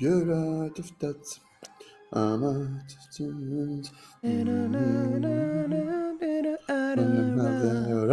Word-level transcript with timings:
You're 0.00 0.32
out 0.32 0.78
of 0.78 0.88
touch. 0.98 1.28
I'm 2.12 2.42
out 2.44 2.90
of 2.90 3.04
touch. 3.16 3.86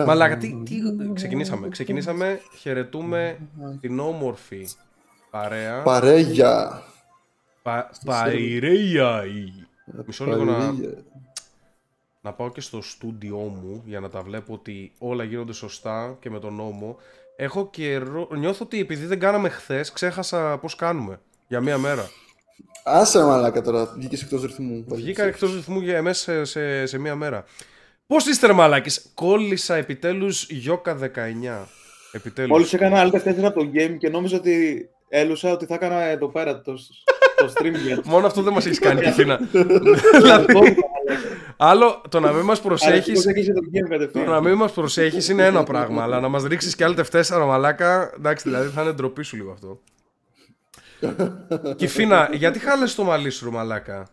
Μαλάκα, 0.05 0.37
τι, 0.37 0.63
τι, 0.63 0.81
ξεκινήσαμε. 1.13 1.69
Ξεκινήσαμε, 1.69 2.39
χαιρετούμε 2.59 3.37
την 3.79 3.99
όμορφη 3.99 4.67
παρέα. 5.29 5.81
Παρέγια. 5.81 6.83
Πα, 7.61 7.89
Παϊρέια. 8.05 9.23
Μισό 10.05 10.25
λίγο 10.25 10.43
να, 10.43 10.53
Παρέγια. 10.57 11.03
να 12.21 12.33
πάω 12.33 12.51
και 12.51 12.61
στο 12.61 12.81
στούντιό 12.81 13.37
μου 13.37 13.83
για 13.85 13.99
να 13.99 14.09
τα 14.09 14.21
βλέπω 14.21 14.53
ότι 14.53 14.91
όλα 14.97 15.23
γίνονται 15.23 15.53
σωστά 15.53 16.17
και 16.19 16.29
με 16.29 16.39
τον 16.39 16.55
νόμο. 16.55 16.97
Έχω 17.35 17.69
καιρό. 17.69 18.27
Νιώθω 18.37 18.65
ότι 18.65 18.79
επειδή 18.79 19.05
δεν 19.05 19.19
κάναμε 19.19 19.49
χθες, 19.49 19.91
ξέχασα 19.91 20.57
πώς 20.57 20.75
κάνουμε. 20.75 21.19
Για 21.51 21.61
μία 21.61 21.77
μέρα. 21.77 22.09
Άσε 22.83 23.23
μαλάκα 23.23 23.61
τώρα, 23.61 23.93
βγήκες 23.97 24.21
εκτός 24.21 24.41
ρυθμού. 24.41 24.85
Βγήκα 24.87 25.23
εκτός 25.23 25.53
ρυθμού 25.53 25.79
για 25.79 26.01
μέσα 26.01 26.23
σε, 26.23 26.45
σε, 26.45 26.85
σε 26.85 26.97
μία 26.99 27.15
μέρα. 27.15 27.43
Πώς 28.07 28.25
είστε, 28.25 28.47
ρε 28.47 28.53
μαλάκες; 28.53 29.11
Κόλλησα 29.13 29.75
επιτέλους 29.75 30.49
Γιώκα 30.49 30.97
19. 30.97 31.67
Επιτέλους. 32.11 32.51
Μόλις 32.51 32.73
έκανα 32.73 32.99
άλλη 32.99 33.11
4 33.13 33.43
από 33.43 33.59
το 33.59 33.69
game 33.73 33.97
και 33.97 34.09
νόμιζα 34.09 34.37
ότι 34.37 34.89
έλουσα 35.09 35.51
ότι 35.51 35.65
θα 35.65 35.73
έκανα 35.73 36.01
εδώ 36.01 36.27
πέρα 36.27 36.61
το, 36.61 36.73
το 37.35 37.53
stream 37.55 37.73
για 37.85 38.01
Μόνο 38.13 38.27
αυτό 38.27 38.41
δεν 38.41 38.53
μας 38.53 38.65
έχεις 38.65 38.79
κάνει 38.79 39.01
Κιθίνα. 39.01 39.39
δηλαδή, 40.21 40.75
άλλο 41.57 42.01
το 42.09 42.19
να 42.19 42.31
μην 42.31 42.43
μας 42.43 42.61
προσέχει. 42.61 43.11
Πώς 43.11 43.25
έκλεισε 43.25 43.53
το 43.53 43.61
game 43.73 43.83
Το 43.83 43.89
κατευθείαν. 43.89 44.29
να 44.29 44.41
μην 44.41 44.53
μας 44.53 44.71
προσέχεις 44.71 45.29
είναι 45.29 45.45
ένα 45.45 45.63
πράγμα, 45.63 46.03
αλλά 46.03 46.19
να 46.19 46.27
μας 46.27 46.43
ρίξεις 46.43 46.75
και 46.75 46.83
άλλη 46.83 46.95
τευτέσσερα 46.95 47.45
μαλάκα. 47.45 48.13
Εντάξει, 48.17 48.49
δηλαδή 48.49 48.69
θα 48.69 48.81
είναι 48.81 48.91
ντροπή 48.91 49.23
σου 49.23 49.35
λίγο 49.35 49.51
αυτό. 49.51 49.79
Κυφίνα, 51.75 52.29
γιατί 52.33 52.59
χάλασε 52.59 52.95
το 52.95 53.03
μαλλί 53.03 53.29
σου, 53.29 53.45
ρε 53.45 53.51
μαλάκα. 53.51 54.07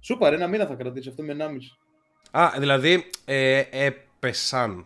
Σου 0.00 0.18
πάρε 0.18 0.36
ένα 0.36 0.46
μήνα 0.46 0.66
θα 0.66 0.74
κρατήσει 0.74 1.08
αυτό 1.08 1.22
με 1.22 1.36
1,5. 1.38 1.46
Α, 2.30 2.50
δηλαδή 2.58 3.04
ε, 3.24 3.62
έπεσαν. 3.70 4.84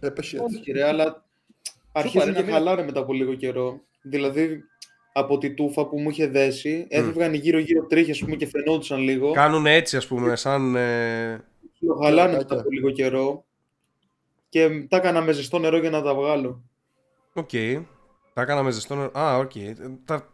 Έπεσε 0.00 0.38
Όχι 0.38 0.56
έτσι. 0.56 0.72
ρε, 0.72 0.84
αλλά 0.88 1.24
αρχίζουν 1.92 2.28
ένα 2.28 2.36
και 2.36 2.42
μήνα. 2.42 2.56
χαλάνε 2.56 2.84
μετά 2.84 3.00
από 3.00 3.12
λίγο 3.12 3.34
καιρό. 3.34 3.80
Δηλαδή 4.02 4.64
από 5.12 5.38
τη 5.38 5.54
τούφα 5.54 5.86
που 5.86 6.00
μου 6.00 6.10
είχε 6.10 6.26
δέσει, 6.26 6.86
έφευγαν 6.88 7.34
γύρω-γύρω 7.34 7.86
τρίχες 7.86 8.18
πούμε, 8.18 8.36
και 8.36 8.46
φαινόντουσαν 8.46 9.00
λίγο. 9.00 9.32
Κάνουν 9.32 9.66
έτσι, 9.66 9.96
ας 9.96 10.06
πούμε, 10.06 10.36
σαν. 10.36 10.76
Ε... 10.76 11.44
Χαλάνε 12.02 12.14
Πλακάκια. 12.14 12.36
μετά 12.36 12.60
από 12.60 12.70
λίγο 12.70 12.90
καιρό. 12.90 13.44
Και 14.48 14.86
τα 14.88 14.96
έκανα 14.96 15.20
με 15.20 15.32
ζεστό 15.32 15.58
νερό 15.58 15.78
για 15.78 15.90
να 15.90 16.02
τα 16.02 16.14
βγάλω. 16.14 16.62
Οκ. 17.32 17.50
Τα 18.34 18.42
έκανα 18.42 18.62
με 18.62 18.70
ζεστό 18.70 18.94
νερό. 18.94 19.10
Α, 19.18 19.36
οκ. 19.36 19.50
Τα... 19.50 19.58
Γιατί 19.60 19.80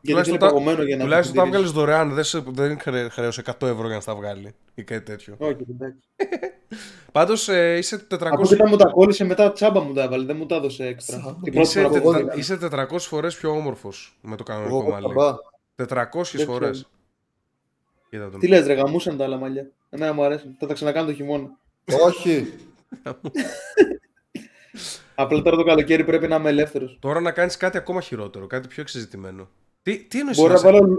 Τουλάχιστον, 0.02 0.24
είναι 0.28 0.38
τα... 0.38 0.46
παγωμένο 0.46 0.82
για 0.82 0.96
να 0.96 1.02
τουλάχιστον 1.02 1.36
τα 1.36 1.42
συντηρήσει. 1.44 1.48
βγάλεις 1.50 1.70
δωρεάν. 1.70 2.14
Δεν, 2.14 2.24
σε... 2.24 2.42
δεν 2.46 2.80
χρε... 2.80 3.08
χρέωσε 3.08 3.42
100 3.46 3.66
ευρώ 3.66 3.86
για 3.86 3.94
να 3.94 4.00
στα 4.00 4.14
βγάλει 4.14 4.54
ή 4.74 4.84
κάτι 4.84 5.04
τέτοιο. 5.04 5.34
Όχι, 5.38 5.56
εντάξει. 5.70 6.00
Πάντως 7.12 7.48
ε, 7.48 7.76
είσαι 7.76 8.06
400. 8.10 8.18
Από 8.30 8.42
όταν 8.42 8.66
μου 8.70 8.76
τα 8.76 8.88
κόλλησε 8.88 9.24
μετά 9.24 9.52
τσάμπα 9.52 9.80
μου 9.80 9.92
τα 9.92 10.02
έβαλε, 10.02 10.24
δεν 10.24 10.36
μου 10.36 10.46
τα 10.46 10.56
έδωσε 10.56 10.84
έξτρα. 10.86 11.18
Τσάμπα. 11.18 11.32
Την 11.42 11.52
πρώτη 11.52 11.58
Είσαι, 11.68 11.78
φορά 11.80 11.88
που 11.88 11.96
εγώ 11.96 12.04
το 12.04 12.10
δεν- 12.10 12.20
έκανα. 12.26 12.40
είσαι 12.40 12.58
400 12.96 12.98
φορές 12.98 13.36
πιο 13.36 13.50
όμορφος 13.50 14.18
με 14.20 14.36
το 14.36 14.42
κανονικό 14.42 14.76
Εγώ 14.76 14.90
μαλλί. 14.90 15.06
καμπά. 15.06 15.38
400 16.12 16.22
Δεν 16.36 16.46
φορές. 16.46 16.88
Κοίτα 18.10 18.30
τον. 18.30 18.40
Τι 18.40 18.48
λες 18.48 18.66
ρε, 18.66 18.72
γαμούσαν 18.74 19.16
τα 19.16 19.24
άλλα 19.24 19.36
μαλλιά. 19.36 19.70
Εμένα 19.90 20.12
μου 20.12 20.24
αρέσουν. 20.24 20.56
Θα 20.58 20.66
τα 20.66 20.74
ξανακάνω 20.74 21.06
το 21.06 21.12
χειμώνα. 21.14 21.50
Όχι. 22.06 22.52
Απλά 25.20 25.42
τώρα 25.42 25.56
το 25.56 25.62
καλοκαίρι 25.64 26.04
πρέπει 26.04 26.28
να 26.28 26.36
είμαι 26.36 26.48
ελεύθερος. 26.48 26.98
Τώρα 27.00 27.20
να 27.20 27.32
κάνεις 27.32 27.56
κάτι 27.56 27.76
ακόμα 27.76 28.00
χειρότερο, 28.00 28.46
κάτι 28.46 28.68
πιο 28.68 28.82
εξεζητημένο. 28.82 29.48
Τι, 29.82 29.98
τι 30.04 30.18
εννοείς 30.18 30.36
Μπορώ 30.36 30.48
να, 30.48 30.54
να, 30.54 30.60
σε... 30.60 30.70
βάλω, 30.70 30.98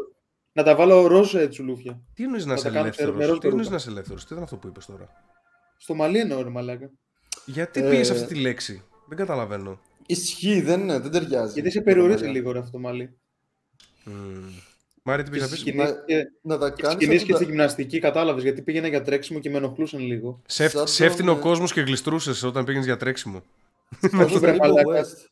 να 0.53 0.63
τα 0.63 0.75
βάλω 0.75 1.07
ροζ 1.07 1.33
ε, 1.35 1.47
τσουλούφια. 1.47 2.01
τι 2.13 2.23
εννοείς 2.23 2.45
να 2.45 2.49
να 2.49 2.53
είσαι 2.53 2.63
τα 2.63 2.69
κάνω 2.69 2.83
ελεύθερος; 2.83 3.15
με 3.15 3.25
ροζ 3.25 3.37
Τι 3.37 3.47
εννοείς 3.47 3.67
περούκα. 3.67 3.69
να 3.69 3.75
είσαι 3.75 3.89
ελεύθερος; 3.89 4.25
Τι 4.25 4.33
ήταν 4.33 4.43
αυτό 4.43 4.55
που 4.55 4.67
είπες 4.67 4.85
τώρα; 4.85 5.07
Στο 5.77 5.93
μαλλί 5.93 6.19
εννοώ 6.19 6.41
ρε 6.43 6.49
μαλάκα. 6.49 6.89
Γιατί 7.45 7.79
Ε, 7.81 7.89
πήγες 7.89 8.09
αυτή 8.11 8.25
τη 8.33 8.39
λέξη; 8.41 8.83
Δεν 9.07 9.17
καταλαβαίνω. 9.17 9.79
Ισχύει, 10.05 10.61
δεν 10.61 10.79
είναι, 10.79 10.99
δεν 10.99 11.11
ταιριάζει. 11.11 11.53
Γιατί 11.53 11.71
σε 11.71 11.81
περιορίζει 11.81 12.25
λίγο 12.25 12.51
ρε 12.51 12.59
αυτό 12.59 12.71
το 12.71 12.77
μαλλί. 12.77 13.17
Μμμ. 14.03 14.49
Μάρια 15.03 15.23
τι 15.23 15.29
πήγες 15.31 15.49
να 15.49 15.55
Στις 15.55 15.63
πεις; 15.63 15.73
σκηνές 15.73 15.89
Να- 15.91 16.03
και, 16.05 16.23
Να 16.41 16.57
τα 16.57 16.69
και, 16.71 16.81
κάνεις 16.81 16.97
σκηνές 16.97 17.15
αυτό 17.15 17.25
και 17.27 17.31
τα- 17.31 17.37
στη 17.37 17.45
γυμναστική 17.51 17.99
κατάλαβες 17.99 18.43
γιατί 18.43 18.61
πήγαινα 18.61 18.87
για 18.87 19.01
τρέξιμο 19.01 19.39
και 19.39 19.49
με 19.49 19.57
ενοχλούσαν 19.57 19.99
λίγο. 20.01 20.41
Σε, 20.45 20.69
σαν 20.69 20.87
σε 20.87 21.05
έφτιανε 21.05 21.29
ο 21.31 21.33
τον, 21.33 21.43
ε, 21.43 21.45
κόσμος 21.47 21.73
και 21.73 21.81
γλιστρούσες 21.81 22.43
όταν 22.43 22.63
πήγαινες 22.65 22.85
για 22.85 22.97
τρέξιμο. 22.97 23.43
Όσο 24.23 24.39
βρε 24.39 24.51
Rainbow 24.51 24.57
μαλάκα. 24.59 25.01
West. 25.05 25.25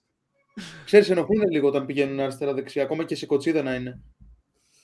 Ξέρεις 0.85 1.09
ενοχλούν 1.09 1.49
λίγο 1.51 1.67
όταν 1.67 1.85
πηγαίνουν 1.85 2.19
αριστερά-δεξιά, 2.19 2.83
ακόμα 2.83 3.03
και 3.03 3.15
σε 3.15 3.25
κοτσίδα 3.25 3.61
να 3.63 3.73
είναι. 3.75 3.99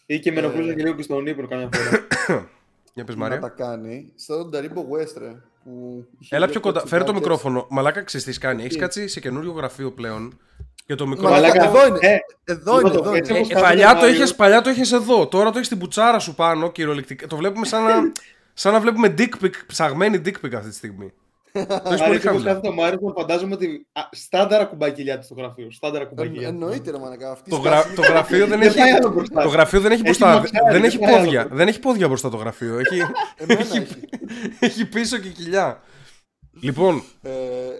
Ή 0.05 0.19
και 0.19 0.31
με 0.31 0.39
ενοχλούσαν 0.39 0.69
Ε. 0.69 0.73
και 0.73 0.83
λίγο 0.83 0.95
και 0.95 1.01
στον 1.01 1.25
ύπνο 1.27 1.47
καμιά 1.47 1.69
φορά. 1.73 2.07
Για 2.93 3.03
πες 3.03 3.15
Να 3.15 3.21
Μάρια. 3.21 3.39
τα 3.39 3.49
κάνει. 3.49 4.11
Σαν 4.15 4.37
τον 4.37 4.51
Taribo 4.53 4.79
West, 4.79 5.13
ρε. 5.17 5.35
που 5.63 6.05
είχε 6.19 6.35
Έλα 6.35 6.45
δύο 6.45 6.53
πιο 6.53 6.61
κοντά. 6.61 6.79
Φέρε 6.79 7.03
το 7.03 7.11
κοτσιδάκια. 7.11 7.13
μικρόφωνο. 7.13 7.67
Μαλάκα 7.69 8.01
ξέρεις 8.03 8.25
τι 8.25 8.31
έχεις 8.31 8.41
κάνει. 8.41 8.61
Έχεις 8.61 8.73
Τι; 8.73 8.79
κάτσει 8.79 9.07
σε 9.07 9.19
καινούριο 9.19 9.51
γραφείο 9.51 9.91
πλέον. 9.91 10.39
Και 10.85 10.95
το 10.95 11.07
μικρόφωνο. 11.07 11.39
Μαλάκα, 11.41 11.65
Μαλάκα, 11.65 11.79
εδώ 11.85 11.87
είναι. 11.95 12.07
ε, 12.07 12.17
Εδώ 12.43 12.79
είναι, 12.79 12.89
το 12.89 12.99
εδώ 12.99 13.13
έτσι 13.13 13.31
είναι. 13.31 13.39
όπως 13.39 13.51
Ε, 13.51 13.53
κάνει 13.53 13.65
παλιά, 13.67 13.89
ο 13.89 13.93
το 13.93 13.99
Μάριος. 13.99 14.17
είχες, 14.17 14.35
παλιά 14.35 14.61
το 14.61 14.69
είχες 14.69 14.91
εδώ. 14.91 15.27
Τώρα 15.27 15.45
το 15.49 15.55
έχεις 15.55 15.65
στην 15.67 15.77
μπουτσάρα 15.77 16.19
σου 16.19 16.35
πάνω 16.35 16.71
κυριολεκτικά. 16.71 17.27
Το 17.27 17.35
βλέπουμε 17.35 17.65
σαν 17.65 17.83
να, 17.83 18.11
σαν 18.53 18.73
να 18.73 18.79
βλέπουμε 18.79 19.13
dick 19.17 19.43
pic, 19.43 19.51
ψαγμένη 19.67 20.21
dick 20.25 20.45
pic 20.45 20.53
αυτή 20.55 20.69
τη 20.69 20.75
στιγμή. 20.75 21.13
Το 21.59 21.61
έχεις 21.61 21.81
πολύ 21.83 22.03
Αρέσει 22.03 22.05
όπως 22.05 22.21
χαμηλά. 22.21 22.43
κάθεται 22.49 22.67
ο 22.67 22.73
Μάριος, 22.73 23.01
μου 23.01 23.13
φαντάζομαι 23.13 23.53
ότι 23.53 23.87
α, 23.93 24.01
στάνταρα 24.11 24.63
ακουμπάει 24.63 24.91
κοιλιά 24.91 25.17
του 25.19 25.23
στο 25.25 25.33
γραφείο. 25.33 25.71
Στάνταρα 25.71 26.03
ακουμπάει 26.03 26.27
Ε, 26.27 26.29
κοιλιά. 26.29 26.47
Εννοείται, 26.47 26.91
ρε 26.91 26.97
μαλακά. 26.97 27.31
Αυτή 27.31 27.49
Το, 27.49 27.55
η 27.55 27.59
γρα, 27.63 27.79
σκάση- 27.79 27.95
το 27.95 28.01
γραφείο 28.01 28.47
δεν 28.47 28.59
Δεν 28.59 28.61
έχει. 28.67 28.77
πάει 28.77 28.91
άλλο 28.91 29.09
μπροστά. 29.09 29.41
Το 29.41 29.49
γραφείο 29.49 29.79
δεν 29.81 29.91
έχει 29.91 30.01
Έχει 30.01 30.17
μπροστά. 30.17 30.27
μαξάρι, 30.27 30.63
δεν 30.63 30.71
δεν 30.73 30.83
έχει 30.83 30.99
πάει 30.99 31.13
άλλο 31.13 31.23
πόδια. 31.23 31.39
μπροστά. 31.39 31.55
Δεν 31.57 31.67
έχει 31.67 31.79
πόδια 31.79 32.07
μπροστά 32.07 32.29
το 32.29 32.37
γραφείο. 32.37 32.77
Έχει, 32.79 33.01
Εμένα 33.37 33.59
έχει, 33.59 33.77
έχει. 33.77 33.95
έχει 34.59 34.85
πίσω 34.85 35.17
και 35.17 35.29
κοιλιά. 35.29 35.81
Λοιπόν, 36.61 37.03
Ε, 37.21 37.31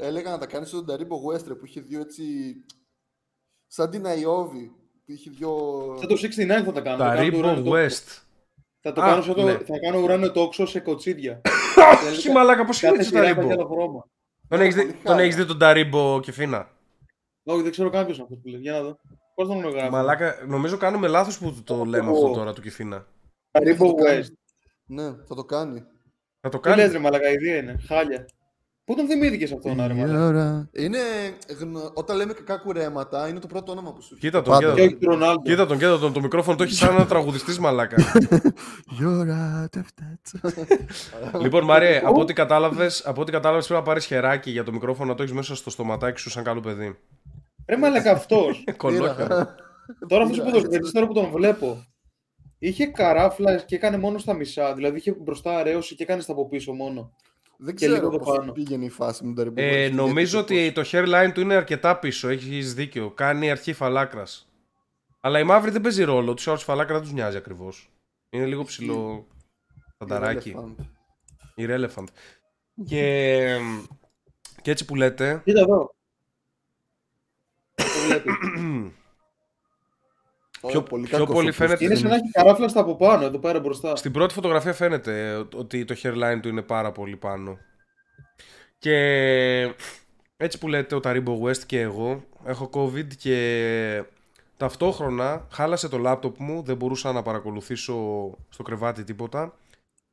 έλεγα 0.02 0.32
να 0.32 0.38
τα 0.38 0.46
κάνεις 0.46 0.68
στον 0.70 0.86
Taribo 0.90 1.34
West, 1.34 1.48
ρε, 1.48 1.54
που 1.56 1.66
είχε 1.66 1.82
δύο 1.82 2.00
έτσι. 2.00 2.24
Σαν 3.68 3.90
την 3.90 4.06
Αϊόβη. 4.06 4.72
Που 5.06 5.12
είχε 5.12 5.30
δύο. 5.38 5.50
Σαν 6.00 6.08
το 6.08 6.16
69 6.16 6.64
θα 6.66 6.72
τα 6.72 6.82
κάνω. 6.82 6.98
τα 6.98 7.10
θα 7.10 7.16
κάνω 7.16 7.30
το 7.32 7.38
ουράνιο 7.38 7.62
Ribbo 7.62 7.64
τόξο. 7.66 7.96
West. 7.96 8.24
Θα 8.88 8.92
το 8.94 9.02
Α, 9.02 9.06
κάνω, 9.06 9.22
σαν 9.22 9.36
το, 9.36 9.44
ναι. 9.44 9.58
θα 9.58 9.80
κάνω 9.80 10.00
ουράνιο 10.00 10.32
τόξο 10.32 10.66
σε 10.66 10.80
κοτσίδια. 10.80 11.42
Όχι 12.12 12.32
μαλάκα, 12.32 12.66
πώς 12.66 12.80
Κάθε 12.80 12.94
είναι 12.94 13.04
το 13.04 13.10
σειρά 13.10 13.24
έχεις 13.28 13.44
Taribo. 13.44 13.50
άλλο 13.52 13.66
χρώμα. 13.68 14.08
Τον 14.48 14.62
έχεις 14.62 14.76
δει- 14.76 14.84
Πολύ 14.84 14.94
Τον 15.04 15.12
χάλια. 15.12 15.24
έχεις 15.24 15.36
δει 15.36 15.46
τον 15.46 15.58
Taribo 15.62 16.20
και 16.22 16.32
φίνα; 16.32 16.70
Όχι, 17.44 17.62
δεν 17.62 17.72
ξέρω 17.72 17.90
κάποιος 17.90 18.20
αυτός 18.20 18.40
που 18.42 18.48
λέει. 18.48 18.60
Για 18.62 18.72
να 18.72 18.82
δω. 18.82 18.98
Πώς 19.36 19.48
τον 19.48 19.60
γράφει. 19.70 19.90
Μαλάκα, 19.92 20.36
νομίζω 20.48 20.78
κάνουμε 20.78 21.08
λάθος 21.08 21.38
που 21.38 21.56
το 21.64 21.86
λέμε 21.86 22.12
αυτό 22.12 22.32
τώρα 22.32 22.54
του 22.54 22.62
Κιφίνα. 22.62 23.06
Ribbo 23.52 23.78
το 23.78 23.94
κάνει. 23.94 24.24
West. 24.26 24.34
Ναι, 24.86 25.04
θα 25.04 25.36
το 25.36 25.44
κάνει. 25.46 25.84
Θα 26.42 26.50
το 26.50 26.60
Τι 26.60 26.68
λες 26.70 26.78
κάνει. 26.78 26.92
ρε 26.92 27.00
μαλακά, 27.00 27.30
ιδέα 27.32 27.58
είναι. 27.58 27.76
Χάλια. 27.88 28.26
Πού 28.86 28.96
τον 28.96 29.08
θυμήθηκες 29.08 29.52
αυτόν, 29.52 29.76
ρε 29.88 29.94
μαλακά. 29.94 30.70
Είναι. 30.72 30.98
γνω- 31.60 31.92
Όταν 31.94 32.18
λέμε 32.18 32.34
κακά 32.34 32.58
κουρέματα, 32.58 33.28
είναι 33.28 33.40
το 33.40 33.48
πρώτο 33.48 33.72
όνομα 33.72 33.94
που 33.94 34.02
σου 34.02 34.10
έρχεται. 34.16 34.28
Κοίτα 34.28 34.42
τον, 34.42 34.54
Πάντα. 34.54 34.74
κοίτα 34.74 34.82
Και 34.82 34.82
τον. 34.82 34.88
όχι 34.88 34.96
του 35.06 35.10
Ρονάλντο. 35.10 35.42
Κοίτα 35.42 35.66
τον, 35.66 35.78
κοίτα 35.78 36.00
τον. 36.00 36.14
Το 36.14 36.22
μικρόφωνο 36.22 36.58
το 36.58 36.64
έχει 36.64 36.74
σαν 36.74 36.94
ένα 36.96 37.06
τραγουδιστής 37.06 37.60
μαλάκα. 37.60 37.96
You're 39.00 39.30
out 39.30 39.78
of 39.80 39.86
touch. 40.00 41.42
λοιπόν, 41.42 41.64
Μάριε, 41.64 42.02
από 42.06 42.20
ό,τι 42.22 42.34
κατάλαβες, 42.34 43.06
από 43.06 43.22
ό,τι 43.22 43.32
κατάλαβες, 43.32 43.66
πρέπει 43.68 43.80
να 43.80 43.86
πάρεις 43.88 44.06
χεράκι 44.06 44.52
για 44.52 44.64
το 44.64 44.72
μικρόφωνο 44.72 45.10
να 45.10 45.16
το 45.16 45.24
έχεις 45.24 45.36
μέσα 45.36 45.56
στο 45.56 45.70
στοματάκι 45.70 46.20
σου 46.20 46.30
σαν 46.30 46.44
καλό 46.44 46.60
παιδί. 46.60 46.98
Ρε 47.68 47.78
μαλακά 47.78 48.12
αυτός. 48.12 48.64
Κολόχερο. 48.78 49.48
Τώρα 50.08 50.24
αυτός 50.24 50.42
που 50.42 50.52
το 50.52 50.92
τώρα 50.92 51.08
που 51.08 51.14
τον 51.14 51.30
βλέπω. 51.32 51.86
Είχε 52.60 52.86
καράφλας 52.86 53.66
και 53.66 53.76
έκανε 53.76 53.98
μόνο 53.98 54.18
στα 54.18 54.34
μισά. 54.34 54.74
Δηλαδή 54.74 54.98
είχε 54.98 55.12
μπροστά 55.12 55.58
αρέωση 55.58 55.96
και 55.96 56.04
έκανε 56.04 56.22
στα 56.22 56.32
από 56.32 56.48
πίσω 56.48 56.74
μόνο. 56.74 57.12
Δεν 57.58 57.76
Και 57.76 57.88
λίγο 57.88 58.00
ξέρω 58.00 58.18
το 58.18 58.24
πώς 58.24 58.38
πάνω. 58.38 58.52
πήγαινε 58.52 58.86
η 58.86 58.90
φάση 58.90 59.26
με 59.26 59.34
τον 59.34 59.48
Taribo 59.54 59.58
Ε, 59.58 59.88
West. 59.88 59.92
νομίζω 59.94 60.38
γιατί 60.38 60.68
ότι 60.68 60.72
το 60.72 60.82
hairline 60.92 61.32
του 61.34 61.42
είναι 61.42 61.56
αρκετά 61.56 62.00
πίσω. 62.00 62.28
Έχεις 62.28 62.74
δίκιο. 62.74 63.12
Κάνει 63.12 63.52
αρχή 63.52 63.74
φαλάκρας. 63.74 64.50
Αλλά 65.20 65.40
η 65.40 65.44
μαύρη 65.44 65.72
δεν 65.72 65.82
παίζει 65.82 66.04
ρόλο. 66.04 66.34
Τους 66.34 66.48
άλλους 66.48 66.64
φαλάκρα 66.64 66.94
δεν 66.94 67.04
τους 67.04 67.12
νοιάζει 67.14 67.38
ακριβώς. 67.38 67.90
Είναι 68.30 68.46
λίγο 68.46 68.64
ψηλό. 68.64 69.28
Φανταράκι. 69.98 70.56
Irrelevant. 70.58 70.86
Irrelevant. 71.58 72.08
Και, 72.86 73.58
και 74.62 74.72
έτσι 74.72 74.86
που 74.86 74.96
λέτε, 74.96 75.42
Κοίτα 75.46 75.60
εδώ. 75.62 75.94
Το 80.72 80.72
βλέπει. 80.72 80.78
Ωραία, 80.78 80.82
πιο, 80.82 80.84
πολύ 80.84 81.04
πιο 81.04 81.18
κακός 81.18 81.36
πολύ 81.36 81.50
ο 81.50 81.54
φαίνεται. 81.54 81.84
Είναι 81.84 81.96
σαν 81.96 82.10
να 82.10 82.16
έχει 82.16 82.32
καράφλα 82.32 82.68
στα 82.68 82.80
από 82.80 82.96
πάνω, 82.96 83.26
εδώ 83.26 83.38
πέρα 83.38 83.60
μπροστά. 83.60 83.96
Στην 83.96 84.12
πρώτη 84.12 84.34
φωτογραφία 84.34 84.74
φαίνεται 84.74 85.46
ότι 85.56 85.86
το 85.86 85.96
hairline 86.04 86.40
του 86.42 86.48
είναι 86.48 86.62
πάρα 86.62 86.92
πολύ 86.92 87.16
πάνω. 87.16 87.58
Και 88.78 88.96
έτσι 90.38 90.58
που 90.58 90.68
λέτε 90.68 90.96
ο 90.96 91.00
Taribo 91.04 91.42
West 91.42 91.58
και 91.66 91.82
εγώ 91.82 92.24
έχω 92.46 92.70
COVID 92.74 93.08
και 93.18 94.04
ταυτόχρονα 94.58 95.48
χάλασε 95.52 95.90
το 95.90 95.98
λάπτοπ 95.98 96.36
μου, 96.40 96.64
δεν 96.64 96.76
μπορούσα 96.76 97.12
να 97.12 97.22
παρακολουθήσω 97.22 98.30
στο 98.50 98.64
κρεβάτι 98.64 99.04
τίποτα 99.04 99.54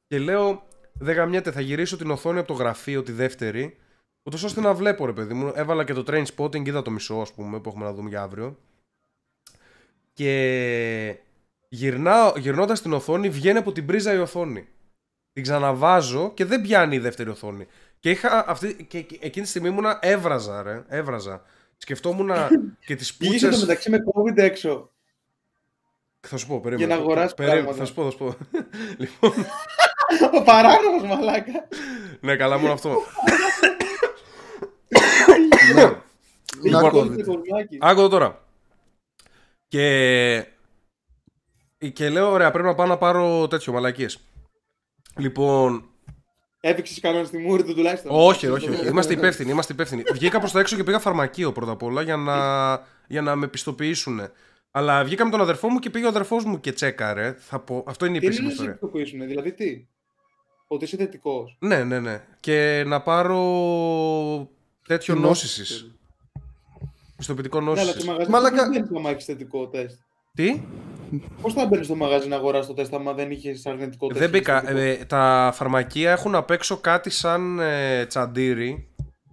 και 0.06 0.18
λέω 0.18 0.62
δεν 0.92 1.14
γαμιέται 1.14 1.52
θα 1.52 1.60
γυρίσω 1.60 1.96
την 1.96 2.10
οθόνη 2.10 2.38
από 2.38 2.48
το 2.48 2.54
γραφείο 2.54 3.02
τη 3.02 3.12
δεύτερη 3.12 3.76
ούτως 4.22 4.42
ώστε 4.42 4.60
να 4.60 4.74
βλέπω 4.74 5.06
ρε 5.06 5.12
παιδί 5.12 5.34
μου 5.34 5.52
έβαλα 5.54 5.84
και 5.84 5.92
το 5.92 6.04
train 6.06 6.24
spotting 6.36 6.66
είδα 6.66 6.82
το 6.82 6.90
μισό 6.90 7.14
ας 7.14 7.32
πούμε 7.32 7.60
που 7.60 7.68
έχουμε 7.68 7.84
να 7.84 7.92
δούμε 7.92 8.08
για 8.08 8.22
αύριο 8.22 8.58
και 10.12 11.16
γυρνάω, 11.68 12.32
γυρνώντας 12.36 12.82
την 12.82 12.92
οθόνη 12.92 13.28
βγαίνει 13.28 13.58
από 13.58 13.72
την 13.72 13.86
πρίζα 13.86 14.12
η 14.14 14.18
οθόνη. 14.18 14.68
Την 15.32 15.42
ξαναβάζω 15.42 16.32
και 16.34 16.44
δεν 16.44 16.60
πιάνει 16.60 16.94
η 16.94 16.98
δεύτερη 16.98 17.30
οθόνη. 17.30 17.66
Και, 17.98 18.10
είχα 18.10 18.44
αυτή, 18.48 18.84
και, 18.88 19.00
και 19.02 19.18
εκείνη 19.20 19.44
τη 19.44 19.50
στιγμή 19.50 19.68
ήμουνα 19.68 19.98
έβραζα 20.02 20.62
ρε, 20.62 20.84
έβραζα. 20.88 21.42
Σκεφτόμουν 21.76 22.30
και 22.86 22.96
τις 22.96 23.14
Πήγες 23.14 23.40
το 23.40 23.46
πούτσες... 23.46 23.60
μεταξύ 23.60 23.90
με 23.90 23.98
COVID 24.12 24.36
έξω. 24.36 24.90
Θα 26.20 26.36
σου 26.36 26.46
πω, 26.46 26.60
περίμενε. 26.60 26.86
Για 26.86 26.96
να 26.96 27.02
αγοράσεις 27.02 27.34
Περίμενε, 27.34 27.62
πράγματα. 27.62 27.84
Θα 27.84 27.88
σου 27.88 27.94
πω, 27.94 28.04
θα 28.04 28.10
σου 28.10 28.18
πω. 28.18 28.36
λοιπόν, 29.02 29.32
Ο 30.40 30.42
παράγραφος 30.42 31.02
μαλάκα. 31.02 31.68
ναι, 32.20 32.36
καλά, 32.36 32.58
μόνο 32.58 32.72
αυτό. 32.72 32.96
Πήγες 36.62 36.80
Να 36.80 36.90
COVID 36.90 36.94
COVID. 36.94 37.12
στο 37.12 37.24
κορμάκι. 37.24 37.78
Άκου 37.80 37.98
εδώ 37.98 38.08
τώρα. 38.08 38.44
Και... 39.72 40.46
και 41.92 42.08
λέω, 42.08 42.30
ωραία, 42.30 42.50
πρέπει 42.50 42.66
να 42.66 42.74
πάω 42.74 42.86
να 42.86 42.98
πάρω 42.98 43.48
τέτοιο 43.48 43.72
μαλακίες. 43.72 44.18
Λοιπόν, 45.16 45.84
Έφυξες 46.60 47.00
κανένα 47.00 47.24
στη 47.24 47.38
μούρη 47.38 47.64
του 47.64 47.74
τουλάχιστον. 47.74 48.10
όχι, 48.14 48.46
όχι, 48.46 48.70
όχι. 48.70 48.86
Είμαστε 48.86 49.12
υπεύθυνοι, 49.12 49.50
είμαστε 49.50 49.72
υπεύθυνοι. 49.72 50.02
Βγήκα 50.12 50.38
προς 50.38 50.52
τα 50.52 50.60
έξω 50.60 50.76
και 50.76 50.84
πήγα 50.84 50.98
φαρμακείο 50.98 51.52
πρώτα 51.52 51.72
απ' 51.72 51.82
όλα 51.82 52.02
για 52.02 52.16
να, 52.16 52.36
για 53.06 53.22
να 53.22 53.36
με 53.36 53.48
πιστοποιήσουν. 53.48 54.20
Αλλά 54.70 55.04
βγήκα 55.04 55.24
με 55.24 55.30
τον 55.30 55.40
αδερφό 55.40 55.68
μου 55.68 55.78
και 55.78 55.90
πήγε 55.90 56.04
ο 56.04 56.08
αδερφός 56.08 56.44
μου 56.44 56.60
και 56.60 56.72
τσέκαρε. 56.72 57.34
Θα 57.38 57.58
πω, 57.58 57.84
αυτό 57.86 58.06
είναι 58.06 58.16
η 58.16 58.20
Τι 58.20 58.26
είναι 58.26 58.34
επίσημη 58.34 58.46
να 58.46 58.52
ιστορία. 58.52 58.76
συνειδητοποιήσουν, 58.78 59.26
δηλαδή 59.28 59.52
τι; 59.52 59.86
Ότι 60.66 60.84
είσαι 60.84 60.96
θετικός. 60.96 61.56
Ναι, 61.60 61.84
ναι, 61.84 62.00
ναι. 62.00 62.24
Και 62.40 62.84
να 62.86 63.00
πάρω 63.02 63.40
τέτοιο 64.86 65.14
νόσησης. 65.14 65.96
Πιστοποιητικό 67.22 67.60
Ναι, 67.60 67.70
αλλά 67.70 67.74
το 67.80 67.86
νόσησης. 67.86 68.08
μαγαζί 68.08 68.30
Μαλάκα- 68.30 68.56
δεν 68.62 68.70
μπαίνεις 68.70 68.88
άμα 68.96 69.10
έχεις 69.10 69.24
θετικό 69.24 69.68
τεστ. 69.68 69.98
Τι; 70.34 70.62
Πώς 71.42 71.52
θα 71.52 71.66
μπαίνεις 71.66 71.86
στο 71.86 71.94
μαγαζί 71.94 72.28
να 72.28 72.36
αγοράσεις 72.36 72.66
το 72.66 72.74
τεστ 72.74 72.94
άμα 72.94 73.12
δεν 73.12 73.30
είχες 73.30 73.66
αρνητικό 73.66 74.06
τεστ. 74.06 74.20
Δεν 74.20 74.28
ή 74.28 74.32
μπήκα. 74.32 74.60
θετικό. 74.60 74.78
Ε, 74.78 74.94
τα 75.04 75.50
φαρμακεία 75.54 76.10
έχουν 76.10 76.34
απ' 76.34 76.50
έξω 76.50 76.76
κάτι 76.76 77.10
σαν 77.10 77.58
ε, 77.60 78.06
τσαντήρι. 78.06 78.88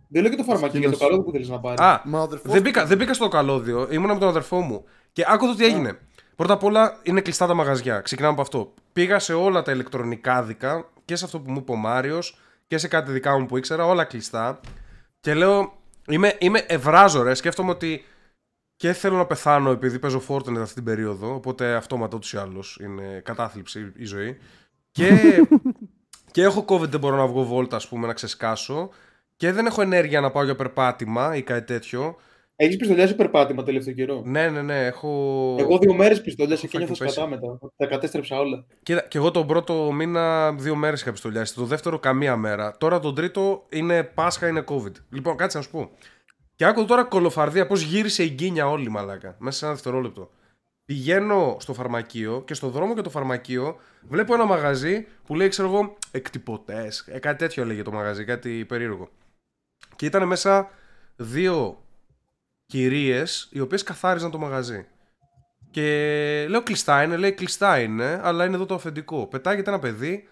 Δεν 0.07 0.21
λέω 0.21 0.31
και 0.31 0.37
το 0.37 0.43
φαρμακείο 0.43 0.79
για 0.79 0.89
το 0.89 0.95
Σκηνός. 0.95 1.11
καλό 1.11 1.23
που 1.23 1.31
θέλεις 1.31 1.49
να 1.49 1.59
πάρεις. 1.59 1.79
Α, 1.79 2.01
Μα 2.05 2.19
ο 2.19 2.21
αδερφός 2.21 2.51
δεν 2.51 2.61
μπήκα, 2.61 2.85
δεν 2.85 2.97
μπήκα 2.97 3.13
στο 3.13 3.27
καλώδιο. 3.27 3.87
Ήμουνα 3.91 4.13
με 4.13 4.19
τον 4.19 4.29
αδερφό 4.29 4.59
μου. 4.61 4.83
Και 5.11 5.25
άκου 5.27 5.45
εδώ 5.45 5.55
τι 5.55 5.65
έγινε. 5.65 5.97
Πρώτα 6.35 6.53
απ' 6.53 6.63
όλα 6.63 6.99
είναι 7.03 7.21
κλειστά 7.21 7.47
τα 7.47 7.53
μαγαζιά. 7.53 7.99
Ξεκινάμε 7.99 8.33
από 8.33 8.41
αυτό. 8.41 8.73
Πήγα 8.93 9.19
σε 9.19 9.33
όλα 9.33 9.61
τα 9.61 9.71
ηλεκτρονικά 9.71 10.43
δικά 10.43 10.85
και 11.05 11.15
σε 11.15 11.25
αυτό 11.25 11.39
που 11.39 11.51
μου 11.51 11.57
είπε 11.61 11.71
ο 11.71 11.75
Μάριος 11.75 12.37
και 12.67 12.77
σε 12.77 12.87
κάτι 12.87 13.11
δικά 13.11 13.39
μου 13.39 13.45
που 13.45 13.57
ήξερα, 13.57 13.85
όλα 13.85 14.03
κλειστά. 14.03 14.59
Και 15.21 15.33
λέω, 15.33 15.73
είμαι, 16.09 16.35
είμαι 16.39 16.65
ευράζω 16.67 17.21
ρε. 17.21 17.33
Σκέφτομαι 17.33 17.71
ότι 17.71 18.03
και 18.75 18.93
θέλω 18.93 19.17
να 19.17 19.25
πεθάνω 19.25 19.71
επειδή 19.71 19.99
παίζω 19.99 20.21
Fortnite 20.27 20.57
αυτή 20.57 20.73
την 20.73 20.83
περίοδο. 20.83 21.33
Οπότε 21.33 21.73
αυτόματα 21.73 22.15
ούτως 22.15 22.33
ή 22.33 22.37
άλλως 22.37 22.79
είναι 22.81 23.21
κατάθλιψη 23.25 23.91
η 23.95 24.05
ζωή. 24.05 24.37
Και, 24.91 25.09
και 26.33 26.41
έχω 26.41 26.65
COVID, 26.67 26.89
δεν 26.89 26.99
μπορώ 26.99 27.15
να 27.15 27.27
βγω 27.27 27.43
βόλτα, 27.43 27.75
ας 27.75 27.87
πούμε, 27.87 28.07
να 28.07 28.13
ξεσκάσω. 28.13 28.89
Και 29.35 29.51
δεν 29.51 29.65
έχω 29.65 29.81
ενέργεια 29.81 30.21
να 30.21 30.31
πάω 30.31 30.43
για 30.43 30.55
περπάτημα 30.55 31.35
ή 31.35 31.41
κάτι 31.41 31.65
τέτοιο. 31.65 32.15
Έχεις 32.61 32.75
πιστολιάσει 32.75 33.15
περπάτημα 33.15 33.63
τελευταίο 33.63 33.93
καιρό; 33.93 34.21
Ναι, 34.25 34.49
ναι, 34.49 34.61
ναι, 34.61 34.85
έχω. 34.85 35.09
Εγώ 35.59 35.77
δύο 35.77 35.93
μέρες 35.93 36.21
πιστολιάσα 36.21 36.67
και 36.67 36.77
Έχω 36.77 36.85
νιώθω 36.85 37.03
πέσει. 37.03 37.13
σκατά 37.13 37.29
μετά. 37.29 37.59
Τα 37.75 37.85
κατέστρεψα 37.85 38.39
όλα. 38.39 38.65
Κοίτα, 38.83 39.01
και 39.01 39.17
εγώ 39.17 39.31
τον 39.31 39.47
πρώτο 39.47 39.91
μήνα 39.91 40.51
δύο 40.53 40.75
μέρες 40.75 41.01
είχα 41.01 41.11
πιστολιάσει. 41.11 41.55
Το 41.55 41.65
δεύτερο 41.65 41.99
καμία 41.99 42.35
μέρα. 42.35 42.75
Τώρα 42.77 42.99
τον 42.99 43.15
τρίτο 43.15 43.65
είναι 43.69 44.03
Πάσχα, 44.03 44.47
είναι 44.47 44.63
COVID. 44.67 44.91
Λοιπόν, 45.09 45.35
κάτσε 45.37 45.57
να 45.57 45.63
σου 45.63 45.69
πω. 45.69 45.89
Και 46.55 46.65
άκου 46.65 46.85
τώρα 46.85 47.03
κολοφαρδία 47.03 47.67
πώς 47.67 47.81
γύρισε 47.81 48.23
η 48.23 48.29
γκίνια 48.33 48.67
όλη 48.69 48.89
μαλάκα. 48.89 49.35
Μέσα 49.39 49.57
σε 49.57 49.65
ένα 49.65 49.73
δευτερόλεπτο. 49.73 50.29
Πηγαίνω 50.85 51.57
στο 51.59 51.73
φαρμακείο 51.73 52.43
και 52.45 52.53
στο 52.53 52.67
δρόμο 52.69 52.93
για 52.93 53.03
το 53.03 53.09
φαρμακείο 53.09 53.75
βλέπω 54.09 54.33
ένα 54.33 54.45
μαγαζί 54.45 55.07
που 55.25 55.35
λέει, 55.35 55.47
ξέρω 55.47 55.67
εγώ, 55.67 55.97
εκτυπωτές. 56.11 57.05
Ε, 57.07 57.19
κάτι 57.19 57.37
τέτοιο 57.37 57.65
λέγε 57.65 57.81
το 57.81 57.91
μαγαζί, 57.91 58.23
κάτι 58.23 58.65
περίεργο. 58.67 59.09
Και 59.95 60.05
ήταν 60.05 60.27
μέσα 60.27 60.69
δύο 61.15 61.77
κυρίες 62.69 63.49
οι 63.51 63.59
οποίες 63.59 63.83
καθάριζαν 63.83 64.31
το 64.31 64.37
μαγαζί. 64.37 64.85
Και 65.71 66.45
λέω 66.49 66.63
κλειστά 66.63 67.03
είναι, 67.03 67.17
λέει 67.17 67.31
κλειστά 67.31 67.79
είναι, 67.79 68.19
αλλά 68.23 68.45
είναι 68.45 68.55
εδώ 68.55 68.65
το 68.65 68.73
αφεντικό. 68.73 69.27
Πετάγεται 69.27 69.69
ένα 69.69 69.79
παιδί 69.79 70.27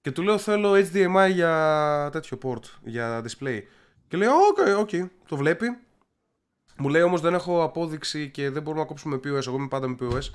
και 0.00 0.10
του 0.10 0.22
λέω 0.22 0.38
θέλω 0.38 0.72
HDMI 0.72 1.30
για 1.32 2.08
τέτοιο 2.12 2.38
port, 2.42 2.62
για 2.84 3.22
display. 3.22 3.60
Και 4.08 4.16
λέει, 4.16 4.28
OK, 4.28 4.78
OK, 4.78 5.10
το 5.28 5.36
βλέπει. 5.36 5.78
Μου 6.76 6.88
λέει 6.88 7.02
όμως 7.02 7.20
δεν 7.20 7.34
έχω 7.34 7.62
απόδειξη 7.62 8.30
και 8.30 8.50
δεν 8.50 8.62
μπορούμε 8.62 8.82
να 8.82 8.88
κόψουμε 8.88 9.16
POS, 9.16 9.46
εγώ 9.46 9.56
είμαι 9.56 9.68
πάντα 9.68 9.88
με 9.88 9.96
POS. 10.00 10.30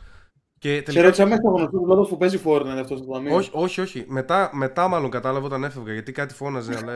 Και 0.59 0.75
Σε 0.75 0.81
τελικά... 0.81 1.03
ρώτησα 1.03 1.25
μέσα 1.25 1.41
στο 1.41 1.49
γνωστό 1.49 1.77
του 1.77 1.85
λόγο 1.85 2.01
που 2.01 2.17
παίζει 2.17 2.41
Fortnite 2.45 2.79
αυτός 2.81 2.99
στο 2.99 3.11
ταμείο. 3.11 3.35
Όχι, 3.35 3.49
όχι, 3.53 3.81
όχι. 3.81 4.05
Μετά, 4.07 4.49
μετά 4.53 4.87
μάλλον 4.87 5.09
κατάλαβα 5.09 5.45
όταν 5.45 5.63
έφευγα 5.63 5.93
γιατί 5.93 6.11
κάτι 6.11 6.33
φώναζε, 6.33 6.77
αλλά. 6.77 6.93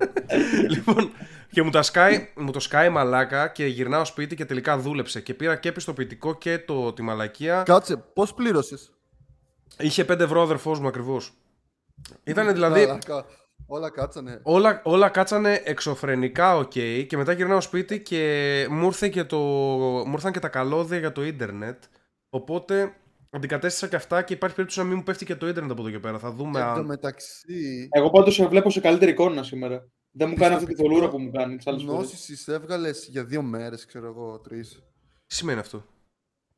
λοιπόν, 0.74 1.10
και 1.50 1.62
μου, 1.62 1.70
τα 1.70 1.82
σκάει, 1.82 2.28
μου 2.36 2.50
το 2.50 2.60
σκάει 2.60 2.88
μαλάκα 2.88 3.48
και 3.48 3.66
γυρνάω 3.66 4.04
σπίτι 4.04 4.34
και 4.34 4.44
τελικά 4.44 4.78
δούλεψε. 4.78 5.20
Και 5.20 5.34
πήρα 5.34 5.56
και 5.56 5.72
πιστοποιητικό 5.72 6.34
και 6.34 6.58
το, 6.58 6.92
τη 6.92 7.02
μαλακία. 7.02 7.62
Κάτσε, 7.62 7.96
πώς 7.96 8.34
πλήρωσες; 8.34 8.92
Είχε 9.78 10.02
5 10.02 10.20
ευρώ 10.20 10.40
ο 10.40 10.42
αδερφός 10.42 10.80
μου 10.80 10.88
ακριβώς. 10.88 11.32
Ήταν 12.24 12.52
δηλαδή. 12.52 12.86
Μαλάκα, 12.86 13.24
Όλα 13.66 13.90
κάτσανε. 13.90 14.40
Όλα, 14.42 14.80
όλα 14.84 15.08
κάτσανε 15.08 15.62
εξωφρενικά 15.64 16.56
οκ, 16.56 16.72
και 17.06 17.16
μετά 17.16 17.32
γυρνάω 17.32 17.60
σπίτι 17.60 18.00
και 18.00 18.66
μου, 18.70 18.86
ήρθε 18.86 19.08
και 19.08 19.24
το, 19.24 19.36
μου 20.06 20.12
ήρθαν 20.12 20.32
και 20.32 20.38
τα 20.38 20.48
καλώδια 20.48 20.98
για 20.98 21.12
το 21.12 21.24
ίντερνετ 21.24 21.82
οπότε 22.34 22.94
αντικατέστησα 23.30 23.88
και 23.88 23.96
αυτά 23.96 24.22
και 24.22 24.32
υπάρχει 24.32 24.56
περίπτωση 24.56 24.80
να 24.82 24.88
μην 24.88 24.96
μου 24.96 25.02
πέφτει 25.02 25.24
και 25.24 25.36
το 25.36 25.48
ίντερνετ 25.48 25.70
από 25.72 25.80
εδώ 25.82 25.90
και 25.90 25.98
πέρα. 25.98 26.18
Θα 26.18 26.30
δούμε 26.32 26.58
Εν 26.60 26.64
τω 26.66 26.70
αν... 26.80 26.84
μεταξύ, 26.84 27.88
Εγώ 27.90 28.10
πάντως 28.10 28.34
σε 28.34 28.46
βλέπω 28.46 28.70
σε 28.70 28.80
καλύτερη 28.80 29.10
εικόνα 29.10 29.42
σήμερα. 29.42 29.88
Δεν 30.10 30.28
μου 30.28 30.34
κάνει 30.34 30.54
αυτή 30.54 30.66
τη 30.66 30.74
θολούρα 30.74 31.08
που 31.08 31.18
μου 31.18 31.30
κάνει 31.30 31.56
τις 31.56 31.66
άλλες 31.66 31.82
φορές. 31.82 31.98
νόσησης 32.00 32.48
έβγαλες 32.48 33.06
για 33.10 33.24
δύο 33.24 33.42
μέρες, 33.42 33.86
ξέρω 33.86 34.06
εγώ, 34.06 34.40
τρεις. 34.40 34.82
Τι 35.26 35.34
σημαίνει 35.34 35.58
αυτό; 35.60 35.84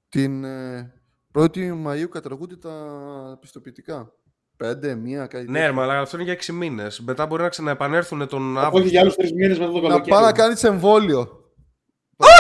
Την 0.08 0.44
ε, 0.44 0.92
1η 1.34 1.84
Μαΐου 1.86 2.08
καταργούνται 2.10 2.56
τα 2.56 3.38
πιστοποιητικά. 3.40 4.12
Πέντε, 4.56 4.94
μία, 4.94 5.26
κάτι 5.26 5.50
Ναι, 5.50 5.58
ρε, 5.70 5.80
αλλά 5.80 5.98
αυτό 6.00 6.16
είναι 6.16 6.24
για 6.24 6.34
6 6.34 6.52
μήνες. 6.52 7.00
Μετά 7.00 7.26
μπορεί 7.26 7.42
να 7.42 7.48
ξαναεπανέλθουν 7.48 8.28
τον 8.28 8.56
Όχι 8.56 8.66
Αύγουστο. 8.66 8.88
για 8.88 9.00
άλλους 9.00 9.14
τρεις 9.14 9.32
μήνες 9.32 9.58
μετά 9.58 9.70
το 9.70 9.80
Να 9.80 9.88
καλοκαίρι. 9.88 10.10
πάει 10.10 10.22
να 10.24 10.32
κάνεις 10.32 10.64
εμβόλιο. 10.64 11.44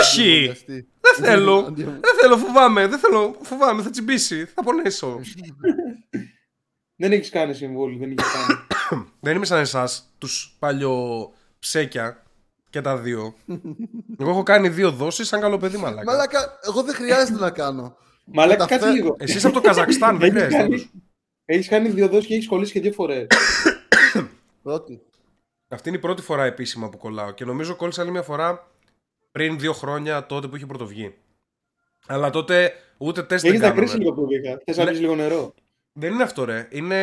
Όχι! 0.00 0.52
Δεν 1.18 1.30
θέλω! 1.30 1.62
Δεν 1.76 2.00
θέλω, 2.20 2.36
φοβάμαι. 2.36 2.86
Δεν 2.86 2.98
θέλω, 2.98 3.36
φοβάμαι, 3.42 3.82
θα 3.82 3.90
τσιμπήσει. 3.90 4.44
Θα 4.44 4.62
πονέσω. 4.62 5.20
Δεν 6.96 7.12
έχεις 7.12 7.30
κάνει 7.30 7.54
συμβόλαιο, 7.54 7.98
δεν 7.98 8.08
έχει 8.10 8.28
κάνει. 8.32 8.60
Δεν 9.20 9.36
είμαι 9.36 9.44
σαν 9.46 9.58
εσάς, 9.60 10.12
τους 10.18 10.56
παλιό 10.58 11.30
ψέκια 11.58 12.22
και 12.70 12.80
τα 12.80 12.96
δύο. 12.96 13.34
Εγώ 14.18 14.30
έχω 14.30 14.42
κάνει 14.42 14.68
δύο 14.68 14.90
δόσεις 14.90 15.28
σαν 15.28 15.40
καλό 15.40 15.58
παιδί 15.58 15.76
μαλάκα. 15.76 16.10
Μαλάκα, 16.10 16.58
εγώ 16.66 16.82
δεν 16.82 16.94
χρειάζεται 16.94 17.38
να 17.38 17.50
κάνω. 17.50 17.96
Μαλάκα, 18.24 18.58
Τα 18.58 18.66
κάτσε 18.66 18.86
φε- 18.86 18.96
λίγο. 18.96 19.16
Εσείς 19.18 19.44
από 19.44 19.54
το 19.54 19.60
Καζακστάν 19.60 20.18
δεν 20.18 20.28
Έχεις 20.28 20.32
χρειάζεται. 20.42 20.56
κάνει- 20.62 20.72
όντως. 20.74 20.90
Έχεις 21.44 21.68
κάνει 21.68 21.88
δύο 21.88 22.08
δόσεις 22.08 22.26
και 22.26 22.34
έχεις 22.34 22.46
κολλήσει 22.48 22.72
και 22.72 22.80
δύο 22.80 22.92
φορές. 22.92 23.26
Πρώτη. 24.62 25.00
Αυτή 25.68 25.88
είναι 25.88 25.98
η 25.98 26.00
πρώτη 26.00 26.22
φορά 26.22 26.44
επίσημα 26.44 26.88
που 26.88 26.96
κολλάω 26.98 27.30
και 27.32 27.44
νομίζω 27.44 27.76
κόλλησα 27.76 28.02
άλλη 28.02 28.10
μια 28.10 28.22
φορά 28.22 28.70
πριν 29.36 29.58
δύο 29.58 29.72
χρόνια 29.72 30.26
τότε 30.26 30.46
που 30.46 30.56
είχε 30.56 30.66
πρωτοβγεί. 30.66 31.14
Αλλά 32.06 32.30
τότε 32.30 32.72
ούτε 32.96 33.22
τεστ 33.22 33.44
δεν 33.44 33.52
Έχεις 33.54 33.64
δακρύσει 33.66 33.92
κάναμε. 33.92 34.04
λίγο 34.10 34.14
που 34.14 34.26
βγήκα. 34.26 34.60
Θες 34.64 34.76
να 34.76 34.84
Ναι. 34.84 34.90
πεις 34.90 35.00
λίγο 35.00 35.14
νερό. 35.14 35.54
Δεν 35.92 36.12
είναι 36.12 36.22
αυτό 36.22 36.44
ρε. 36.44 36.66
Είναι... 36.70 36.96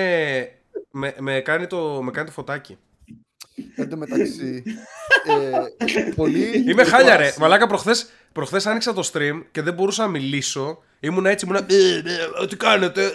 Με, 0.91 1.15
με, 1.19 1.39
κάνει 1.39 1.67
το, 1.67 2.01
με 2.03 2.11
κάνει 2.11 2.27
το 2.27 2.33
φωτάκι. 2.33 2.77
Εν 3.75 3.89
τω 3.89 3.97
μεταξύ. 3.97 4.63
ε, 5.25 6.11
πολύ. 6.15 6.63
Είμαι 6.69 6.83
χάλια 6.83 7.17
ρε. 7.17 7.33
Μαλάκα 7.39 7.67
προχθές, 7.67 8.09
προχθές 8.31 8.65
άνοιξα 8.65 8.93
το 8.93 9.09
stream 9.13 9.41
και 9.51 9.61
δεν 9.61 9.73
μπορούσα 9.73 10.03
να 10.03 10.09
μιλήσω. 10.09 10.83
Ήμουν 10.99 11.25
έτσι, 11.25 11.45
ήμουν. 11.45 11.57
«Ε, 11.69 11.75
ε, 12.41 12.47
Τι 12.47 12.55
κάνετε; 12.55 13.03
ε, 13.03 13.07
ε», 13.07 13.11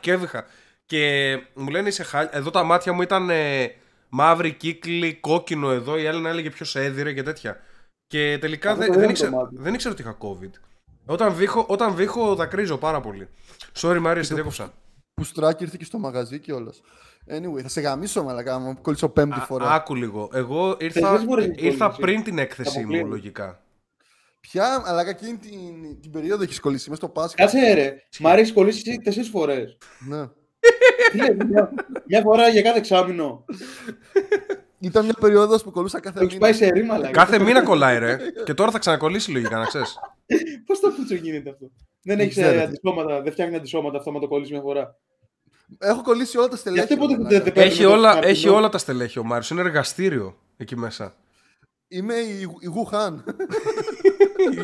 Και 0.00 0.12
έβηχα. 0.12 0.46
Και 0.86 1.32
μου 1.54 1.68
λένε 1.68 1.88
είσαι 1.88 2.02
χάλια. 2.02 2.30
Εδώ 2.32 2.50
τα 2.50 2.62
μάτια 2.62 2.92
μου 2.92 3.02
ήταν 3.02 3.30
ε, 3.30 3.72
μαύρη 4.08 4.52
κύκλη, 4.52 5.14
κόκκινο 5.14 5.70
εδώ. 5.70 5.98
Η 5.98 6.06
άλλη 6.06 6.20
να 6.20 6.28
έλεγε 6.28 6.50
ποιος 6.50 6.76
έδιρε 6.76 7.12
και 7.12 7.22
τέτοια. 7.22 7.60
Και 8.06 8.38
τελικά 8.40 8.70
Αυτό 8.70 8.82
δεν, 8.82 8.92
δεν 8.92 9.00
δεν, 9.00 9.08
είναι 9.08 9.18
το 9.18 9.24
ήξερα, 9.26 9.42
μάτι. 9.42 9.56
δεν 9.58 9.74
ήξερα 9.74 9.92
ότι 9.92 10.02
είχα 10.02 10.16
COVID. 10.20 10.50
Όταν 11.06 11.32
βήχω, 11.34 11.64
όταν 11.68 11.94
βήχω 11.94 12.34
δακρύζω 12.34 12.76
πάρα 12.78 13.00
πολύ. 13.00 13.28
Sorry 13.80 13.98
Μάρια, 14.00 14.22
σε 14.22 14.34
διέκοψα. 14.34 14.72
Που 15.14 15.24
στράκι 15.24 15.62
ήρθε 15.64 15.76
και 15.78 15.84
στο 15.84 15.98
μαγαζί 15.98 16.38
κιόλας. 16.38 16.80
Anyway, 17.30 17.60
θα 17.62 17.68
σε 17.68 17.80
γαμίσω 17.80 18.22
μαλακά 18.22 18.58
μου 18.58 18.78
κολλήσω 18.82 19.08
πέμπτη 19.08 19.38
Α- 19.38 19.42
φορά. 19.42 19.70
Άκου 19.72 19.94
λίγο. 19.94 20.30
Εγώ 20.32 20.76
ήρθα, 20.78 21.10
Θες 21.16 21.24
φορές 21.24 21.46
έχεις 21.46 21.62
ήρθα 21.62 21.78
κολλήσεις. 21.84 22.04
πριν 22.04 22.22
την 22.22 22.38
έκθεσή 22.38 22.76
μου, 22.78 22.80
Αποκλείεται. 22.84 23.08
λογικά. 23.08 23.60
Ποια 24.40 24.80
μαλακά 24.86 25.10
εκείνη 25.10 25.36
την, 25.36 26.00
την 26.00 26.10
περίοδο 26.10 26.42
έχεις 26.42 26.60
κολλήσει 26.60 26.90
μέσα 26.90 27.00
στο 27.02 27.10
Πάσχα. 27.12 27.36
Κάτσε 27.36 27.72
ρε. 27.74 28.02
Μ' 28.18 28.26
αρέσει 28.26 28.52
κολλήσεις 28.52 28.82
τέσσερις 29.04 29.28
φορές. 29.28 29.76
Ναι. 30.08 30.26
Τι 31.10 31.16
λέει, 31.18 31.36
μια, 31.48 31.72
μια 32.06 32.20
φορά 32.20 32.48
για 32.48 32.62
κάθε 32.62 32.78
εξάμεινο. 32.78 33.44
Ήταν 34.80 35.04
μια 35.04 35.14
περίοδος 35.20 35.62
που 35.62 35.70
κολούσα 35.70 36.00
κάθε 36.00 36.18
Έχεις 36.18 36.28
μήνα. 36.32 36.40
πάει 36.46 36.52
σε 36.52 36.66
ρήμα, 36.68 36.94
αλλά. 36.94 37.10
Κάθε 37.10 37.38
μήνα 37.38 37.62
κολλάει, 37.62 37.98
ρε. 37.98 38.18
Και 38.44 38.54
τώρα 38.54 38.70
θα 38.70 38.78
ξανακολλήσει 38.78 39.30
λογικά, 39.30 39.58
να 39.58 39.64
ξέρεις. 39.66 39.98
Πώς 40.66 40.80
το 40.80 40.90
πούτσο 40.96 41.14
γίνεται 41.14 41.50
αυτό; 41.50 41.70
Δεν 42.02 42.18
έχεις 42.20 42.34
ξέρετε. 42.36 42.62
αντισώματα, 42.62 43.22
δεν 43.22 43.32
φτιάχνει 43.32 43.56
αντισώματα 43.56 43.98
αυτό 43.98 44.12
με 44.12 44.20
το 44.20 44.28
κολλήσεις 44.28 44.52
μια 44.52 44.60
φορά; 44.60 44.96
Έχω 45.78 46.02
κολλήσει 46.02 46.38
όλα 46.38 46.48
τα 46.48 46.56
στελέχη. 46.56 46.86
Γιατί 46.86 47.00
ποτέ 47.02 47.12
ρε 47.12 47.18
δεν- 47.18 47.26
μαλάκα. 47.26 47.44
δεν 47.44 47.52
παίρνεις 47.52 47.72
Έχει 47.72 47.82
με 47.82 47.88
το 47.88 47.94
όλα, 47.94 48.08
χαρτινό. 48.12 48.30
έχει 48.32 48.48
όλα 48.48 48.68
τα 48.68 48.78
στελέχη 48.78 49.18
ο 49.18 49.24
Μάριος. 49.24 49.50
Είναι 49.50 49.60
εργαστήριο 49.60 50.36
εκεί 50.56 50.76
μέσα. 50.76 51.14
Είμαι 51.88 52.14
η, 52.14 52.40
η 52.60 52.66
Γουχάν. 52.66 53.24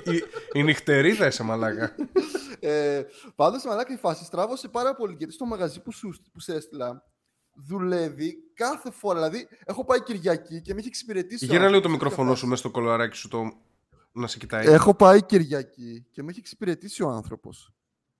η, 0.06 0.12
η, 0.12 0.22
η 0.52 0.62
νυχτερίδα 0.62 1.26
είσαι 1.26 1.42
μαλάκα. 1.42 1.94
ε, 2.60 3.02
Πάντως, 3.34 3.64
μαλάκα 3.64 3.92
η 3.92 3.96
φάση 3.96 4.24
στράβωσε 4.24 4.68
πάρα 4.68 4.94
πολύ 4.94 5.14
γιατί 5.18 5.32
στο 5.32 5.44
μαγαζί 5.44 5.80
που, 5.82 5.92
σου, 5.92 6.14
που 6.32 6.40
σε 6.40 6.54
έστειλα 6.54 7.04
δουλεύει 7.54 8.36
κάθε 8.54 8.90
φορά. 8.90 9.14
Δηλαδή, 9.18 9.48
έχω 9.64 9.84
πάει 9.84 10.02
Κυριακή 10.02 10.60
και 10.60 10.72
με 10.74 10.78
έχει 10.78 10.88
εξυπηρετήσει. 10.88 11.44
ο 11.44 11.46
Γύρνα 11.46 11.68
λίγο 11.68 11.80
το 11.80 11.88
άνθρωπος, 11.88 11.92
μικρόφωνο 11.92 12.28
τέτοια 12.28 12.40
σου 12.40 12.46
μέσα 12.46 12.60
στο 12.60 12.70
κολαράκι 12.70 13.16
σου 13.16 13.28
το... 13.28 13.52
να 14.12 14.26
σε 14.26 14.38
κοιτάει. 14.38 14.62
φάση. 14.62 14.74
Έχω 14.74 14.94
πάει 14.94 15.22
Κυριακή 15.22 16.06
και 16.10 16.22
με 16.22 16.30
έχει 16.30 16.38
εξυπηρετήσει 16.38 17.02
ο 17.02 17.08
άνθρωπος. 17.08 17.72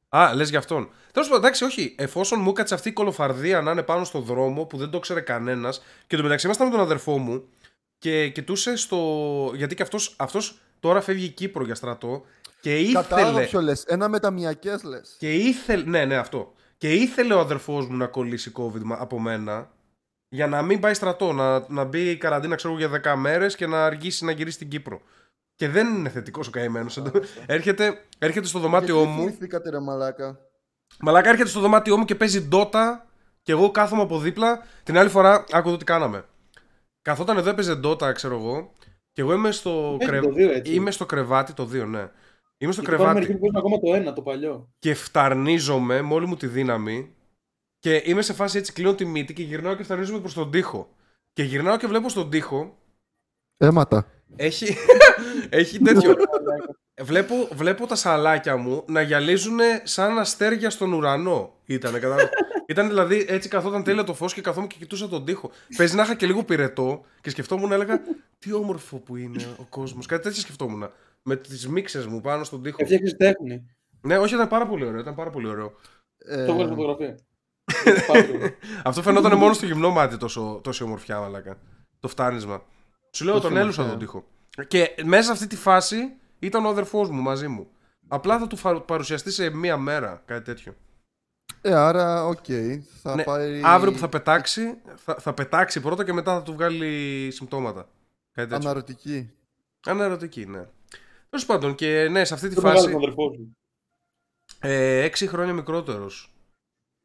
Α, 0.09 0.35
λες 0.35 0.49
για 0.51 0.59
αυτόν. 0.59 0.91
Τέλος 1.13 1.29
πάντων, 1.29 1.45
εντάξει, 1.45 1.65
όχι. 1.65 1.95
Εφόσον 1.99 2.41
μου 2.41 2.51
έκατσε 2.51 2.75
αυτή 2.75 2.89
η 2.89 2.93
κολοφαρδία 2.93 3.61
να 3.61 3.71
είναι 3.71 3.83
πάνω 3.83 4.05
στο 4.05 4.21
δρόμο 4.21 4.65
που 4.65 4.77
δεν 4.77 4.91
το 4.91 4.99
ξέρει 4.99 5.23
κανένας 5.23 5.83
και 6.07 6.17
το 6.17 6.23
μεταξύ 6.23 6.47
ήμασταν 6.47 6.67
με 6.67 6.73
τον 6.73 6.83
αδερφό 6.83 7.19
μου 7.19 7.45
και 7.99 8.29
κοιτούσε 8.29 8.77
στο. 8.77 8.99
Γιατί 9.55 9.75
και 9.75 9.83
αυτό 9.83 9.99
αυτός 10.17 10.59
τώρα 10.81 11.01
φεύγει 11.01 11.29
Κύπρο 11.29 11.65
για 11.65 11.75
στρατό 11.75 12.25
και 12.61 12.93
Κατάλαβα 12.93 13.31
ήθελε. 13.31 13.47
ποιο 13.47 13.61
λες. 13.61 13.85
Ένα 13.85 14.09
μεταμιακές 14.09 14.83
λες. 14.83 15.17
Και 15.19 15.35
ήθελε. 15.35 15.85
Ναι, 15.85 16.05
ναι, 16.05 16.17
αυτό. 16.17 16.53
Και 16.83 16.93
ήθελε 16.95 17.35
ο 17.35 17.39
αδερφός 17.39 17.89
μου 17.89 17.97
να 17.97 18.07
κολλήσει 18.07 18.53
COVID 18.57 18.81
μα- 18.83 18.97
από 19.01 19.19
μένα 19.21 19.71
για 20.29 20.47
να 20.47 20.63
μην 20.63 20.81
πάει 20.81 20.95
στρατό. 20.95 21.33
Να, 21.33 21.65
να 21.69 21.85
μπει 21.85 22.11
η 22.11 22.17
καραντίνα, 22.17 22.55
ξέρω 22.55 22.75
εγώ, 22.75 22.89
για 22.89 23.13
10 23.13 23.17
μέρες 23.17 23.57
και 23.57 23.67
να 23.67 23.85
αργήσει 23.85 24.25
να 24.25 24.33
γυρίσει 24.33 24.55
στην 24.57 24.69
Κύπρο. 24.69 25.01
Και 25.55 25.69
δεν 25.69 25.95
είναι 25.95 26.09
θετικός 26.09 26.47
ο 26.49 26.51
καημένος. 26.51 27.03
έρχεται, 27.47 28.05
έρχεται 28.19 28.47
στο 28.47 28.59
δωμάτιό 28.59 29.05
μου. 29.05 29.19
Θυμηθήκατε 29.25 29.71
ρε 29.71 29.81
μαλάκα; 29.81 30.39
Μαλάκα 31.01 31.29
έρχεται 31.29 31.49
στο 31.49 31.61
δωμάτιό 31.61 31.97
μου 31.97 32.05
και 32.05 32.15
παίζει 32.15 32.49
Dota 32.53 32.83
και 33.43 33.53
εγώ 33.53 33.71
κάθομαι 33.71 34.03
από 34.03 34.19
δίπλα. 34.19 34.63
Την 34.83 34.99
άλλη 34.99 35.09
φορά, 35.09 35.45
άκου 35.51 35.69
εδώ 35.69 35.77
τι 35.77 35.85
κάναμε. 35.85 36.25
Καθόταν 37.03 37.37
εδώ 37.37 37.51
έπαιζε 37.51 37.81
Dota, 37.85 38.13
ξέρω 38.15 38.35
εγώ. 38.37 38.73
Και 39.13 39.21
εγώ 39.21 39.33
είμαι 39.33 39.51
στο, 39.51 39.97
Έχει 40.01 40.11
κρε- 40.11 40.23
το 40.23 40.33
δύο, 40.33 40.51
έτσι. 40.53 40.75
είμαι 40.75 40.91
στο 40.91 41.07
κρεβάτι, 41.07 41.53
το 41.53 41.69
2, 41.73 41.85
ναι. 41.87 42.09
Είμαι 42.63 42.73
στο 42.73 42.81
Γιατί 42.81 43.03
υπάρχουν 43.03 43.15
κρεβάτι 43.15 43.15
μερικοί 43.15 43.33
που 43.33 43.41
παίζουν 43.41 43.57
ακόμα 43.57 43.79
το 43.79 43.95
ένα, 43.95 44.13
το 44.13 44.23
παλιό. 44.23 44.69
και 44.79 44.95
φταρνίζομαι 44.95 46.03
με 46.03 46.15
όλη 46.15 46.27
μου 46.27 46.37
τη 46.37 46.47
δύναμη. 46.47 47.15
Και 47.79 48.03
είμαι 48.05 48.23
σε 48.23 48.33
φάση 48.33 48.59
έτσι, 48.59 48.73
κλείνω 48.73 48.95
τη 48.95 49.05
μύτη 49.05 49.33
και 49.33 49.43
γυρνάω 49.43 49.75
και 49.75 49.83
φταρνίζομαι 49.83 50.21
προς 50.21 50.35
τον 50.35 50.51
τοίχο. 50.51 50.89
Και 51.33 51.43
γυρνάω 51.43 51.77
και 51.77 51.87
βλέπω 51.87 52.09
στον 52.09 52.31
τοίχο. 52.31 52.79
Έματα. 53.57 54.07
Έχει, 54.37 54.77
έχει 55.61 55.79
τέτοιο. 55.79 56.15
Βλέπω, 57.01 57.35
βλέπω 57.53 57.87
τα 57.87 57.95
σαλάκια 57.95 58.57
μου 58.57 58.85
να 58.87 59.01
γυαλίζουν 59.01 59.59
σαν 59.83 60.19
αστέρια 60.19 60.71
στον 60.71 60.93
ουρανό. 60.93 61.55
Ήτανε, 61.65 61.99
κατάλαβες. 61.99 62.31
Ήταν 62.67 62.89
δηλαδή 62.89 63.25
έτσι 63.29 63.49
καθόταν 63.49 63.85
τέλεια 63.85 64.05
το 64.05 64.15
φως 64.15 64.35
και 64.35 64.41
καθόμουν 64.41 64.69
και 64.69 64.77
κοιτούσα 64.79 65.09
τον 65.09 65.25
τοίχο. 65.25 65.51
Παίζει 65.77 65.97
να 65.97 66.03
είχα 66.03 66.15
και 66.15 66.27
λίγο 66.27 66.45
πυρετό 66.45 67.05
και 67.21 67.31
σκεφτόμουν, 67.31 67.73
έλεγα, 67.73 68.03
τι 68.39 68.53
όμορφο 68.53 68.97
που 68.97 69.17
είναι 69.17 69.55
ο 69.59 69.65
κόσμος. 69.69 70.07
Κάτι 70.07 70.23
τέτοιο 70.23 70.41
σκεφτόμουν. 70.41 70.91
Με 71.23 71.37
τις 71.37 71.69
μίξες 71.69 72.07
μου 72.07 72.21
πάνω 72.21 72.45
στον 72.45 72.63
τοίχο. 72.63 72.77
Έφτιαξες 72.81 73.17
τέχνη. 73.17 73.67
Ναι, 74.01 74.19
όχι, 74.19 74.35
ήταν 74.35 74.49
πάρα 74.49 74.67
πολύ 74.67 74.85
ωραίο. 74.85 75.01
Ήταν 75.01 75.15
πάρα 75.15 75.31
πολύ 75.31 75.47
ωραίο. 75.49 75.73
Ε, 76.19 76.45
Το 76.47 76.53
έβγαλε 76.53 76.69
φωτογραφία. 76.75 77.19
Πάρε 78.07 78.57
Αυτό 78.85 79.03
φαινόταν 79.03 79.39
μόνο 79.39 79.53
στο 79.53 79.67
γυμνό 79.67 79.91
μάτι 79.91 80.17
τόσο, 80.17 80.61
τόση 80.63 80.83
ομορφιά, 80.83 81.21
μαλάκα. 81.21 81.57
Το 82.01 82.09
φτάρνισμα. 82.09 82.63
Σου 83.13 83.25
λέω, 83.25 83.35
Τόση 83.35 83.47
τον 83.49 83.57
έλουσα 83.57 83.83
ομορφιά. 83.83 84.07
τον 84.09 84.23
τοίχο. 84.53 84.67
Και 84.69 84.95
μέσα 85.05 85.23
σε 85.23 85.33
αυτή 85.33 85.47
τη 85.47 85.57
φάση 85.57 85.97
ήταν 86.39 86.65
ο 86.65 86.69
αδερφός 86.69 87.11
μου 87.11 87.21
μαζί 87.23 87.49
μου. 87.49 87.67
Απλά 88.09 88.39
θα 88.39 88.47
του 88.47 88.57
φα- 88.57 88.81
παρουσιαστεί 88.81 89.31
σε 89.31 89.51
μία 89.51 89.77
μέρα, 89.77 90.23
κάτι 90.27 90.45
τέτοιο. 90.45 90.75
ε, 91.61 91.75
άρα, 91.75 92.27
οκέι. 92.27 92.45
Θα 93.03 93.15
Ναι, 93.15 93.23
πάρει... 93.23 93.61
Αύριο 93.65 93.93
που 93.93 93.99
θα 93.99 94.09
πετάξει, 94.09 94.79
θα, 94.97 95.17
θα 95.21 95.33
πετάξει 95.35 95.81
πρώτα 95.81 96.05
και 96.05 96.13
μετά 96.13 96.35
θα 96.35 96.43
του 96.43 96.53
βγάλει 96.53 97.29
συμπτώματα. 97.33 97.89
Κάτι 98.33 98.49
τέτοιο. 98.49 98.69
Αναρωτική. 98.69 99.31
Αναρωτική, 99.87 100.47
ναι. 100.47 100.67
Τέλος 101.33 101.47
πάντων, 101.47 101.75
και 101.75 102.09
ναι, 102.09 102.25
σε 102.25 102.35
αυτή 102.35 102.49
τη 102.49 102.55
Το 102.55 102.63
μεγάλο 102.63 102.81
τον 102.81 102.91
φάση. 102.93 103.03
αδερφό 103.05 103.33
σου. 103.33 103.57
Ε, 104.61 105.05
6 105.05 105.27
χρόνια 105.27 105.53
μικρότερος. 105.55 106.33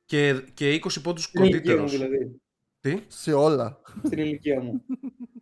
Και, 0.05 0.41
και 0.53 0.73
20 0.83 1.01
πόντους 1.03 1.23
Στην 1.23 1.43
ηλικία 1.43 1.59
κοντύτερος. 1.75 1.91
μου 1.91 1.97
δηλαδή. 1.97 2.41
Τι; 2.79 3.03
Σε 3.07 3.33
όλα. 3.33 3.81
Στην 4.05 4.19
ηλικία 4.19 4.61
μου. 4.61 4.83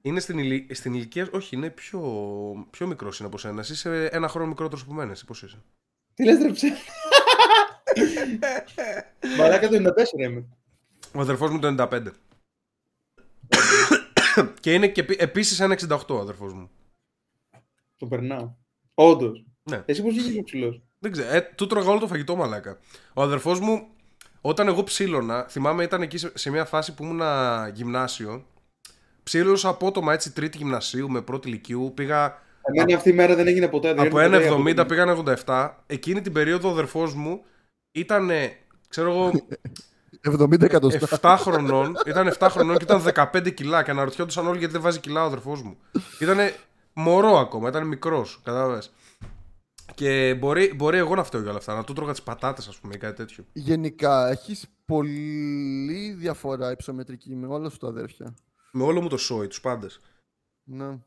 Είναι 0.01 0.20
στην, 0.20 0.38
ηλι... 0.38 0.68
στην 0.74 0.94
ηλικία. 0.94 1.30
Όχι, 1.32 1.56
είναι 1.56 1.70
πιο, 1.70 2.00
πιο 2.70 2.88
μικρός 2.88 3.20
είναι 3.20 3.27
από 3.27 3.38
σένα. 3.38 3.60
Εσύ 3.60 3.72
είσαι 3.74 4.06
ένα 4.06 4.27
χρόνο 4.27 4.48
μικρότερος 4.48 4.84
από 4.84 4.94
μένα. 4.94 5.12
Εσύ 5.12 5.25
πώς 5.25 5.44
είσαι; 5.44 5.63
Τι 6.13 6.24
λες 6.24 6.42
ρε 6.42 6.51
ψέ. 6.51 6.68
Μαλάκα 9.38 9.68
το 9.70 9.75
94 10.15 10.20
είμαι. 10.20 10.46
Ο 11.13 11.20
αδερφός 11.20 11.51
μου 11.51 11.60
το 11.60 11.75
95. 11.92 12.08
και 14.60 14.74
είναι 14.74 14.88
και 14.88 15.06
επίσης 15.18 15.60
ένα 15.60 15.77
68 15.89 16.00
ο 16.08 16.20
αδερφός 16.20 16.54
μου. 16.54 16.70
Το 17.98 18.06
περνάω. 18.08 18.54
Όντως. 18.96 19.46
Ναι. 19.64 19.84
Εσύ 19.86 20.02
πώς 20.04 20.14
βγήκες 20.14 20.38
ο 20.40 20.44
ψηλός. 20.44 20.82
Δεν 21.00 21.12
ξέρω. 21.12 21.36
Ε, 21.36 21.42
του 21.56 21.68
τρώγα 21.68 21.90
όλο 21.90 22.00
το 22.00 22.08
φαγητό 22.08 22.36
μαλάκα. 22.36 22.78
Ο 23.14 23.22
αδερφός 23.22 23.60
μου, 23.60 23.88
όταν 24.42 24.68
εγώ 24.68 24.84
ψήλωνα, 24.84 25.46
θυμάμαι 25.50 25.84
ήταν 25.84 26.02
εκεί 26.02 26.18
σε, 26.18 26.32
σε 26.34 26.50
μια 26.52 26.66
φάση 26.66 26.94
που 26.94 27.04
ήμουν 27.04 27.22
γυμνάσιο. 27.74 28.46
Ψήλωσα 29.24 29.70
απότομα 29.70 30.14
έτσι 30.14 30.32
τρίτη 30.34 30.58
γυμνασίου 30.58 31.10
με 31.10 31.22
πρώτη 31.22 31.48
ηλικίου. 31.48 31.92
Πήγα 31.96 32.42
Εμένα 32.62 32.96
αυτή 32.98 33.10
η 33.10 33.14
μέρα 33.14 33.36
δεν 33.36 33.48
έγινε 33.48 33.68
ποτέ. 33.68 33.94
δεν 33.94 34.06
από 34.08 34.20
έγινε 34.20 34.40
ποτέ 34.50 34.82
1,70 34.84 34.88
πήγαν 34.88 35.24
87. 35.46 35.70
Εκείνη 35.88 36.22
την 36.22 36.32
περίοδο 36.34 36.68
ο 36.68 36.72
αδερφός 36.72 37.14
μου 37.14 37.42
ήταν, 37.92 38.30
ξέρω 38.90 39.12
εγώ, 39.12 39.32
70 40.42 40.62
εκατοστά. 40.62 41.20
7 41.22 41.36
χρονών. 41.40 41.96
Ήταν 42.06 42.34
7 42.40 42.48
χρονών 42.52 42.78
και 42.78 42.84
ήταν 42.84 43.30
15 43.34 43.54
κιλά 43.54 43.84
και 43.84 43.92
αναρωτιόντουσαν 43.92 44.48
όλοι 44.48 44.58
γιατί 44.58 44.74
δεν 44.74 44.82
βάζει 44.82 45.00
κιλά 45.00 45.24
ο 45.24 45.25
αδερφός 45.25 45.62
μου. 45.62 45.78
Ήταν 46.20 46.38
μωρό 46.96 47.38
ακόμα, 47.38 47.70
ήταν 47.70 47.88
μικρός, 47.88 48.42
κατάλαβες. 48.44 48.92
Και 49.96 50.36
μπορεί, 50.40 50.74
μπορεί 50.75 50.98
εγώ 50.98 51.16
να 51.16 51.24
φταίω 51.24 51.42
για 51.42 51.50
όλα 51.50 51.60
αυτά, 51.60 51.75
να 51.75 51.84
του 51.84 51.94
τρώγα 51.94 52.12
τις 52.12 52.22
πατάτες 52.22 52.68
ας 52.68 52.78
πούμε 52.78 52.94
ή 52.96 52.98
κάτι 52.98 53.16
τέτοιο. 53.16 53.46
Γενικά, 53.54 54.30
έχεις 54.30 54.68
πολύ 54.86 56.16
διαφορά 56.18 56.72
υψομετρική 56.72 57.36
με 57.36 57.48
όλα 57.48 57.70
σου 57.70 57.78
τα 57.78 57.88
αδέρφια. 57.88 58.34
Με 58.72 58.84
όλο 58.84 59.02
μου 59.02 59.08
το 59.08 59.18
σόι, 59.18 59.48
τους 59.48 59.62
πάντες. 59.62 60.00
Ναι. 60.64 61.00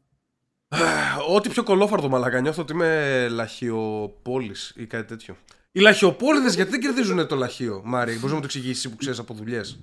Ό,τι 1.35 1.49
πιο 1.49 1.63
κολόφαρτο 1.63 2.09
μαλακα, 2.09 2.41
νιώθω 2.41 2.63
ότι 2.63 2.73
είμαι 2.73 3.29
λαχιοπόλης 3.29 4.75
ή 4.77 4.87
κάτι 4.87 5.05
τέτοιο. 5.05 5.37
Οι 5.73 5.81
λαχιοπόλυδες 5.81 6.55
γιατί 6.55 6.71
δεν 6.71 6.81
κερδίζουν 6.81 7.27
το 7.27 7.37
λαχείο, 7.37 7.83
Μάρι, 7.85 8.13
μπορείς 8.13 8.29
να 8.29 8.35
μου 8.35 8.41
το 8.41 8.47
εξηγήσεις 8.47 8.79
εσύ 8.79 8.91
που 8.91 8.97
ξέρεις 8.97 9.19
από 9.19 9.35
δουλειές. 9.35 9.81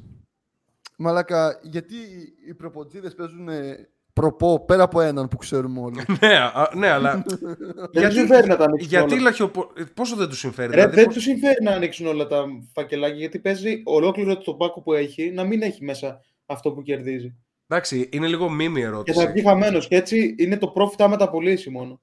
Μαλάκα, 0.98 1.60
γιατί 1.64 1.96
οι 2.48 2.54
προποτζίδες 2.54 3.16
παίζουν 3.16 3.50
προπό 4.20 4.66
πέρα 4.66 4.84
από 4.84 5.02
έναν 5.02 5.28
που 5.28 5.38
ξέρουμε 5.38 5.80
όλοι. 5.80 6.02
ναι, 6.22 6.36
α, 6.38 6.70
ναι, 6.76 6.88
αλλά 6.90 7.24
Δεν 7.92 8.04
τους 8.08 8.14
συμφέρει 8.14 8.48
να 8.48 8.56
τα 8.58 8.64
ανοίξουν 8.64 8.90
γιατί 8.90 9.14
όλα. 9.14 9.22
λαχιοπο... 9.22 9.68
Πόσο 9.94 10.16
δεν 10.16 10.28
τους 10.30 10.40
συμφέρει, 10.40 10.68
Ρε, 10.70 10.76
δηλαδή, 10.76 10.96
δεν 10.96 11.06
πώς- 11.06 11.14
τους 11.14 11.24
συμφέρει 11.24 11.64
να 11.64 11.72
ανοίξουν 11.72 12.06
όλα 12.08 12.28
τα 12.28 12.46
φακελάκια 12.74 13.18
γιατί 13.18 13.40
παίζει 13.40 13.82
ολόκληρο 13.86 14.38
το 14.38 14.54
πάκο 14.54 14.82
που 14.82 14.94
έχει 14.94 15.32
να 15.32 15.44
μην 15.44 15.62
έχει 15.62 15.84
μέσα 15.84 16.22
αυτό 16.46 16.72
που 16.72 16.82
κερδίζει. 16.82 17.36
Εντάξει, 17.68 18.10
είναι 18.12 18.28
λίγο 18.28 18.50
μίμη 18.50 18.80
Και 18.80 18.86
ερώτηση. 18.86 19.20
θα 19.20 19.32
βγει 19.32 19.42
χαμένος. 19.44 19.88
Και 19.88 19.96
έτσι 19.96 20.36
είναι 20.38 20.58
το 20.58 20.74
profit 20.76 20.96
άμα 20.98 21.16
τα 21.18 21.30
πωλήσει 21.30 21.70
μόνο. 21.70 22.02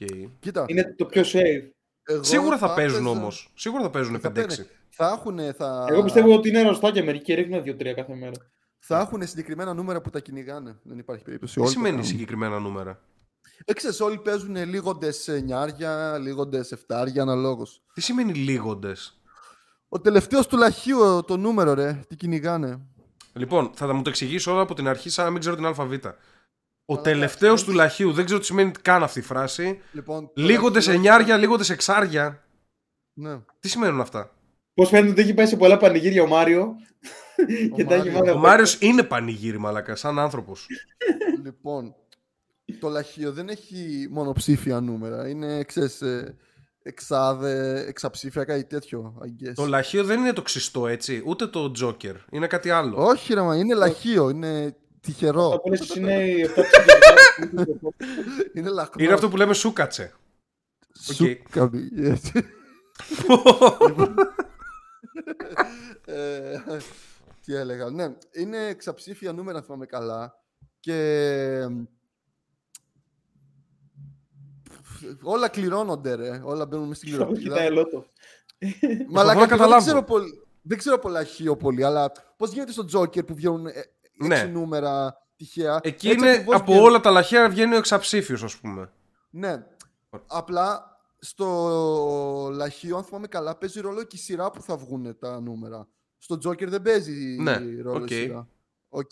ΟΚ. 0.00 0.08
Κοίτα, 0.40 0.64
Είναι 0.68 0.94
το 0.96 1.04
πιο 1.04 1.22
safe. 1.22 1.70
εγώ 2.04 2.22
Σίγουρα 2.22 2.58
θα 2.58 2.74
παίζουν 2.74 3.00
έπαιζα- 3.06 3.18
όμως. 3.20 3.50
Σίγουρα 3.54 3.82
θα 3.82 3.90
παίζουν 3.90 4.20
Θα 4.20 4.28
5-6. 4.28 4.32
παίρνει. 4.32 4.54
Θα 4.88 5.08
έχουν, 5.18 5.54
θα... 5.54 5.86
Εγώ 5.90 6.02
πιστεύω 6.02 6.34
ότι 6.34 6.48
είναι 6.48 6.58
αρρωστά 6.58 6.90
και 6.90 7.02
μερικοί 7.02 7.34
ρίχνουν 7.34 7.62
2-3 7.66 7.92
κάθε 7.94 8.14
μέρα. 8.14 8.32
Θα 8.78 8.98
έχουν 9.00 9.26
συγκεκριμένα 9.26 9.74
νούμερα 9.74 10.00
που 10.00 10.10
τα 10.10 10.20
κυνηγάνε. 10.20 10.78
Δεν 10.82 10.98
υπάρχει 10.98 11.24
περίπτωση. 11.24 11.54
Τι 11.54 11.60
Όλοι 11.60 11.68
το 11.68 11.74
σημαίνει 11.74 11.94
κάνουν. 11.96 12.10
συγκεκριμένα 12.10 12.58
νούμερα; 12.58 13.00
Ε, 13.64 13.72
ξέρεις, 13.72 14.00
όλοι 14.00 14.18
παίζουν 14.18 14.56
λήγοντες 14.56 15.28
εννιάρια, 15.44 16.18
λήγοντες 16.18 16.72
εφτάρια, 16.72 17.22
αναλόγως. 17.22 17.82
Τι 17.94 18.00
σημαίνει 18.00 18.32
λήγοντες; 18.34 19.20
Ο 19.88 20.00
τελευταίος 20.00 20.46
του 20.46 20.56
λαχείου 20.56 21.24
το 21.26 21.36
νούμερο, 21.36 21.74
ρε, 21.74 22.00
τι 22.08 22.16
κυνηγάνε. 22.16 22.80
Λοιπόν, 23.32 23.70
θα 23.74 23.92
μου 23.94 24.02
το 24.02 24.08
εξηγήσω 24.10 24.52
όλα 24.52 24.62
από 24.62 24.74
την 24.74 24.88
αρχή, 24.88 25.10
σαν 25.10 25.24
να 25.24 25.30
μην 25.30 25.40
ξέρω 25.40 25.54
την 25.56 25.66
ΑΒ. 25.66 25.78
Ο 25.80 25.84
Μαλάκα, 26.94 27.10
τελευταίος 27.10 27.52
έχεις- 27.52 27.64
του 27.64 27.72
λαχείου, 27.76 28.12
δεν 28.12 28.24
ξέρω 28.24 28.40
τι 28.40 28.46
σημαίνει 28.46 28.70
καν 28.70 29.02
αυτή 29.02 29.18
η 29.18 29.22
φράση. 29.22 29.80
Λοιπόν, 29.92 30.26
το 30.26 30.42
Λίγοντες 30.42 30.86
λαχείο- 30.86 30.92
εννιάρια, 30.92 31.36
λίγοντες 31.36 31.70
εξάρια. 31.70 32.44
Ναι. 33.12 33.40
Τι 33.60 33.68
σημαίνουν 33.68 34.00
αυτά; 34.00 34.30
Πώς 34.74 34.88
φαίνεται 34.88 35.10
ότι 35.10 35.20
έχει 35.20 35.34
πάει 35.34 35.46
σε 35.46 35.56
πολλά 35.56 35.76
πανηγύρια 35.76 36.22
ο 36.22 36.26
Μάριο 36.26 36.74
και 37.76 37.84
τα 37.84 37.94
έχει 37.94 38.04
Μάριο. 38.10 38.12
μάθει 38.12 38.28
Ο 38.28 38.32
από- 38.32 38.40
Μάριος 38.40 38.76
είναι 38.80 39.02
πανηγύρι, 39.02 39.58
μαλακά, 39.58 39.96
σαν 39.96 40.18
άνθρωπος. 40.18 40.66
λοιπόν, 41.44 41.94
το 42.80 42.88
λαχείο 42.88 43.32
δεν 43.32 43.48
έχει 43.48 44.08
μονοψήφια 44.10 44.80
νούμερα. 44.80 45.28
Είναι, 45.28 45.64
ξέρεις, 45.64 46.02
ε, 46.02 46.36
εξάδε, 46.82 47.84
εξαψήφια, 47.88 48.44
κάτι 48.44 48.64
τέτοιο, 48.64 49.18
I 49.22 49.26
guess. 49.26 49.52
Το 49.54 49.66
λαχείο 49.66 50.04
δεν 50.04 50.20
είναι 50.20 50.32
το 50.32 50.42
ξυστό, 50.42 50.86
έτσι. 50.86 51.22
Ούτε 51.26 51.46
το 51.46 51.70
τζόκερ. 51.70 52.14
Είναι 52.30 52.46
κάτι 52.46 52.70
άλλο. 52.70 52.96
Όχι, 53.06 53.34
ρε, 53.34 53.40
μα, 53.42 53.56
είναι 53.56 53.74
λαχείο, 53.74 54.28
είναι 54.28 54.76
τυχερό. 55.00 55.48
Τα 55.48 55.60
πωλήσει 55.60 55.98
είναι 55.98 56.24
οι 56.24 56.42
7 56.42 56.48
ψηφιακά. 56.48 57.14
Είναι 58.54 58.68
λαχνός. 58.68 59.04
Είναι 59.04 59.12
αυτό 59.12 59.28
που 59.28 59.36
λέμε 59.36 59.54
σούκατσε. 59.54 60.12
Σούκαβι. 61.14 61.90
έτσι. 67.48 67.52
Ε, 67.52 67.56
Τι 67.56 67.60
έλεγα. 67.60 67.90
Ναι, 67.90 68.16
είναι 68.32 68.58
εξαψήφια 68.66 69.32
νούμερα, 69.32 69.58
αν 69.58 69.64
θυμάμαι 69.64 69.86
καλά. 69.86 70.34
Και 70.80 71.60
όλα 75.22 75.48
κληρώνονται, 75.48 76.14
ρε. 76.14 76.40
Όλα 76.44 76.66
μπαίνουν 76.66 76.88
μέσα 76.88 77.00
στην 77.00 77.12
Κοιτάει 77.12 77.34
κληροτίδα. 77.34 77.70
λότο. 77.70 78.04
Μαλάκα, 79.08 79.24
να 79.24 79.30
εγώ 79.30 79.40
δεν 79.40 79.48
καταλάβω. 79.48 79.84
ξέρω, 79.84 80.02
πολύ, 80.02 80.42
δεν 80.62 80.78
ξέρω 80.78 80.98
πολλά 80.98 81.24
χείο 81.24 81.56
πολύ, 81.56 81.84
αλλά 81.84 82.12
πώς 82.36 82.50
γίνεται 82.52 82.72
στο 82.72 82.84
Joker 82.92 83.26
που 83.26 83.34
βγαίνουν 83.34 83.66
ε, 83.66 83.72
Ναι. 84.26 84.34
έξι 84.34 84.48
νούμερα 84.50 85.16
τυχαία. 85.36 85.80
Εκεί 85.82 86.08
Έτσι 86.08 86.18
είναι 86.20 86.30
ακριβώς 86.30 86.54
από 86.54 86.64
βγαίνουν. 86.64 86.84
όλα 86.88 87.00
τα 87.00 87.10
λαχεία 87.10 87.48
βγαίνει 87.50 87.74
ο 87.74 87.78
εξαψήφιος, 87.78 88.42
ας 88.42 88.56
πούμε. 88.56 88.92
Ναι. 89.30 89.66
Απλά 90.26 90.96
στο 91.18 92.48
λαχείο, 92.52 92.96
αν 92.96 93.04
θυμάμαι 93.04 93.26
καλά, 93.26 93.56
παίζει 93.56 93.80
ρόλο 93.80 94.02
και 94.02 94.16
η 94.16 94.18
σειρά 94.18 94.50
που 94.50 94.62
θα 94.62 94.76
βγουν 94.76 95.18
τα 95.18 95.40
νούμερα. 95.40 95.88
Στο 96.18 96.34
Joker 96.44 96.66
δεν 96.68 96.82
παίζει 96.82 97.36
Ναι, 97.40 97.58
ρόλο 97.82 98.02
οκ. 98.02 98.10
η 98.10 98.14
σειρά. 98.14 98.48
Οκ. 98.88 99.10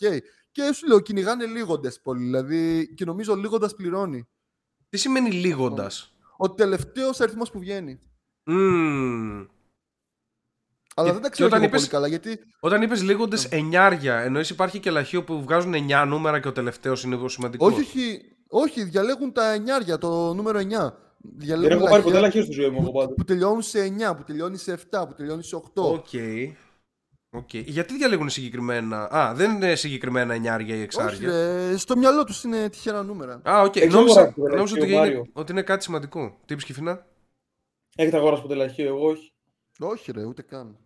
Και 0.50 0.72
σου 0.75 0.86
λέω, 0.86 1.00
κυνηγάνε 1.00 1.46
λήγοντες 1.47 1.90
πολύ. 2.02 2.25
Δηλαδή, 2.25 2.92
και 2.94 3.04
νομίζω 3.04 3.34
λήγοντας 3.35 3.75
πληρώνει. 3.75 4.28
Τι 4.88 4.96
σημαίνει 4.96 5.30
λήγοντας; 5.30 6.14
Ο 6.36 6.50
τελευταίος 6.50 7.20
αριθμός 7.20 7.50
που 7.50 7.58
βγαίνει. 7.58 7.98
Μμμ. 8.44 9.44
Αλλά 10.98 11.06
Και- 11.08 11.12
δεν 11.12 11.22
τα 11.22 11.28
και 11.28 11.32
ξέρω 11.32 11.48
όταν 11.48 11.60
και 11.60 11.66
εγώ 11.66 11.75
είπες- 11.76 11.88
πολύ 11.88 11.92
καλά. 11.92 12.06
Γιατί 12.08 12.38
Όταν 12.60 12.82
είπες 12.82 13.02
λήγοντες 13.02 13.45
εννιάρια, 13.44 14.16
εννοείς 14.20 14.50
υπάρχει 14.50 14.80
και 14.80 14.90
λαχείο 14.90 15.25
που 15.25 15.42
βγάζουν 15.42 15.75
9 15.75 16.04
νούμερα 16.04 16.40
και 16.40 16.48
ο 16.48 16.52
τελευταίος 16.52 17.02
είναι 17.04 17.16
το 17.16 17.28
σημαντικός; 17.28 17.72
όχι, 17.72 17.80
όχι, 17.80 18.20
όχι, 18.48 18.82
διαλέγουν 18.84 19.32
τα 19.32 19.52
εννιάρια, 19.52 19.98
το 19.98 20.34
νούμερο 20.34 20.58
9. 20.58 20.68
Δεν 21.18 21.32
Διαλέγουν 21.38 21.70
έχω 21.76 21.80
πάρει 21.84 21.90
λαχεία 21.92 22.02
ποτέ 22.04 22.20
λαχείο 22.20 22.42
στη 22.42 22.52
ζωή 22.52 22.70
μου 22.70 22.78
εγώ 22.80 22.92
πάντα. 22.92 23.14
που 23.14 23.25
τελειώνουν 23.25 23.62
σε 23.62 23.80
9, 23.82 24.14
που 24.16 24.22
τελειώνει 24.25 24.56
σε 24.56 24.72
7, 24.72 25.06
που 25.06 25.14
τελειώνει 25.14 25.42
σε 25.44 25.56
8. 25.56 25.92
Οκ. 25.92 26.08
Οκ. 27.30 27.54
Γιατί 27.54 27.97
διαλέγουν 27.97 28.28
συγκεκριμένα; 28.28 29.02
Α, 29.16 29.35
δεν 29.35 29.50
είναι 29.50 29.75
συγκεκριμένα 29.75 30.35
εννιάρια 30.35 30.68
ή 30.68 30.73
Όχι, 30.75 30.83
εξάρια. 30.83 31.28
ρε, 31.30 31.76
στο 31.76 31.97
μυαλό 31.97 32.25
τους 32.25 32.45
είναι 32.45 32.68
τυχερά 32.68 33.02
νούμερα. 33.02 33.40
Α, 33.49 33.61
οκ. 33.62 33.73
Δεν 33.73 33.88
ξέρω 33.88 34.00
Νόμιζα, 34.00 34.21
αγοράσει 34.21 34.50
το 34.50 34.56
νόμιζα 34.56 34.75
ότι, 34.75 34.80
λαχείο, 34.80 34.97
είναι, 34.97 34.99
Μάριο. 35.16 35.26
ότι 35.33 35.52
είναι 35.52 35.62
κάτι 35.62 35.83
σημαντικό; 35.85 36.37
Τι 36.47 36.52
είπες 36.52 36.64
Κιφινά; 36.64 37.06
Έχετε 37.97 38.16
αγοράσει 38.16 38.42
ποτέ 38.42 38.54
λαχείο, 38.54 38.87
εγώ 38.87 39.09
όχι. 39.09 39.33
Όχι, 39.78 40.12
ρε, 40.12 40.25
ούτε 40.25 40.42
καν. 40.42 40.76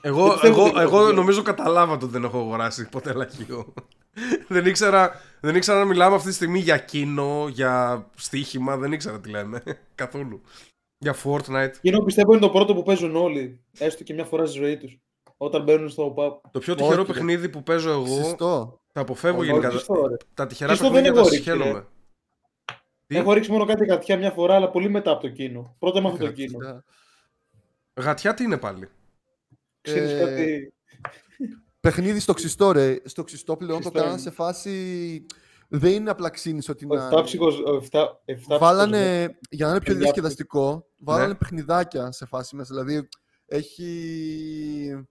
Εγώ, 0.00 0.22
Δεν 0.24 0.32
πιστεύω 0.32 0.60
εγώ, 0.60 0.68
ότι 0.68 0.78
εγώ 0.80 0.96
υπάρχει. 0.96 1.14
νομίζω 1.14 1.42
καταλάβατε 1.42 2.04
ότι 2.04 2.12
δεν 2.12 2.24
έχω 2.24 2.38
αγοράσει 2.38 2.88
ποτέ 2.88 3.12
λαχείο. 3.12 3.74
δεν, 4.48 4.66
ήξερα, 4.66 5.20
δεν 5.40 5.54
ήξερα 5.54 5.78
να 5.78 5.84
μιλάμε 5.84 6.14
αυτή 6.14 6.28
τη 6.28 6.34
στιγμή 6.34 6.58
για 6.58 6.78
κίνο, 6.78 7.46
για 7.48 8.06
στοίχημα, 8.16 8.76
δεν 8.76 8.92
ήξερα 8.92 9.20
τι 9.20 9.30
λέμε. 9.30 9.62
Καθόλου. 9.94 10.40
Για 10.98 11.16
Fortnite. 11.24 11.70
Εκείνο 11.76 12.04
πιστεύω 12.04 12.32
είναι 12.32 12.40
το 12.40 12.50
πρώτο 12.50 12.74
που 12.74 12.82
παίζουν 12.82 13.16
όλοι, 13.16 13.64
έστω 13.78 14.04
και 14.04 14.14
μια 14.14 14.24
φορά 14.24 14.46
στη 14.46 14.58
ζωή 14.58 14.76
τους. 14.76 14.98
Όταν 15.42 15.62
μπαίνουν 15.62 15.88
στο 15.88 16.14
pub. 16.16 16.50
Το 16.52 16.58
πιο 16.58 16.74
τυχερό 16.74 17.00
Όχι, 17.00 17.06
ρε. 17.06 17.12
παιχνίδι 17.12 17.48
που 17.48 17.62
παίζω 17.62 17.90
εγώ. 17.90 18.22
Συστό. 18.22 18.80
Τα 18.92 19.00
αποφεύγω 19.00 19.40
Όχι, 19.40 19.50
γενικά. 19.50 19.70
σωστό, 19.70 20.06
ρε. 20.06 20.16
Τα 20.34 20.46
τυχερά 20.46 20.70
Σωστό 20.70 20.84
δεν 20.84 20.92
παιχνίδια 20.92 21.12
τα 21.14 21.20
έχω 21.20 21.28
ρίξει, 21.28 21.50
συχαίνομαι. 21.50 21.86
Τι; 23.06 23.16
Έχω 23.16 23.32
ρίξει 23.32 23.50
μόνο 23.50 23.64
κάτι 23.64 23.86
κατιά 23.86 24.16
μια 24.18 24.30
φορά, 24.30 24.54
αλλά 24.54 24.70
πολύ 24.70 24.88
μετά 24.88 25.10
από 25.10 25.20
το 25.20 25.28
κίνο. 25.28 25.76
Πρώτα 25.78 26.00
με 26.00 26.08
αυτό 26.08 26.24
το 26.24 26.32
κίνο. 26.32 26.58
Γατιά. 26.58 26.84
Γατιά 27.94 28.34
τι 28.34 28.44
είναι 28.44 28.56
πάλι; 28.58 28.88
Ξέρεις 29.80 30.10
Ε, 30.10 30.18
κάτι; 30.24 30.72
Παιχνίδι 31.80 32.20
στο 32.20 32.32
ξυστό, 32.32 32.72
ρε. 32.72 32.96
Στο 33.04 33.24
ξυστό 33.24 33.56
πλέον 33.56 33.72
το 33.72 33.78
Ξυστό 33.78 33.98
κάνανε 33.98 34.12
είναι. 34.12 34.22
σε 34.22 34.30
φάση. 34.30 35.26
Δεν 35.68 35.92
είναι 35.92 36.10
απλά 36.10 36.30
ξύνεις 36.30 36.68
ότι 36.68 36.84
Ο 36.88 36.94
να. 36.94 37.04
εφτάψυχος- 37.04 37.62
ο 37.66 37.74
εφτά- 37.76 38.20
εφτάψυχος- 38.24 38.58
Βάλανε, 38.58 39.38
για 39.50 39.64
να 39.66 39.70
είναι 39.70 39.80
πιο 39.80 39.92
Παιδιά, 39.92 39.94
διασκεδαστικό, 40.02 40.86
βάλανε 40.98 41.26
Ναι. 41.28 41.34
παιχνιδάκια 41.34 42.12
σε 42.12 42.26
φάση 42.26 42.56
μέσα. 42.56 42.74
Δηλαδή, 42.74 43.08
έχει 43.46 45.06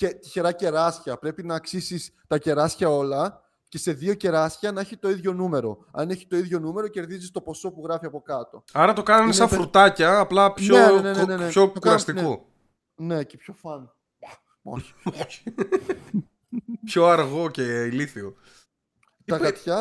και 0.00 0.08
τυχερά 0.14 0.52
κεράσια. 0.52 1.16
Πρέπει 1.16 1.42
να 1.42 1.54
αξίσεις 1.54 2.12
τα 2.26 2.38
κεράσια 2.38 2.88
όλα 2.90 3.42
και 3.68 3.78
σε 3.78 3.92
δύο 3.92 4.14
κεράσια 4.14 4.72
να 4.72 4.80
έχει 4.80 4.96
το 4.96 5.10
ίδιο 5.10 5.32
νούμερο. 5.32 5.78
Αν 5.92 6.10
έχει 6.10 6.26
το 6.26 6.36
ίδιο 6.36 6.58
νούμερο, 6.58 6.88
κερδίζεις 6.88 7.30
το 7.30 7.40
ποσό 7.40 7.70
που 7.70 7.82
γράφει 7.84 8.06
από 8.06 8.20
κάτω. 8.22 8.64
Άρα 8.72 8.92
το 8.92 9.02
κάνανε 9.02 9.24
Είναι 9.24 9.34
σαν 9.34 9.48
παι- 9.48 9.58
φρουτάκια, 9.58 10.18
απλά 10.18 10.52
πιο, 10.52 10.76
Ναι, 10.76 10.86
ναι, 10.92 11.00
ναι, 11.00 11.12
ναι, 11.12 11.24
ναι, 11.24 11.36
ναι. 11.36 11.48
πιο 11.48 11.60
Το 11.60 11.80
κάνουν- 11.80 11.80
κουραστικό. 11.80 12.46
Ναι, 12.94 13.24
και 13.24 13.36
πιο 13.36 13.52
φαν. 13.52 13.94
Όχι. 14.62 14.94
πιο 16.84 17.06
αργό 17.06 17.50
και 17.50 17.62
ηλίθιο. 17.62 18.34
τα 19.24 19.36
παι- 19.38 19.44
γατιά 19.44 19.78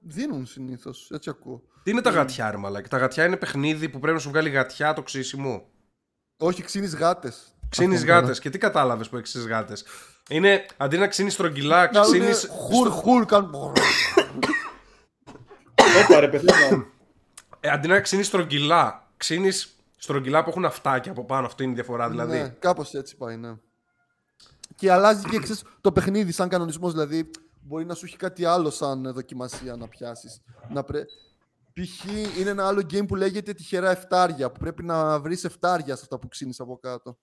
δίνουν 0.00 0.46
συνήθως, 0.46 1.10
έτσι 1.10 1.30
ακούω. 1.30 1.62
Τι 1.82 1.90
είναι 1.90 2.00
τα 2.00 2.10
γατιά, 2.10 2.50
ρε 2.50 2.56
μαλάκι. 2.56 2.88
Τα 2.88 2.96
γατιά 2.98 3.24
είναι 3.24 3.36
παιχνίδι 3.36 3.88
που 3.88 3.98
πρέπει 3.98 4.14
να 4.16 4.22
σου 4.22 4.28
βγάλει 4.28 4.48
γατιά 4.50 4.92
το 4.92 5.02
ξύσιμο; 5.02 5.68
Όχι, 6.36 6.62
ξύνεις 6.62 6.94
γάτες. 6.96 7.51
Ξύνεις 7.72 8.00
Αυτό 8.00 8.12
γάτες. 8.12 8.38
Και 8.38 8.50
τι 8.50 8.58
κατάλαβες 8.58 9.08
που 9.08 9.16
έχεις 9.16 9.46
γάτες; 9.46 9.84
Είναι 10.28 10.66
αντί 10.76 10.98
να 10.98 11.06
ξύνεις 11.06 11.32
στρογγυλά, 11.32 11.90
Να 11.92 12.00
ξύνεις. 12.00 12.42
είναι 12.42 12.52
χουρ, 12.52 12.88
χουρ, 12.88 13.24
κάνουν... 13.24 13.54
Όπα 16.04 16.20
ρε 16.20 16.28
πεθαίνα. 16.28 16.86
Ε, 17.60 17.68
αντί 17.68 17.88
να 17.88 18.00
ξύνεις 18.00 18.26
στρογγυλά, 18.26 19.08
ξύνεις 19.16 19.76
στρογγυλά 19.96 20.44
που 20.44 20.50
έχουν 20.50 20.64
αυτάκια 20.64 21.10
από 21.10 21.24
πάνω. 21.24 21.46
Αυτή 21.46 21.62
είναι 21.62 21.72
η 21.72 21.74
διαφορά 21.74 22.08
δηλαδή. 22.10 22.38
Ναι, 22.38 22.48
κάπως 22.48 22.94
έτσι 22.94 23.16
πάει, 23.16 23.36
ναι. 23.36 23.54
Και 24.74 24.92
αλλάζει 24.92 25.22
και 25.28 25.38
ξέρεις, 25.38 25.62
το 25.80 25.92
παιχνίδι 25.92 26.32
σαν 26.32 26.48
κανονισμός, 26.48 26.92
δηλαδή 26.92 27.30
μπορεί 27.60 27.84
να 27.84 27.94
σου 27.94 28.04
έχει 28.04 28.16
κάτι 28.16 28.44
άλλο 28.44 28.70
σαν 28.70 29.12
δοκιμασία 29.12 29.76
να 29.76 29.88
πιάσεις. 29.88 30.42
Να 30.68 30.82
πρέ... 30.82 31.04
Π.χ. 31.72 32.04
είναι 32.38 32.50
ένα 32.50 32.66
άλλο 32.66 32.80
game 32.80 33.06
που 33.06 33.14
λέγεται 33.16 33.52
τυχερά 33.52 33.90
εφτάρια, 33.90 34.50
που 34.50 34.58
πρέπει 34.58 34.82
να 34.82 35.20
βρεις 35.20 35.44
εφτάρια 35.44 35.96
σε 35.96 36.00
αυτά 36.02 36.18
που 36.18 36.28
ξύνεις 36.28 36.60
από 36.60 36.78
κάτω. 36.78 37.18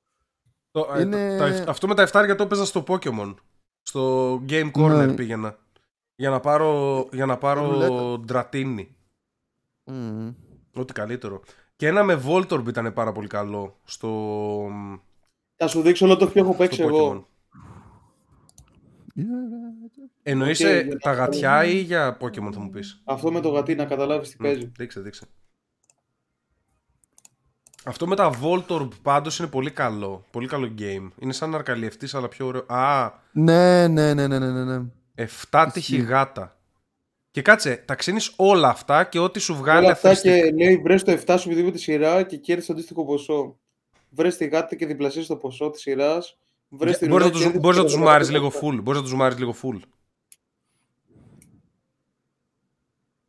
Το- 0.72 0.92
ε, 0.96 1.02
Είναι- 1.02 1.38
το- 1.38 1.64
τα- 1.64 1.72
αυτό 1.72 1.88
με 1.88 1.96
τα 1.96 2.02
εφτάρια 2.02 2.36
το 2.36 2.44
έπαιζα 2.44 2.66
στο 2.66 2.84
Pokemon. 2.88 3.36
Στο 3.82 4.34
Game 4.50 4.72
Corner 4.72 5.06
Ναι. 5.08 5.14
πήγαινα. 5.14 5.58
Για 6.16 6.30
να 6.30 6.40
πάρω, 6.40 7.08
για 7.12 7.26
να 7.26 7.38
πάρω 7.38 7.70
Ρουλέτα. 7.72 8.20
Dratini. 8.20 8.96
Μμμ. 9.92 10.34
Ό,τι 10.76 10.94
καλύτερο. 10.94 11.42
Και 11.76 11.88
ένα 11.88 12.04
με 12.04 12.22
Voltorb 12.28 12.68
ήταν 12.68 12.94
πάρα 12.94 13.12
πολύ 13.12 13.28
καλό 13.28 13.80
στο, 13.84 14.68
Θα 15.56 15.68
σου 15.68 15.82
δείξω 15.82 16.06
όλο 16.06 16.18
το 16.18 16.28
ποιο 16.28 16.42
έχω 16.44 16.56
παίξει 16.56 16.82
στο 16.82 16.88
Pokemon. 16.88 16.94
εγώ. 16.94 17.28
Εννοείς 20.24 20.60
Οκ, 20.60 20.66
ε, 20.68 20.82
για 20.82 20.98
τα 21.00 21.10
να 21.10 21.16
γατιά 21.18 21.42
καταλάβω. 21.50 21.72
ή 21.72 21.80
για 21.80 22.18
Pokemon 22.22 22.52
θα 22.54 22.60
μου 22.60 22.70
πεις. 22.70 23.02
Αυτό 23.06 23.32
με 23.32 23.40
το 23.40 23.50
γατί 23.50 23.76
να 23.76 23.86
καταλάβεις 23.86 24.30
τι 24.30 24.38
παίζει. 24.38 24.72
Δείξε, 24.78 25.00
δείξε. 25.00 25.26
Αυτό 27.84 28.08
με 28.08 28.16
τα 28.16 28.32
Voltorb 28.44 28.88
πάντως 29.02 29.40
είναι 29.40 29.48
πολύ 29.48 29.72
καλό. 29.72 30.26
Πολύ 30.32 30.48
καλό 30.48 30.74
game. 30.80 31.08
Είναι 31.20 31.34
σαν 31.34 31.56
αρκαλιευτής 31.56 32.14
αλλά 32.16 32.28
πιο 32.28 32.46
ωραίο. 32.46 32.66
Α, 32.68 33.12
Ναι, 33.32 33.88
ναι, 33.88 34.14
ναι, 34.14 34.28
ναι, 34.28 34.40
ναι, 34.40 34.52
ναι, 34.52 34.78
ναι. 34.78 34.86
7 35.52 35.68
τύχη 35.74 35.98
γάτα. 35.98 36.58
Και 37.32 37.42
κάτσε, 37.42 37.76
τα 37.76 37.96
ξύνεις 37.96 38.34
όλα 38.36 38.68
αυτά 38.70 39.04
και 39.04 39.20
ό,τι 39.20 39.40
σου 39.40 39.56
βγάλει 39.56 39.84
Όλα 39.84 39.92
αυτά 39.94 40.10
αθρηστικά- 40.10 40.46
και 40.48 40.52
λέει 40.64 40.78
βρες 40.78 41.04
το 41.04 41.12
7 41.12 41.36
σου 41.38 41.44
οποιαδήποτε 41.46 41.78
σειρά 41.78 42.24
και 42.24 42.38
κέρδισε 42.38 42.68
το 42.68 42.74
αντίστοιχο 42.74 43.06
ποσό. 43.06 43.60
Βρες 44.10 44.38
τη 44.38 44.48
γάτα 44.48 44.76
και 44.76 44.86
διπλασίασε 44.86 45.28
το 45.28 45.36
ποσό 45.36 45.70
της 45.70 45.82
σειράς. 45.82 46.38
Βρες 46.70 46.98
τη 46.98 47.08
Μπορείς 47.08 47.26
να 47.26 47.32
ρουλά 47.32 47.44
τους, 47.44 47.52
και 47.52 47.60
μπορείς 47.60 47.78
να 47.78 47.84
κέρδισε 47.84 47.84
τους 47.84 47.92
το 47.94 47.98
ζουμάρεις 48.00 48.28
15%. 48.28 48.32
λίγο 48.32 48.48
full. 48.48 48.84
Μπορείς 48.84 48.96
να 48.96 49.02
τους 49.02 49.10
ζουμάρεις 49.10 49.38
λίγο 49.38 49.56
full. 49.64 49.80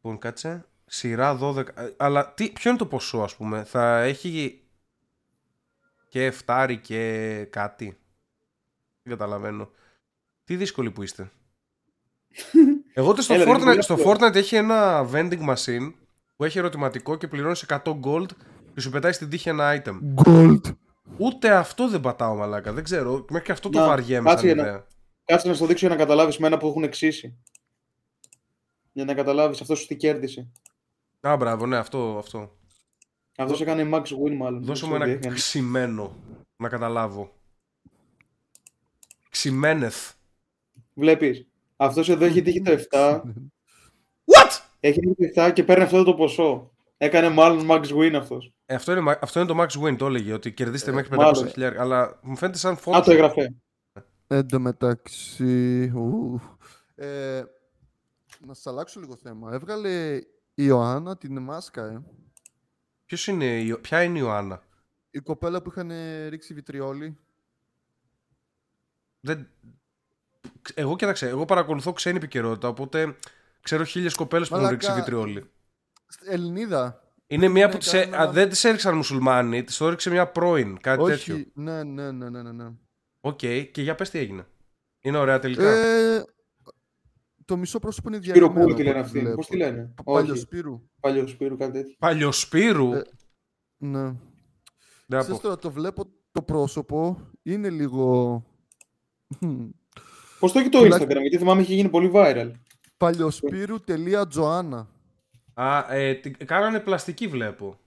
Λοιπόν, 0.02 0.18
κάτσε. 0.18 0.64
Σειρά 0.92 1.38
12. 1.40 1.56
ε, 1.74 1.88
Αλλά 1.96 2.32
τι, 2.34 2.50
ποιο 2.50 2.70
είναι 2.70 2.78
το 2.78 2.86
ποσό, 2.86 3.18
ας 3.18 3.36
πούμε. 3.36 3.64
Θα 3.64 4.00
έχει 4.00 4.62
και 6.08 6.24
εφτάρι 6.24 6.78
και 6.78 7.46
κάτι; 7.50 7.98
Δεν 9.02 9.12
καταλαβαίνω. 9.16 9.70
Τι 10.44 10.56
δύσκολοι 10.56 10.90
που 10.90 11.02
είστε. 11.02 11.30
Εγώ 12.94 13.08
ότι 13.08 13.22
στο, 13.22 13.34
Έλα, 13.34 13.42
είναι 13.42 13.52
Fortnite, 13.52 13.64
πολύ 13.64 13.82
στο 13.82 13.94
εύκολο. 13.94 14.16
Fortnite 14.20 14.34
έχει 14.34 14.56
ένα 14.56 15.08
vending 15.12 15.54
machine 15.54 15.92
που 16.36 16.44
έχει 16.44 16.58
ερωτηματικό 16.58 17.16
και 17.16 17.28
πληρώνεις 17.28 17.64
100 17.68 17.78
gold 18.04 18.26
και 18.74 18.80
σου 18.80 18.90
πετάει 18.90 19.12
στην 19.12 19.28
τύχη 19.28 19.48
ένα 19.48 19.82
item. 19.84 19.98
Gold. 20.24 20.60
Ούτε 21.16 21.50
αυτό 21.50 21.88
δεν 21.88 22.00
πατάω 22.00 22.34
μαλάκα. 22.34 22.72
Δεν 22.72 22.84
ξέρω. 22.84 23.24
Μέχρι 23.30 23.46
και 23.46 23.52
αυτό 23.52 23.68
το 23.70 23.78
Να, 23.78 23.86
βαριέμαι 23.86 24.28
σαν 24.28 24.36
κάτσε 24.36 24.46
για 24.46 24.54
να- 24.54 24.62
ιδέα. 24.62 24.86
Κάτσε 25.24 25.48
να 25.48 25.54
στο 25.54 25.66
δείξω 25.66 25.86
για 25.86 25.94
να 25.96 26.00
καταλάβεις 26.02 26.38
με 26.38 26.46
ένα 26.46 26.58
που 26.58 26.66
έχουν 26.68 26.82
εξήσει. 26.82 27.36
Για 28.92 29.04
να 29.04 29.14
καταλάβεις 29.14 29.60
αυτό 29.60 29.74
σου 29.74 29.86
τι 29.86 29.96
κέρδισε. 29.96 30.48
Α, 31.20 31.36
μπράβο, 31.36 31.66
ναι, 31.66 31.76
αυτό. 31.76 32.16
αυτό. 32.18 32.58
Αυτός 33.36 33.60
έκανε 33.60 33.88
max 33.92 34.02
win 34.02 34.34
μάλλον. 34.36 34.64
Δώσε 34.64 34.86
μου 34.86 34.90
Δεν 34.90 35.00
ξέρω 35.00 35.04
ένα 35.04 35.04
τι 35.04 35.10
έκανε. 35.10 35.34
ξημένο 35.34 36.16
να 36.56 36.68
καταλάβω. 36.68 37.32
Ξημένεθ. 39.30 40.12
Βλέπεις. 40.94 41.46
Αυτός 41.76 42.08
εδώ 42.08 42.24
έχει 42.24 42.42
τύχει 42.42 42.62
το 42.62 42.70
7. 42.90 43.22
What? 44.24 44.60
Έχει 44.80 45.00
τύχει 45.00 45.14
το 45.32 45.42
7 45.44 45.52
και 45.52 45.64
παίρνει 45.64 45.84
αυτό 45.84 46.04
το 46.04 46.14
ποσό. 46.14 46.70
Έκανε 46.96 47.28
μάλλον 47.28 47.66
max 47.70 47.82
win 47.84 48.12
αυτός. 48.14 48.52
Ε, 48.66 48.74
αυτό, 48.74 48.92
είναι, 48.92 49.00
μα- 49.00 49.18
αυτό 49.22 49.40
είναι 49.40 49.48
το 49.48 49.60
max 49.62 49.82
win, 49.88 49.96
το 49.98 50.06
έλεγε, 50.06 50.32
ότι 50.32 50.52
κερδίστε 50.52 50.90
Ε, 50.90 50.94
μέχρι 50.94 51.08
500 51.16 51.16
μάλλον. 51.16 51.48
χιλιάρια. 51.48 51.80
Αλλά 51.80 52.18
μου 52.22 52.36
φαίνεται 52.36 52.58
σαν 52.58 52.72
Α, 52.72 52.76
φόντο. 52.76 53.00
το 53.00 53.10
έγραφε. 53.12 53.54
Εν 54.26 54.48
τω 54.48 54.60
μεταξύ. 54.60 55.90
ου, 55.94 56.40
Ε, 56.94 57.42
να 58.46 58.54
σας 58.54 58.66
αλλάξω 58.66 59.00
λίγο 59.00 59.16
θέμα. 59.16 59.52
Έβγαλε 59.52 60.18
η 60.60 60.64
Ιωάννα 60.66 61.16
την 61.16 61.38
μάσκα, 61.38 61.84
ε. 61.86 62.02
Ποιος 63.06 63.26
είναι, 63.26 63.60
η- 63.60 63.76
ποια 63.78 64.02
είναι 64.02 64.18
η 64.18 64.20
Ιωάννα; 64.24 64.62
Η 65.10 65.18
κοπέλα 65.20 65.62
που 65.62 65.70
είχαν 65.70 65.90
ρίξει 66.28 66.54
βιτριόλι. 66.54 67.18
Δεν... 69.20 69.48
Εγώ 70.74 70.96
κοίταξε, 70.96 71.28
εγώ 71.28 71.44
παρακολουθώ 71.44 71.92
ξένη 71.92 72.16
επικαιρότητα, 72.16 72.68
οπότε 72.68 73.16
ξέρω 73.60 73.84
χίλιες 73.84 74.14
κοπέλες 74.14 74.48
που 74.48 74.54
έχουν 74.54 74.66
Μαλάκα. 74.66 74.86
ρίξει 74.86 75.00
βιτριόλι. 75.00 75.50
Ελληνίδα. 76.24 77.04
Είναι 77.26 77.48
μία 77.48 77.66
Ναι, 77.66 77.72
που 77.72 77.78
τις, 77.78 77.92
έ- 77.92 78.00
κανένα- 78.04 78.22
α, 78.22 78.30
δεν 78.32 78.48
τις 78.48 78.64
έριξαν 78.64 78.96
μουσουλμάνοι, 78.96 79.64
τις 79.64 79.76
το 79.76 79.86
έριξε 79.86 80.10
μια 80.10 80.26
πρώην, 80.28 80.80
κάτι 80.80 81.04
τέτοιο. 81.04 81.34
Όχι. 81.34 81.50
Ναι, 81.54 81.82
ναι, 81.84 82.10
ναι, 82.10 82.28
ναι, 82.30 82.42
ναι. 82.42 82.52
ναι. 82.52 82.70
Οκ, 83.20 83.36
και 83.38 83.82
για 83.82 83.94
πες 83.94 84.10
τι 84.10 84.18
έγινε. 84.18 84.46
Είναι 85.00 85.18
ωραία 85.18 85.38
τελικά. 85.38 85.70
Ε, 85.70 86.24
το 87.50 87.56
μισό 87.56 87.78
πρόσωπο 87.78 88.08
είναι 88.08 88.16
Σπύρο 88.22 88.34
διαλυμένο. 88.34 88.64
Πούλου 88.64 88.74
τη 88.76 88.82
λένε 88.82 88.98
από 88.98 89.00
ό,τι 89.00 89.06
αυτή. 89.08 89.18
βλέπω. 89.20 89.36
Πώς 89.36 89.46
τη 89.46 89.56
λένε; 89.56 89.94
Παλιός 90.04 90.30
Όχι. 90.30 90.40
Σπύρου. 90.40 90.82
Παλιός 91.00 91.30
Σπύρο, 91.30 91.56
κάτι 91.56 91.72
τέτοιο. 91.72 91.94
Παλιοσπύρου. 91.98 92.92
Ε, 92.92 93.02
Ναι. 93.76 94.02
δεν 94.02 94.18
Ξέρεις 95.08 95.28
απο- 95.28 95.40
τώρα, 95.40 95.56
το 95.56 95.70
βλέπω 95.70 96.04
το 96.32 96.42
πρόσωπο 96.42 97.28
είναι 97.42 97.70
λίγο... 97.70 98.44
Πώς 100.38 100.52
το 100.52 100.58
έχει 100.58 100.68
το 100.68 100.78
Τουλάχιστον- 100.78 101.08
Instagram, 101.16 101.20
γιατί 101.20 101.38
θυμάμαι 101.38 101.60
είχε 101.62 101.74
γίνει 101.74 101.88
πολύ 101.88 102.10
viral. 102.14 102.50
Παλιοσπύρου.Τζοάννα 102.96 104.88
Α, 105.54 105.94
ε, 105.94 106.14
τι- 106.14 106.30
κάνανε 106.30 106.80
πλαστική 106.80 107.26
βλέπω. 107.28 107.78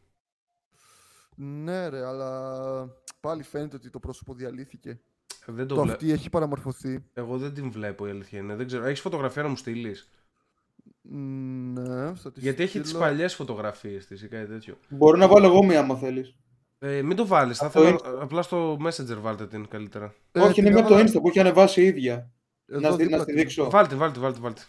Ναι 1.35 1.87
ρε, 1.89 2.05
αλλά 2.05 2.87
πάλι 3.19 3.43
φαίνεται 3.43 3.75
ότι 3.75 3.89
το 3.89 3.99
πρόσωπο 3.99 4.33
διαλύθηκε. 4.33 4.99
Δεν 5.45 5.67
το 5.67 5.75
Το, 5.75 5.81
βλέπω. 5.81 5.97
αυτή 5.97 6.11
έχει 6.11 6.29
παραμορφωθεί. 6.29 7.03
Εγώ 7.13 7.37
δεν 7.37 7.53
την 7.53 7.71
βλέπω 7.71 8.07
η 8.07 8.09
αλήθεια 8.09 8.39
είναι. 8.39 8.55
Δεν 8.55 8.67
ξέρω. 8.67 8.85
Έχεις 8.85 8.99
φωτογραφία 9.01 9.43
να 9.43 9.49
μου 9.49 9.55
στείλεις; 9.55 10.09
Μ, 11.01 11.79
Ναι, 11.79 12.15
θα 12.15 12.31
τη 12.31 12.39
Γιατί 12.39 12.63
έχει 12.63 12.79
τις 12.79 12.89
στείλω. 12.89 13.03
παλιές 13.03 13.35
φωτογραφίες 13.35 14.05
της 14.05 14.21
ή 14.21 14.27
κάτι 14.27 14.47
τέτοιο. 14.47 14.77
Μπορώ 14.89 15.17
να 15.17 15.27
βάλω 15.27 15.45
εγώ 15.45 15.63
μία 15.63 15.79
άμα 15.79 15.95
θέλεις. 15.97 16.35
Ε, 16.79 17.01
μην 17.01 17.15
το 17.15 17.27
βάλεις. 17.27 17.57
Θα 17.57 17.65
Από 17.65 17.81
ήθελα 17.81 17.95
το 17.97 18.21
απλά 18.21 18.41
στο 18.41 18.77
Messenger 18.85 19.17
βάλτε 19.19 19.47
την 19.47 19.67
καλύτερα. 19.67 20.13
Ε, 20.31 20.39
Όχι, 20.39 20.53
την 20.53 20.63
είναι 20.63 20.71
μία 20.73 20.79
από 20.79 20.89
το 20.89 20.95
έβαλα 20.95 21.11
Insta 21.11 21.21
που 21.21 21.27
έχει 21.27 21.39
ανεβάσει 21.39 21.81
η 21.81 21.85
ίδια. 21.85 22.31
εδώ 22.65 22.79
Να 22.79 22.91
στη, 22.91 23.01
δίπλα 23.01 23.17
να 23.17 23.23
στη 23.23 23.31
την. 23.33 23.41
δείξω. 23.41 23.69
Βάλτε, 23.69 23.95
βάλτε, 23.95 24.19
βάλτε, 24.19 24.39
βάλτε. 24.39 24.61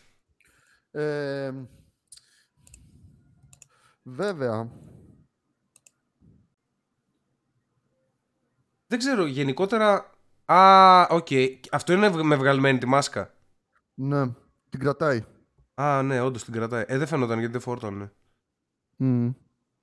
Ε, 0.91 1.53
βέβαια. 4.03 4.71
Δεν 8.87 8.99
ξέρω, 8.99 9.27
γενικότερα... 9.27 10.14
Α, 10.45 11.03
οκ. 11.11 11.29
Αυτό 11.71 11.93
είναι 11.93 12.23
με 12.23 12.37
βγαλμένη 12.37 12.79
τη 12.79 12.87
μάσκα. 12.87 13.35
Ναι, 13.95 14.27
την 14.71 14.81
κρατάει. 14.81 15.25
Α, 15.75 16.03
ναι, 16.03 16.21
όντως 16.21 16.45
την 16.45 16.53
κρατάει. 16.53 16.85
Ε, 16.87 16.99
δεν 16.99 17.07
φαίνονταν 17.07 17.39
γιατί 17.39 17.53
δεν 17.53 17.61
φόρτωνε. 17.61 18.13
Μ. 18.97 19.31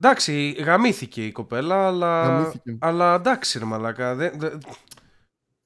Εντάξει, 0.00 0.50
γαμήθηκε 0.50 1.26
η 1.26 1.32
κοπέλα, 1.32 1.86
αλλά. 1.86 2.26
Γαμήθηκε. 2.26 2.76
Αλλά 2.80 3.14
εντάξει, 3.14 3.58
ρε 3.58 3.64
μαλάκα. 3.64 4.14
Δεν, 4.14 4.38
δεν... 4.38 4.60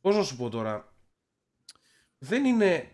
Πώς 0.01 0.17
να 0.17 0.23
σου 0.23 0.37
πω 0.37 0.49
τώρα; 0.49 0.93
Δεν 2.19 2.45
είναι. 2.45 2.91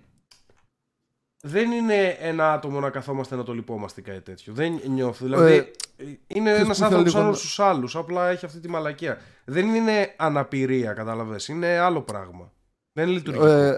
Δεν 1.44 1.70
είναι 1.70 2.06
ένα 2.06 2.52
άτομο 2.52 2.80
να 2.80 2.90
καθόμαστε 2.90 3.36
να 3.36 3.42
το 3.42 3.54
λυπόμαστε 3.54 4.00
ή 4.00 4.04
κάτι 4.04 4.20
τέτοιο. 4.20 4.52
Δεν 4.52 4.80
νιώθω. 4.88 5.24
Δηλαδή, 5.24 5.70
είναι 6.26 6.50
ξέρεις 6.52 6.60
ένας 6.60 6.66
που 6.78 6.84
ήθελα 6.84 6.86
άνθρωπος 6.86 6.98
λίγο 7.04 7.10
σαν 7.10 7.20
να- 7.20 7.26
όλους 7.26 7.40
τους 7.40 7.60
άλλους. 7.60 7.96
Απλά 7.96 8.28
έχει 8.28 8.44
αυτή 8.44 8.60
τη 8.60 8.68
μαλακία. 8.68 9.18
Δεν 9.44 9.74
είναι 9.74 10.14
αναπηρία, 10.16 10.92
κατάλαβες. 10.92 11.48
Είναι 11.48 11.78
άλλο 11.78 12.02
πράγμα. 12.02 12.52
Δεν 12.92 13.06
είναι 13.06 13.16
λειτουργικό. 13.16 13.46
Ε, 13.46 13.76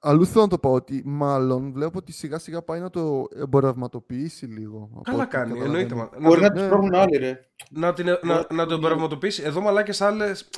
αλλού 0.00 0.26
θέλω 0.26 0.42
να 0.42 0.48
το 0.48 0.58
πω 0.58 0.72
ότι 0.72 1.02
μάλλον 1.04 1.72
βλέπω 1.72 1.98
ότι 1.98 2.12
σιγά 2.12 2.38
σιγά 2.38 2.62
πάει 2.62 2.80
να 2.80 2.90
το 2.90 3.28
εμπορευματοποιήσει 3.36 4.46
λίγο. 4.46 4.88
από 4.92 5.00
Καλά 5.02 5.22
ό,τι 5.22 5.30
κάνει. 5.30 5.52
καταλαβαίνω. 5.52 5.78
Εννοείται. 5.78 5.94
μα- 5.94 6.28
Μπορεί 6.28 6.40
να 6.40 6.46
να 6.48 6.52
το- 6.52 6.58
τι 6.58 6.62
ναι. 6.62 6.68
πρόχνουν 6.68 6.94
άλλοι, 6.94 7.16
ρε. 7.16 7.46
να, 7.70 7.92
την, 7.92 8.06
να, 8.22 8.46
να 8.50 8.66
το 8.66 8.74
εμπορευματοποιήσει. 8.74 9.42
Εδώ 9.42 9.60
μαλάκες 9.60 10.00
άλλες, 10.00 10.48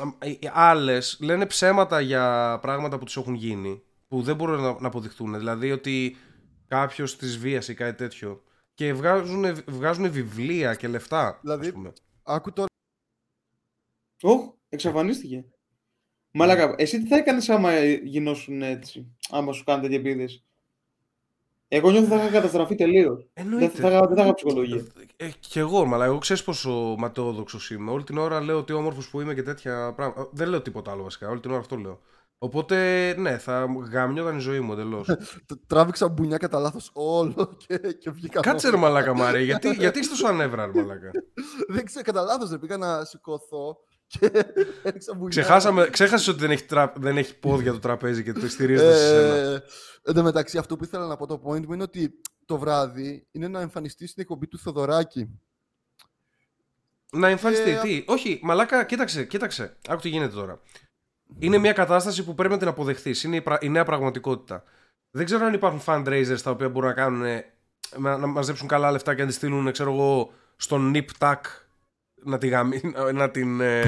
άλλες 0.52 1.18
λένε 1.20 1.46
ψέματα 1.46 2.00
για 2.00 2.58
πράγματα 2.62 2.98
που 2.98 3.04
τους 3.04 3.16
έχουν 3.16 3.34
γίνει 3.34 3.82
που 4.08 4.22
δεν 4.22 4.36
μπορούν 4.36 4.60
να, 4.60 4.76
να 4.80 4.86
αποδειχτούν. 4.86 5.38
Δηλαδή 5.38 5.72
ότι 5.72 6.16
κάποιος 6.68 7.16
τις 7.16 7.38
βίασε 7.38 7.72
ή 7.72 7.74
κάτι 7.74 7.96
τέτοιο. 7.96 8.42
Και 8.78 8.92
βγάζουν, 8.94 9.44
βγάζουν 9.66 10.10
βιβλία 10.10 10.74
και 10.74 10.88
λεφτά. 10.88 11.38
Δηλαδή- 11.42 11.66
ας 11.66 11.72
πούμε. 11.72 11.92
Άκου 12.22 12.52
τώρα. 12.52 12.68
Ωχ, 14.22 14.54
εξαφανίστηκε. 14.68 15.44
Μαλάκα, 16.30 16.74
εσύ 16.78 17.02
τι 17.02 17.08
θα 17.08 17.16
έκανες 17.16 17.48
άμα 17.48 17.84
γινόσουν 17.84 18.62
έτσι, 18.62 19.16
άμα 19.30 19.52
σου 19.52 19.64
κάνουν 19.64 19.82
τέτοια 19.82 19.98
επίδεση. 19.98 20.42
Εγώ 21.68 21.90
νιώθω 21.90 22.06
ότι 22.06 22.14
θα 22.16 22.22
είχα 22.22 22.32
καταστραφεί 22.32 22.74
τελείως. 22.74 23.16
Δεν 23.34 23.44
Εννοείται. 23.44 23.68
θα, 23.80 23.88
είχα- 23.88 24.06
δεν 24.06 24.16
θα 24.16 24.22
είχα 24.22 24.34
ψυχολογία. 24.34 24.84
Ε, 25.16 25.28
κι 25.40 25.58
εγώ, 25.58 25.84
μαλά, 25.84 26.04
εγώ 26.04 26.18
ξέρεις 26.18 26.44
πόσο 26.44 26.94
ματαιόδοξος 26.98 27.70
είμαι. 27.70 27.90
Όλη 27.90 28.04
την 28.04 28.18
ώρα 28.18 28.40
λέω 28.40 28.58
ότι 28.58 28.72
όμορφος 28.72 29.08
που 29.10 29.20
είμαι 29.20 29.34
και 29.34 29.42
τέτοια 29.42 29.92
πράγματα. 29.94 30.20
Ε, 30.20 30.24
Δεν 30.32 30.48
λέω 30.48 30.62
τίποτα 30.62 30.90
άλλο 30.90 31.02
βασικά. 31.02 31.28
Όλη 31.28 31.40
την 31.40 31.50
ώρα 31.50 31.60
αυτό 31.60 31.76
λέω. 31.76 32.00
Οπότε, 32.40 33.14
ναι, 33.18 33.38
θα 33.38 33.66
γαμιόταν 33.90 34.36
η 34.36 34.40
ζωή 34.40 34.60
μου 34.60 34.72
εντελώς. 34.72 35.06
τ- 35.46 35.66
Τράβηξα 35.66 36.08
μπουνιά 36.08 36.36
κατά 36.36 36.58
λάθος 36.58 36.90
όλο 36.94 37.56
και, 37.66 37.78
και 37.78 38.10
βγήκα. 38.10 38.40
Κάτσε 38.40 38.70
ρε 38.70 38.76
μαλάκα 38.76 39.14
Μάρια, 39.14 39.40
γιατί, 39.50 39.70
γιατί 39.74 39.98
είσαι 39.98 40.08
τόσο 40.10 40.26
ανέβρα, 40.26 40.66
ρε 40.66 40.72
μαλάκα; 40.72 41.10
Δεν 41.74 41.84
ξέρω, 41.84 42.04
κατά 42.04 42.22
λάθος 42.22 42.48
δεν 42.48 42.58
πήγα 42.58 42.76
να 42.76 43.04
σηκωθώ 43.04 43.76
και 44.06 44.30
έριξα 44.82 45.12
μπουνιά. 45.14 45.28
Ξεχάσαμε, 45.28 45.88
ξέχασες 45.90 46.28
ότι 46.28 46.38
δεν 46.40 46.50
έχει, 46.50 46.64
τρα... 46.64 46.92
δεν 46.96 47.16
έχει 47.16 47.38
πόδια 47.38 47.72
το 47.72 47.78
τραπέζι 47.78 48.22
και 48.22 48.32
το 48.32 48.48
στηρίζεται 48.48 48.94
σε 48.96 49.06
σένα. 49.06 49.34
Ε, 49.34 49.62
εν 50.02 50.14
τω 50.14 50.22
μεταξύ, 50.22 50.58
αυτό 50.58 50.76
που 50.76 50.84
ήθελα 50.84 51.06
να 51.06 51.16
πω 51.16 51.26
το 51.26 51.42
point 51.44 51.66
μου 51.66 51.72
είναι 51.72 51.82
ότι 51.82 52.20
το 52.44 52.58
βράδυ 52.58 53.26
είναι 53.30 53.48
να 53.48 53.60
εμφανιστείς 53.60 54.10
στην 54.10 54.22
εκπομπή 54.22 54.46
του 54.46 54.58
Θοδωράκη. 54.58 55.40
Να 57.12 57.28
εμφανιστεί. 57.28 57.70
ε, 57.70 57.80
Τι, 57.80 58.04
όχι, 58.06 58.40
μαλάκα, 58.42 58.84
κοίταξε, 58.84 59.24
κοίταξε. 59.24 59.76
Άκου 59.88 60.00
τι 60.00 60.08
γίνεται 60.08 60.34
τώρα. 60.34 60.60
Είναι 61.38 61.58
μια 61.58 61.72
κατάσταση 61.72 62.24
που 62.24 62.34
πρέπει 62.34 62.52
να 62.52 62.58
την 62.58 62.68
αποδεχθείς. 62.68 63.22
Είναι 63.24 63.36
η, 63.36 63.40
πρα- 63.42 63.58
η 63.62 63.68
νέα 63.68 63.84
πραγματικότητα. 63.84 64.62
Δεν 65.10 65.24
ξέρω 65.24 65.44
αν 65.46 65.52
υπάρχουν 65.54 65.80
fundraisers 65.86 66.40
τα 66.42 66.50
οποία 66.50 66.68
μπορούν 66.68 66.88
να 66.88 66.94
κάνουν. 66.94 67.24
ε, 67.24 67.44
Να, 67.98 68.16
να 68.16 68.26
μαζέψουν 68.26 68.68
καλά 68.68 68.90
λεφτά 68.90 69.14
και 69.14 69.20
να 69.22 69.28
τη 69.28 69.34
στείλουν, 69.34 69.72
ξέρω 69.72 69.92
εγώ, 69.92 70.30
στον 70.56 70.92
Nip 70.94 71.06
Tuck 71.18 71.40
να, 72.24 72.38
τη 72.38 72.48
γαμί, 72.48 72.80
να 73.14 73.30
την. 73.30 73.60
ε, 73.60 73.82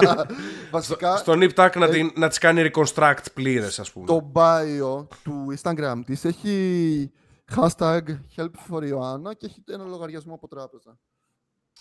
Βασικά, 0.70 1.16
στο 1.16 1.32
Nip 1.36 1.50
Tuck 1.54 1.70
να, 1.76 1.84
ε, 1.86 1.88
την, 1.88 2.12
να 2.16 2.28
της 2.28 2.38
κάνει 2.38 2.70
reconstruct 2.74 3.22
πλήρες 3.34 3.78
ας 3.78 3.92
πούμε. 3.92 4.06
το 4.06 4.32
bio 4.34 5.06
του 5.22 5.46
Instagram 5.62 6.00
της 6.06 6.24
έχει 6.24 7.10
hashtag 7.56 8.00
help 8.36 8.50
for 8.70 8.80
Ioanna 8.82 9.36
και 9.36 9.46
έχει 9.46 9.62
ένα 9.66 9.84
λογαριασμό 9.84 10.34
από 10.34 10.48
τράπεζα. 10.48 10.98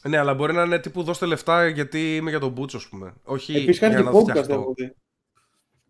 Ναι, 0.03 0.17
αλλά 0.17 0.33
μπορεί 0.33 0.53
να 0.53 0.63
είναι 0.63 0.79
τύπου 0.79 1.03
δώστε 1.03 1.25
λεφτά 1.25 1.67
γιατί 1.67 2.15
είμαι 2.15 2.29
για 2.29 2.39
τον 2.39 2.51
Μπούτσο, 2.51 2.77
ας 2.77 2.87
πούμε. 2.87 3.13
Όχι 3.23 3.53
Επίσης 3.55 3.79
κάνει 3.79 3.93
για 3.93 4.03
και 4.03 4.09
να 4.09 4.15
podcast, 4.19 4.29
φτιαχτώ. 4.29 4.53
έχω 4.53 4.73
δει. 4.77 4.95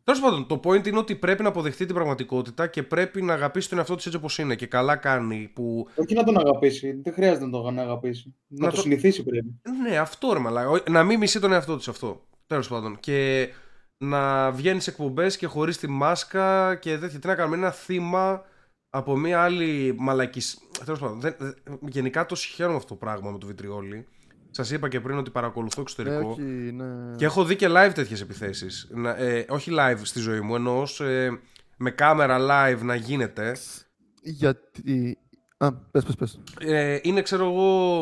Τέλος 0.04 0.22
πάντων, 0.22 0.48
το 0.48 0.60
point 0.63 0.88
είναι 0.88 0.98
ότι 0.98 1.15
πρέπει 1.15 1.43
να 1.43 1.50
αποδεχτεί 1.50 1.86
την 1.86 1.96
πραγματικότητα 1.96 2.67
και 2.67 2.84
πρέπει 2.84 3.22
να 3.22 3.34
αγαπήσει 3.34 3.70
τον 3.70 3.78
εαυτό 3.78 3.96
της 3.96 4.06
έτσι 4.06 4.17
όπως 4.17 4.38
είναι. 4.38 4.56
Και 4.56 4.65
καλά 4.65 4.96
κάνει 4.96 5.52
που. 5.56 5.88
Όχι 5.96 6.13
να 6.13 6.24
τον 6.24 6.38
αγαπήσει. 6.39 7.00
Δεν 7.04 7.13
χρειάζεται 7.13 7.46
να 7.46 7.52
τον 7.52 7.80
αγαπήσει. 7.80 8.36
Να, 8.48 8.65
Να 8.65 8.70
το 8.70 8.76
το- 8.76 8.82
συνηθίσει 8.82 9.24
πρέπει. 9.24 9.62
Ναι, 9.89 9.98
αυτό 9.98 10.34
ρε 10.34 10.39
μαλάκα. 10.39 10.70
Ο- 10.70 10.84
Να 10.89 11.04
μην 11.04 11.20
μισεί 11.20 11.39
τον 11.39 11.52
εαυτό 11.52 11.78
της 11.78 11.88
αυτό. 11.88 12.26
Τέλος 12.48 12.67
πάντων. 12.67 13.00
Και 13.00 13.50
να 13.98 14.52
βγαίνει 14.52 14.80
σε 14.80 14.89
εκπομπές 14.89 15.38
και 15.38 15.48
χωρίς 15.48 15.78
τη 15.78 15.88
μάσκα 15.89 16.76
και 16.76 16.98
τέτοια. 16.98 17.20
Τι 17.20 17.28
να 17.28 17.36
κάνουμε, 17.36 17.56
ένα 17.56 17.72
θύμα 17.72 18.46
από 18.89 19.17
μια 19.17 19.41
άλλη 19.43 19.96
μαλακή. 19.98 20.41
Τέλος 20.86 21.00
πάντων. 21.00 21.20
Δεν, 21.20 21.36
δεν- 21.40 21.56
γενικά 21.82 22.26
το 22.26 22.36
συγχαίρω 22.36 22.70
με 22.70 22.76
αυτό 22.76 22.88
το 22.88 22.96
πράγμα 22.96 23.32
με 23.32 23.38
το 23.38 23.48
βιτριόλι. 23.48 24.08
Σας 24.52 24.72
είπα 24.72 24.88
και 24.90 25.00
πριν 25.00 25.18
ότι 25.18 25.30
παρακολουθώ 25.30 25.76
Ναι, 25.82 25.82
εξωτερικό. 25.90 26.30
όχι, 26.30 26.42
ναι. 26.42 27.16
Και 27.16 27.26
έχω 27.26 27.46
δει 27.46 27.56
και 27.56 27.68
live 27.70 27.92
τέτοιες 27.94 28.22
επιθέσεις. 28.22 28.88
Να, 28.92 29.10
ε, 29.10 29.46
όχι 29.50 29.72
live 29.80 30.00
στη 30.04 30.20
ζωή 30.20 30.42
μου, 30.42 30.56
εννοώ 30.56 30.82
ως, 30.82 31.00
ε, 31.02 31.40
με 31.78 31.92
κάμερα 31.92 32.38
live 32.40 32.80
να 32.82 32.96
γίνεται. 32.96 33.56
Γιατί... 34.22 35.18
Α, 35.58 35.74
πες, 35.74 36.04
πες, 36.04 36.16
πες. 36.16 36.40
Ε, 36.60 37.00
είναι, 37.02 37.22
ξέρω 37.22 37.46
εγώ, 37.46 38.02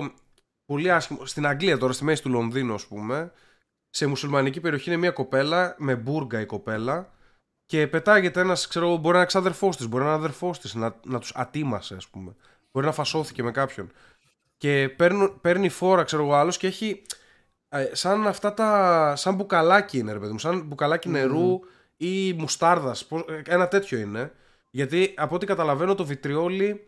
πολύ 0.66 0.92
άσχημο. 0.92 1.26
Στην 1.26 1.46
Αγγλία 1.48 1.78
τώρα, 1.78 1.94
στη 1.94 2.04
μέση 2.04 2.22
του 2.22 2.30
Λονδίνου, 2.30 2.74
ας 2.74 2.88
πούμε, 2.88 3.32
σε 3.90 4.06
μουσουλμανική 4.06 4.60
περιοχή 4.60 4.90
είναι 4.90 5.00
μια 5.00 5.12
κοπέλα, 5.12 5.76
με 5.78 5.96
μπουργκα 5.96 6.40
η 6.42 6.46
κοπέλα, 6.46 7.14
και 7.66 7.88
πετάγεται 7.88 8.40
ένας, 8.40 8.68
ξέρω 8.68 8.88
εγώ, 8.88 8.96
μπορεί 8.98 9.12
να 9.12 9.18
είναι 9.18 9.26
ξαδερφός 9.28 9.78
της, 9.78 9.88
μπορεί 9.88 10.04
να 10.04 10.10
είναι 10.10 10.18
αδερφός 10.20 10.60
της, 10.60 10.74
να, 10.74 10.96
να 11.06 11.20
τους 11.20 11.32
ατίμασε, 11.36 11.96
ας 11.96 12.08
πούμε. 12.08 12.36
Μπορεί 12.76 12.88
να 12.88 12.92
φασώθηκε 12.94 13.44
με 13.44 13.52
κάποιον. 13.52 13.92
Και 14.58 14.90
παίρνουν, 14.98 15.38
παίρνει 15.42 15.70
φόρα, 15.70 16.04
ξέρω 16.04 16.24
εγώ, 16.24 16.34
άλλος 16.34 16.58
και 16.58 16.68
έχει 16.68 17.02
ε, 17.70 17.90
σαν 17.92 18.28
αυτά 18.28 18.54
τα. 18.54 19.14
σαν 19.16 19.36
μπουκαλάκι 19.36 19.98
είναι, 19.98 20.12
ρε 20.14 20.20
παιδί 20.20 20.32
μου. 20.32 20.40
Σαν 20.40 20.62
μπουκαλάκι 20.62 21.10
νερού 21.10 21.60
ή 21.98 22.34
μουστάρδας. 22.34 23.08
Ένα 23.46 23.68
τέτοιο 23.68 23.98
είναι. 24.00 24.32
Γιατί 24.72 25.14
από 25.18 25.36
ό,τι 25.36 25.46
καταλαβαίνω 25.46 25.96
το 25.96 26.06
βιτριόλι 26.06 26.88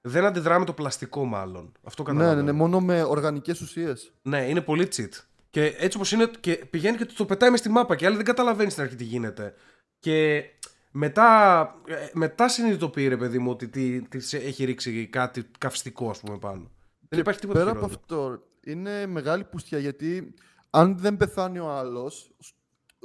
δεν 0.00 0.24
αντιδρά 0.24 0.58
με 0.58 0.64
το 0.64 0.72
πλαστικό, 0.72 1.24
μάλλον. 1.24 1.72
Αυτό 1.82 2.02
Ναι, 2.02 2.08
καταλαβαίνω. 2.08 2.40
ναι, 2.40 2.50
ναι, 2.52 2.58
μόνο 2.58 2.80
με 2.80 3.02
οργανικές 3.02 3.60
ουσίες. 3.60 4.12
Ναι, 4.22 4.48
είναι 4.48 4.60
πολύ 4.60 4.88
cheat. 4.96 5.08
Και 5.50 5.64
έτσι 5.78 5.96
όπως 5.96 6.12
είναι, 6.12 6.30
και 6.40 6.54
πηγαίνει 6.70 6.96
και 6.96 7.04
το 7.04 7.24
πετάει 7.24 7.50
μες 7.50 7.58
στη 7.58 7.68
μάπα 7.68 7.96
και 7.96 8.06
άλλη 8.06 8.16
δεν 8.16 8.24
καταλαβαίνεις 8.24 8.72
στην 8.72 8.84
αρχή 8.84 8.96
τι 8.96 9.04
γίνεται. 9.04 9.54
Και 9.98 10.44
μετά, 10.92 11.60
ε, 11.86 11.94
μετά 12.12 12.48
συνειδητοποιεί, 12.48 13.06
ρε 13.08 13.16
παιδί 13.16 13.38
μου, 13.38 13.50
ότι 13.50 13.68
τι, 13.68 14.02
τι 14.02 14.20
σε 14.20 14.36
έχει 14.36 14.64
ρίξει 14.64 15.06
κάτι 15.06 15.44
καυστικό, 15.58 16.10
ας 16.10 16.20
πούμε, 16.20 16.38
πάνω. 16.38 16.70
Δεν 17.08 17.20
υπάρχει 17.20 17.40
τίποτα 17.40 17.58
Πέρα 17.58 17.70
από 17.70 17.80
χειρότερο. 17.88 18.22
αυτό, 18.22 18.42
είναι 18.64 19.06
μεγάλη 19.06 19.44
πουστιά 19.44 19.78
γιατί 19.78 20.34
αν 20.70 20.98
δεν 20.98 21.16
πεθάνει 21.16 21.58
ο 21.58 21.70
άλλος. 21.70 22.34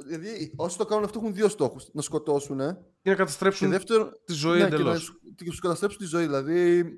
Δηλαδή, 0.06 0.52
όσοι 0.56 0.78
το 0.78 0.84
κάνουν 0.84 1.04
αυτό 1.04 1.18
έχουν 1.18 1.34
δύο 1.34 1.48
στόχους. 1.48 1.88
Να 1.92 2.02
σκοτώσουν. 2.02 2.58
Και 3.02 3.10
να 3.10 3.14
καταστρέψουν 3.14 3.70
δεύτερο, 3.70 4.10
τη 4.24 4.32
ζωή 4.32 4.58
ναι, 4.58 4.64
εντελώς. 4.64 5.18
Και 5.36 5.44
να 5.46 5.52
σου 5.52 5.60
καταστρέψουν 5.60 5.98
τη 5.98 6.06
ζωή. 6.06 6.22
Δηλαδή, 6.24 6.94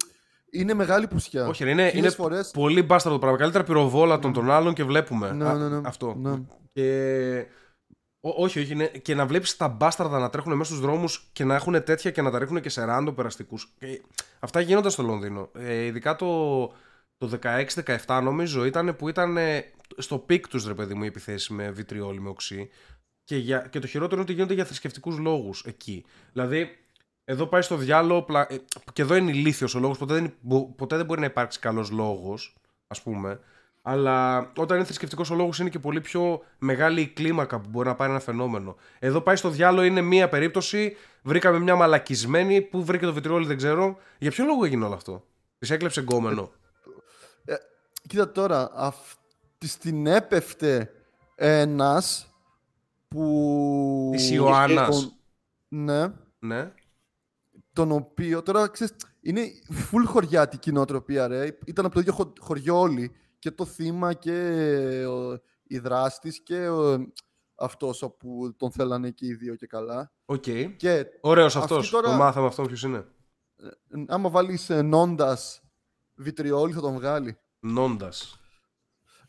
είναι 0.50 0.74
μεγάλη 0.74 1.07
πουσιά. 1.09 1.46
Όχι, 1.46 1.64
ρε, 1.64 1.70
είναι, 1.70 1.88
Χίλιες 1.88 2.05
είναι 2.05 2.11
φορές- 2.14 2.50
πολύ 2.50 2.83
μπάσταρτο 2.83 3.18
πράγμα. 3.18 3.38
Καλύτερα 3.38 3.64
πυροβόλα 3.64 4.18
των, 4.18 4.33
των 4.33 4.50
άλλων 4.50 4.74
και 4.74 4.85
βλέπουμε. 4.85 5.33
Ναι, 5.33 5.44
Α, 5.48 5.55
ναι, 5.55 5.68
ναι. 5.68 5.81
Αυτό. 5.85 6.14
Ναι. 6.18 6.42
Και... 6.72 7.46
Ό, 8.20 8.28
όχι, 8.42 8.61
όχι. 8.61 8.72
Είναι... 8.72 8.87
Και 8.87 9.14
να 9.14 9.26
βλέπεις 9.26 9.56
τα 9.56 9.68
μπάσταρδα 9.68 10.18
να 10.18 10.30
τρέχουν 10.30 10.52
μέσα 10.56 10.70
στους 10.70 10.85
δρόμους 10.85 11.28
και 11.33 11.44
να 11.44 11.54
έχουν 11.54 11.85
τέτοια 11.85 12.11
και 12.11 12.22
να 12.22 12.30
τα 12.30 12.38
ρίχνουν 12.38 12.61
και 12.61 12.68
σε 12.68 12.85
ράντο 12.85 13.12
περαστικούς. 13.12 13.74
Αυτά 14.40 14.61
γίνονταν 14.61 14.90
στο 14.90 15.02
Λονδίνο. 15.02 15.50
Ε, 15.54 15.85
ειδικά 15.85 16.16
το, 16.16 16.61
το 17.16 17.38
16-17 17.42 18.20
νομίζω 18.22 18.64
ήταν 18.64 18.96
που 18.96 19.09
ήταν 19.09 19.37
ε, 19.37 19.64
στο 19.96 20.18
πικ 20.18 20.48
τους 20.48 20.66
ρε 20.66 20.74
παιδί 20.74 20.94
μου 20.94 21.02
οι 21.02 21.06
επιθέσεις 21.06 21.52
με 21.52 21.70
βιτριόλι, 21.70 22.20
με 22.20 22.28
οξύ. 22.28 22.70
Και, 23.24 23.37
για... 23.37 23.66
και 23.70 23.78
το 23.78 23.87
χειρότερο 23.87 24.14
είναι 24.14 24.24
ότι 24.24 24.33
γίνονται 24.33 24.54
για 24.54 24.64
θρησκευτικούς 24.64 25.18
λόγους 25.18 25.64
εκεί. 25.64 26.04
Δηλαδή, 26.33 26.78
εδώ 27.24 27.46
πάει 27.46 27.62
στο 27.62 27.76
διάολο 27.76 28.22
πλα... 28.22 28.46
ε, 28.52 28.56
και 28.92 29.02
εδώ 29.02 29.14
είναι 29.14 29.30
ηλίθιος 29.30 29.74
ο 29.74 29.78
λόγος. 29.78 29.98
Ποτέ, 29.98 30.14
δεν... 30.14 30.35
μπο- 30.40 30.74
ποτέ 30.76 30.96
δεν 30.96 31.06
μπορεί 31.06 31.20
να 31.20 31.26
υπάρξει 31.26 31.59
καλός 31.59 31.90
λόγος, 31.90 32.56
ας 32.87 33.02
πούμε. 33.02 33.40
Αλλά 33.82 34.38
όταν 34.56 34.76
είναι 34.76 34.86
θρησκευτικός 34.86 35.30
ο 35.30 35.34
λόγος 35.34 35.58
είναι 35.58 35.68
και 35.68 35.78
πολύ 35.78 36.00
πιο 36.00 36.42
μεγάλη 36.58 37.00
η 37.00 37.06
κλίμακα 37.08 37.60
που 37.60 37.68
μπορεί 37.68 37.88
να 37.88 37.94
πάρει 37.94 38.10
ένα 38.10 38.20
φαινόμενο. 38.20 38.76
Εδώ 38.98 39.20
πάει 39.20 39.36
στο 39.36 39.48
διάολο 39.48 39.84
είναι 39.86 40.00
μία 40.00 40.28
περίπτωση. 40.28 40.96
Βρήκαμε 41.22 41.58
μια 41.58 41.76
μαλακισμένη 41.76 42.60
που 42.62 42.84
βρήκε 42.84 43.06
το 43.06 43.12
βιτριόλι, 43.12 43.46
δεν 43.46 43.56
ξέρω. 43.56 43.96
Για 44.18 44.30
ποιο 44.30 44.44
λόγο 44.44 44.64
έγινε 44.64 44.84
όλο 44.84 44.94
αυτό; 44.94 45.24
Της 45.58 45.70
έκλεψε 45.70 46.00
γκόμενο. 46.00 46.50
Κοίτα 48.08 48.32
τώρα, 48.32 48.70
αυτή 48.74 49.78
την 49.80 50.06
έπεφτε 50.06 50.90
ένας 51.34 52.34
που... 53.08 54.10
Της 54.12 54.30
Ιωάννας. 54.30 55.00
τον- 55.00 55.12
Ναι, 55.68 56.12
Ναι. 56.38 56.72
τον 57.72 57.92
οποίο 57.92 58.42
τώρα 58.42 58.68
ξέρεις, 58.68 58.94
είναι 59.20 59.42
full 59.70 60.02
χωριάτικη 60.06 60.72
νοοτροπία 60.72 61.26
ρε. 61.28 61.58
Ήταν 61.66 61.84
από 61.84 61.94
το 61.94 62.00
ίδιο 62.00 62.12
χω- 62.12 62.32
χωριό 62.40 62.80
όλοι. 62.80 63.12
Και 63.40 63.50
το 63.50 63.64
θύμα 63.64 64.12
και 64.14 64.37
ο, 65.07 65.38
η 65.62 65.79
δράστης 65.79 66.42
και 66.42 66.68
ο, 66.68 67.07
αυτός 67.55 68.11
που 68.18 68.55
τον 68.57 68.70
θέλανε 68.72 69.11
και 69.11 69.26
οι 69.26 69.35
δύο 69.35 69.55
και 69.55 69.66
καλά. 69.66 70.12
Οκ. 70.24 70.42
Και 70.76 71.07
Ωραίος 71.20 71.57
Αυτή 71.57 71.72
αυτός. 71.72 71.90
τώρα- 71.90 72.11
Το 72.11 72.16
μάθαμε 72.16 72.46
αυτό 72.46 72.62
ποιος 72.62 72.83
είναι. 72.83 73.07
ε, 73.57 73.68
άμα 74.07 74.29
βάλεις 74.31 74.70
ε, 74.70 74.83
Νόντας 74.82 75.62
βιτριόλι 76.14 76.72
θα 76.72 76.81
τον 76.81 76.92
βγάλει. 76.94 77.38
Νόντας. 77.61 78.38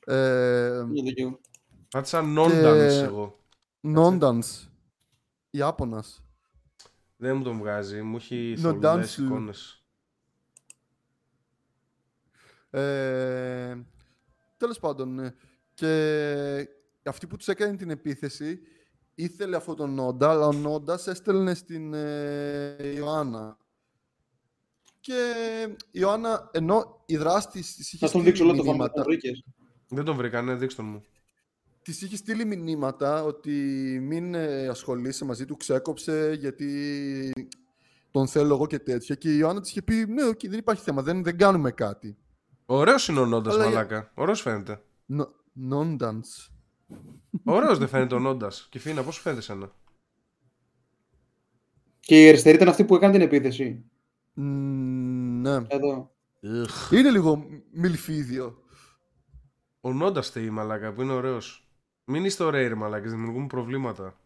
Ε, 0.06 0.78
Είναι 0.78 1.02
δίκαιο. 1.02 1.40
Πάτησα 1.90 2.22
Νόνταν 2.22 2.80
εγώ. 2.80 3.40
Νόντανς. 3.80 4.70
Ιάπωνας. 5.50 6.24
Δεν 7.18 7.38
μου 7.38 7.44
τον 7.44 7.58
βγάζει. 7.58 8.02
Μου 8.02 8.16
έχει 8.16 8.56
Νοντάνσου. 8.58 9.16
θολές 9.16 9.18
εικόνες. 9.18 9.86
Ε, 12.70 13.78
τέλος 14.62 14.80
πάντων, 14.80 15.14
ναι. 15.14 15.34
Και 15.74 16.68
αυτή 17.06 17.28
που 17.28 17.38
τους 17.38 17.48
έκανε 17.48 17.76
την 17.76 17.90
επίθεση 17.90 18.60
ήθελε 19.16 19.56
αυτόν 19.56 19.76
τον 19.76 19.94
Νόντα, 19.94 20.30
αλλά 20.30 20.48
ο 20.48 20.52
Νόντας 20.52 21.08
έστελνε 21.08 21.54
στην 21.54 21.94
ε, 21.94 22.94
Ιωάννα. 22.96 23.58
Και 25.00 25.34
η 25.92 26.00
Ιωάννα, 26.00 26.50
ενώ 26.54 27.04
η 27.06 27.18
δράστης 27.18 27.76
της 27.76 27.94
είχε 27.94 28.06
Θα 28.06 28.12
τον 28.12 28.22
στείλει 28.22 28.24
δείξω 28.24 28.44
όλο 28.44 28.56
το 28.56 28.64
μηνύματα, 28.64 28.92
φάμα. 28.92 29.04
Το 29.04 29.10
βρήκες. 29.10 29.44
Δεν 29.88 30.04
τον 30.04 30.16
βρήκανε, 30.16 30.56
δείξτε 30.56 30.82
τον 30.82 30.92
μου. 30.92 31.04
της 31.82 32.02
είχε 32.02 32.16
στείλει 32.16 32.46
μηνύματα 32.46 33.24
ότι 33.24 33.52
μην 34.02 34.34
ε, 34.34 34.68
ασχολείσαι 34.68 35.26
μαζί 35.26 35.46
του, 35.46 35.58
ξέκοψε 35.58 36.36
γιατί 36.40 37.32
τον 38.12 38.28
θέλω 38.28 38.54
εγώ 38.54 38.68
και 38.68 38.80
τέτοια. 38.80 39.16
Και 39.16 39.34
η 39.34 39.38
Ιωάννα 39.40 39.62
της 39.62 39.70
είχε 39.70 39.82
πει, 39.82 40.06
ναι, 40.06 40.26
οκ, 40.26 40.40
δεν 40.48 40.60
υπάρχει 40.60 40.84
θέμα, 40.84 41.02
δεν, 41.02 41.24
δεν 41.24 41.38
κάνουμε 41.38 41.72
κάτι. 41.72 42.18
Ωραίος 42.74 43.08
είναι 43.08 43.20
ο 43.20 43.26
Νόντας, 43.26 43.54
Αλλά 43.54 43.64
για- 43.64 43.74
μαλάκα. 43.74 44.12
Ωραίος 44.16 44.42
φαίνεται. 44.42 44.82
Νο- 45.06 45.34
Νόντανς. 45.54 46.52
Ωραίος 47.44 47.78
δεν 47.78 47.88
φαίνεται 47.88 48.16
ο 48.16 48.20
Νόντας. 48.20 48.68
Και 48.72 48.80
φίνα, 48.80 49.04
πώς 49.04 49.18
φαίνεται 49.20 49.42
σένα. 49.42 49.72
Και 52.00 52.24
η 52.24 52.28
αριστερή 52.28 52.56
ήταν 52.56 52.68
αυτή 52.68 52.86
που 52.86 52.96
έκανε 52.96 53.14
την 53.14 53.22
επίθεση. 53.22 53.84
Μ, 54.34 54.44
ναι. 55.42 55.56
Εδώ. 55.68 56.12
Είναι 56.92 57.10
λίγο 57.12 57.46
μιλφίδιο. 57.72 58.58
Ο 59.82 59.94
Νόντας 59.94 60.30
θέλει 60.30 60.50
μαλάκα 60.50 60.94
που 60.94 61.02
είναι 61.02 61.14
ωραίος. 61.14 61.66
Μην 62.06 62.26
είστε 62.26 62.44
ωραίοι, 62.44 62.68
ρε 62.68 62.76
μαλάκα, 62.76 63.10
δημιουργούμε 63.10 63.48
προβλήματα. 63.48 64.20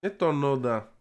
Ε, 0.00 0.10
το 0.10 0.32
Νόντα. 0.32 0.92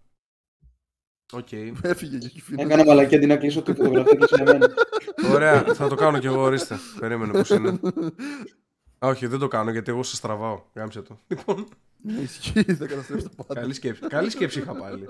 Οκ. 1.34 1.52
Έφυγε 1.82 2.18
και 2.18 2.26
έχει 2.26 2.42
φύγει. 2.42 2.62
Έκανα 2.62 2.86
μαλακία 2.86 3.16
αντί 3.16 3.26
να 3.26 3.38
κλείσω 3.38 3.62
τη 3.62 3.74
φωτογραφία 3.74 4.16
και 4.16 4.26
σε 4.28 4.42
εμένα. 4.42 4.68
Ωραία, 5.34 5.64
θα 5.64 5.88
το 5.88 5.96
κάνω 5.96 6.20
κι 6.20 6.26
εγώ, 6.26 6.42
ορίστε. 6.42 6.78
Περίμενε 7.00 7.32
πώς 7.32 7.50
είναι. 7.50 7.70
Α, 9.00 9.08
όχι, 9.08 9.28
δεν 9.28 9.40
το 9.40 9.48
κάνω 9.48 9.72
γιατί 9.72 9.92
εγώ 9.92 10.04
σε 10.04 10.22
τραβάω. 10.22 10.62
Γάμησέ 10.76 11.02
το. 11.02 11.20
Λοιπόν, 11.28 11.68
Ναι, 12.02 12.20
ισχύει, 12.22 12.62
δεν 12.74 12.88
καταστρέψει 12.88 13.30
τα 13.36 13.44
πάντα. 13.44 13.60
καλή 13.62 13.74
σκέψη. 13.74 14.02
Καλή 14.08 14.30
σκέψη 14.30 14.60
είχα 14.60 14.74
πάλι. 14.76 15.08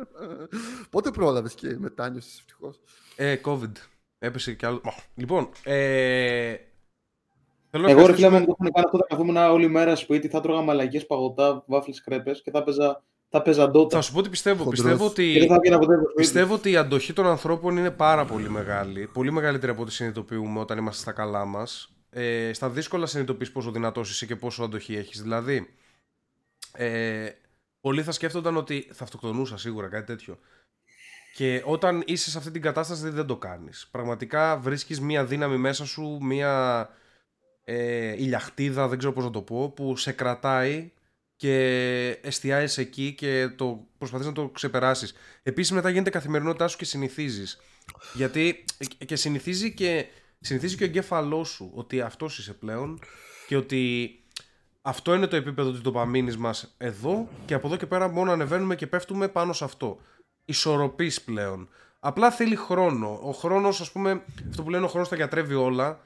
Πότε 0.89 1.11
πρόλαβες 1.11 1.53
και 1.53 1.75
μετάνιωσες 1.79 2.37
ευτυχώς; 2.39 2.79
Ε, 3.15 3.35
COVID. 3.45 3.71
Έπεσε 4.19 4.53
κι 4.53 4.65
άλλο. 4.65 4.81
Ω, 4.85 4.89
Λοιπόν, 5.15 5.49
ε... 5.63 6.55
Θέλω 7.69 7.83
να 7.83 7.89
Εγώ 7.91 8.05
ρε 8.05 8.13
φίλε 8.13 8.25
ευχαριστήσουμε- 8.27 8.39
μου 8.39 8.45
το 8.45 8.55
είχαν 8.59 8.71
κάνει 8.73 8.85
αυτό, 8.85 8.97
θα 8.97 9.05
καθόμουν 9.09 9.35
όλη 9.37 9.67
μέρα 9.67 9.95
σπίτι, 9.95 10.27
θα 10.27 10.41
τρώγα 10.41 10.61
μαλακίες, 10.61 11.05
παγωτά, 11.05 11.63
βάφλες, 11.67 12.01
κρέπες 12.01 12.41
και 12.41 12.51
θα 12.51 12.63
παίζα, 12.63 13.03
θα 13.29 13.41
παίζα 13.41 13.69
ντότα. 13.69 13.95
Θα 13.95 14.01
σου 14.01 14.13
πω 14.13 14.21
τι 14.21 14.29
πιστεύω. 14.29 14.63
Χοντρός. 14.63 14.81
Πιστεύω 14.81 15.09
Και 15.11 15.23
δεν 15.23 15.41
ότι, 15.41 15.47
θα 15.47 15.59
βγαίνα 15.59 15.79
ποτέ 15.79 15.93
από 15.93 16.03
το 16.03 16.09
σπίτι. 16.09 16.21
πιστεύω 16.21 16.53
ότι 16.53 16.71
η 16.71 16.75
αντοχή 16.75 17.13
των 17.13 17.27
ανθρώπων 17.27 17.77
είναι 17.77 17.91
πάρα 17.91 18.25
πολύ 18.25 18.49
μεγάλη. 18.49 19.09
Πολύ 19.13 19.31
μεγαλύτερη 19.31 19.71
από 19.71 19.81
ό,τι 19.81 19.91
συνειδητοποιούμε 19.91 20.59
όταν 20.59 20.77
είμαστε 20.77 21.01
στα 21.01 21.11
καλά 21.11 21.45
μας. 21.45 21.91
Ε, 22.09 22.53
στα 22.53 22.69
δύσκολα 22.69 23.05
συνειδητοποιείς 23.05 23.51
πόσο 23.51 23.71
δυνατός 23.71 24.09
είσαι 24.09 24.25
και 24.25 24.35
πόσο 24.35 24.63
αντοχή 24.63 24.95
έχεις. 24.95 25.21
Δηλαδή, 25.21 25.69
ε, 26.71 27.29
πολλοί 27.81 28.03
θα 28.03 28.11
σκέφτονταν 28.11 28.57
ότι 28.57 28.89
θα 28.93 29.03
αυτοκτονούσα 29.03 29.57
σίγουρα, 29.57 29.87
κάτι 29.87 30.05
τέτοιο. 30.05 30.37
Και 31.33 31.61
όταν 31.65 32.03
είσαι 32.05 32.29
σε 32.29 32.37
αυτή 32.37 32.51
την 32.51 32.61
κατάσταση 32.61 33.09
δεν 33.09 33.25
το 33.25 33.35
κάνεις. 33.35 33.87
Πραγματικά 33.91 34.57
βρίσκεις 34.57 35.01
μία 35.01 35.25
δύναμη 35.25 35.57
μέσα 35.57 35.85
σου, 35.85 36.17
μία 36.21 36.89
ε, 37.63 38.11
ηλιαχτίδα, 38.11 38.87
δεν 38.87 38.97
ξέρω 38.97 39.13
πώς 39.13 39.23
να 39.23 39.29
το 39.31 39.41
πω, 39.41 39.69
που 39.69 39.97
σε 39.97 40.11
κρατάει 40.11 40.91
και 41.37 41.55
εστιάζεις 42.21 42.77
εκεί 42.77 43.13
και 43.13 43.49
το 43.55 43.87
προσπαθείς 43.97 44.25
να 44.25 44.31
το 44.31 44.49
ξεπεράσεις. 44.49 45.13
Επίσης 45.43 45.71
μετά 45.71 45.89
γίνεται 45.89 46.09
καθημερινότητά 46.09 46.67
σου 46.67 46.77
και 46.77 46.85
συνηθίζεις. 46.85 47.59
Γιατί 48.13 48.65
και 49.05 49.15
συνηθίζει 49.15 49.73
και, 49.73 50.05
συνηθίζει 50.39 50.75
και 50.75 50.83
ο 50.83 50.85
εγκέφαλός 50.85 51.49
σου 51.49 51.71
ότι 51.73 52.01
αυτός 52.01 52.37
είσαι 52.37 52.53
πλέον 52.53 52.99
και 53.47 53.55
ότι 53.55 54.11
αυτό 54.81 55.13
είναι 55.13 55.27
το 55.27 55.35
επίπεδο 55.35 55.71
της 55.71 55.81
ντοπαμίνης 55.81 56.37
μας 56.37 56.75
εδώ 56.77 57.29
και 57.45 57.53
από 57.53 57.67
εδώ 57.67 57.75
και 57.75 57.85
πέρα 57.85 58.07
μόνο 58.07 58.31
ανεβαίνουμε 58.31 58.75
και 58.75 58.87
πέφτουμε 58.87 59.27
πάνω 59.27 59.53
σε 59.53 59.63
αυτό. 59.63 59.99
Ισορροπής 60.45 61.21
πλέον. 61.21 61.69
Απλά 61.99 62.31
θέλει 62.31 62.55
χρόνο. 62.55 63.19
Ο 63.23 63.31
χρόνος, 63.31 63.81
ας 63.81 63.91
πούμε, 63.91 64.23
αυτό 64.49 64.63
που 64.63 64.69
λένε 64.69 64.85
ο 64.85 64.87
χρόνος 64.87 65.09
τα 65.09 65.15
γιατρεύει 65.15 65.53
όλα. 65.53 65.99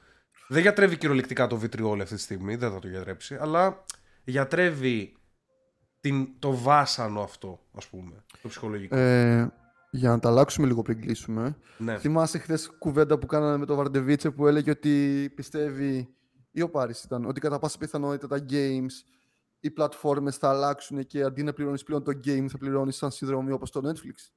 Δεν 0.47 0.61
γιατρεύει 0.61 0.97
κυριολεκτικά 0.97 1.47
το 1.47 1.57
βιτριόλι 1.57 2.01
αυτή 2.01 2.15
τη 2.15 2.21
στιγμή, 2.21 2.55
δεν 2.55 2.71
θα 2.71 2.79
το 2.79 2.87
γιατρέψει, 2.87 3.37
αλλά 3.39 3.83
γιατρεύει 4.23 5.15
την, 6.01 6.27
το 6.39 6.55
βάσανο 6.57 7.21
αυτό, 7.21 7.59
ας 7.73 7.87
πούμε, 7.87 8.23
το 8.41 8.47
ψυχολογικό. 8.47 8.95
Ε, 8.97 9.51
για 9.91 10.09
να 10.09 10.19
τα 10.19 10.29
αλλάξουμε 10.29 10.67
λίγο 10.67 10.81
πριν 10.81 11.01
κλείσουμε. 11.01 11.57
ναι. 11.77 11.97
Θυμάσαι 11.97 12.37
χθες 12.37 12.71
κουβέντα 12.79 13.17
που 13.17 13.25
κάναμε 13.25 13.57
με 13.57 13.65
τον 13.65 13.75
Βαρντεβίτσε 13.75 14.31
που 14.31 14.47
έλεγε 14.47 14.69
ότι 14.69 15.31
πιστεύει, 15.35 16.13
ή 16.51 16.61
ο 16.61 16.69
Πάρης 16.69 17.03
ήταν, 17.03 17.25
ότι 17.25 17.39
κατά 17.39 17.59
πάσα 17.59 17.77
πιθανότητα 17.77 18.27
τα 18.27 18.45
games, 18.49 18.91
οι 19.59 19.69
πλατφόρμες 19.71 20.35
θα 20.37 20.49
αλλάξουν 20.49 21.05
και 21.05 21.23
αντί 21.23 21.43
να 21.43 21.53
πληρώνεις 21.53 21.83
πλέον 21.83 22.03
το 22.03 22.11
game 22.25 22.45
θα 22.49 22.57
πληρώνεις 22.57 22.95
σαν 22.95 23.11
συνδρομή 23.11 23.51
όπως 23.51 23.71
το 23.71 23.81
Netflix. 23.89 24.31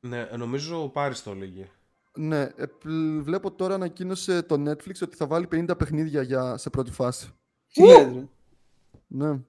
ναι, 0.00 0.28
νομίζω 0.36 0.82
ο 0.82 0.88
Πάρης 0.88 1.22
το 1.22 1.30
έλεγε. 1.30 1.68
Ναι, 2.16 2.40
ε, 2.40 2.66
πλ- 2.78 3.22
βλέπω 3.22 3.50
τώρα 3.52 3.74
ανακοίνωσε 3.74 4.42
το 4.42 4.54
Netflix 4.70 4.94
ότι 5.02 5.16
θα 5.16 5.26
βάλει 5.26 5.48
50 5.52 5.74
παιχνίδια 5.78 6.22
για, 6.22 6.56
σε 6.56 6.70
πρώτη 6.70 6.90
φάση. 6.90 7.30
Τι 7.72 7.84
λες, 7.86 8.12
ρε. 8.14 8.24
Ναι. 9.06 9.40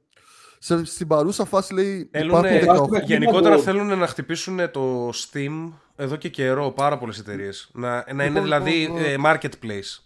Σε, 0.61 0.85
στην 0.85 1.07
παρούσα 1.07 1.45
φάση 1.45 1.73
λέει 1.73 2.09
Θέλουνε- 2.11 2.61
υπάρχουν 2.61 2.75
18. 2.75 2.77
Βάζουμε- 2.79 3.03
γενικότερα 3.03 3.55
Board. 3.57 3.61
θέλουν 3.61 3.97
να 3.97 4.07
χτυπήσουν 4.07 4.71
το 4.71 5.09
Steam 5.09 5.71
εδώ 5.95 6.15
και 6.15 6.29
καιρό 6.29 6.71
πάρα 6.71 6.97
πολλές 6.97 7.19
εταιρείες. 7.19 7.69
Να, 7.73 7.89
να 7.91 8.03
είναι 8.11 8.23
Λοιπόν, 8.25 8.43
δηλαδή 8.43 8.71
λοιπόν, 8.71 9.03
ε, 9.03 9.15
marketplace. 9.25 10.03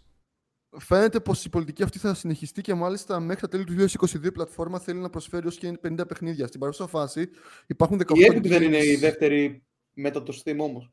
Φαίνεται 0.80 1.20
πως 1.20 1.46
η 1.46 1.50
πολιτική 1.50 1.84
αυτή 1.84 1.98
θα 2.00 2.14
συνεχιστεί 2.14 2.62
και 2.62 2.74
μάλιστα 2.74 3.20
μέχρι 3.20 3.42
τα 3.42 3.48
τέλη 3.48 3.64
του 3.64 3.74
2022 3.74 4.24
η 4.24 4.32
πλατφόρμα 4.32 4.80
θέλει 4.80 5.00
να 5.00 5.10
προσφέρει 5.10 5.48
ως 5.48 5.58
και 5.58 5.80
50 5.88 6.08
παιχνίδια. 6.08 6.48
Στην 6.48 6.60
παρούσα 6.60 6.88
φάση 6.88 7.30
υπάρχουν 7.68 7.98
18 7.98 8.16
Η 8.18 8.26
Epic 8.32 8.42
δεν 8.44 8.62
είναι 8.64 8.80
games. 8.80 8.84
η 8.86 8.96
δεύτερη 8.96 9.64
μετά 9.94 10.24
το 10.24 10.42
Steam 10.44 10.58
όμως. 10.58 10.90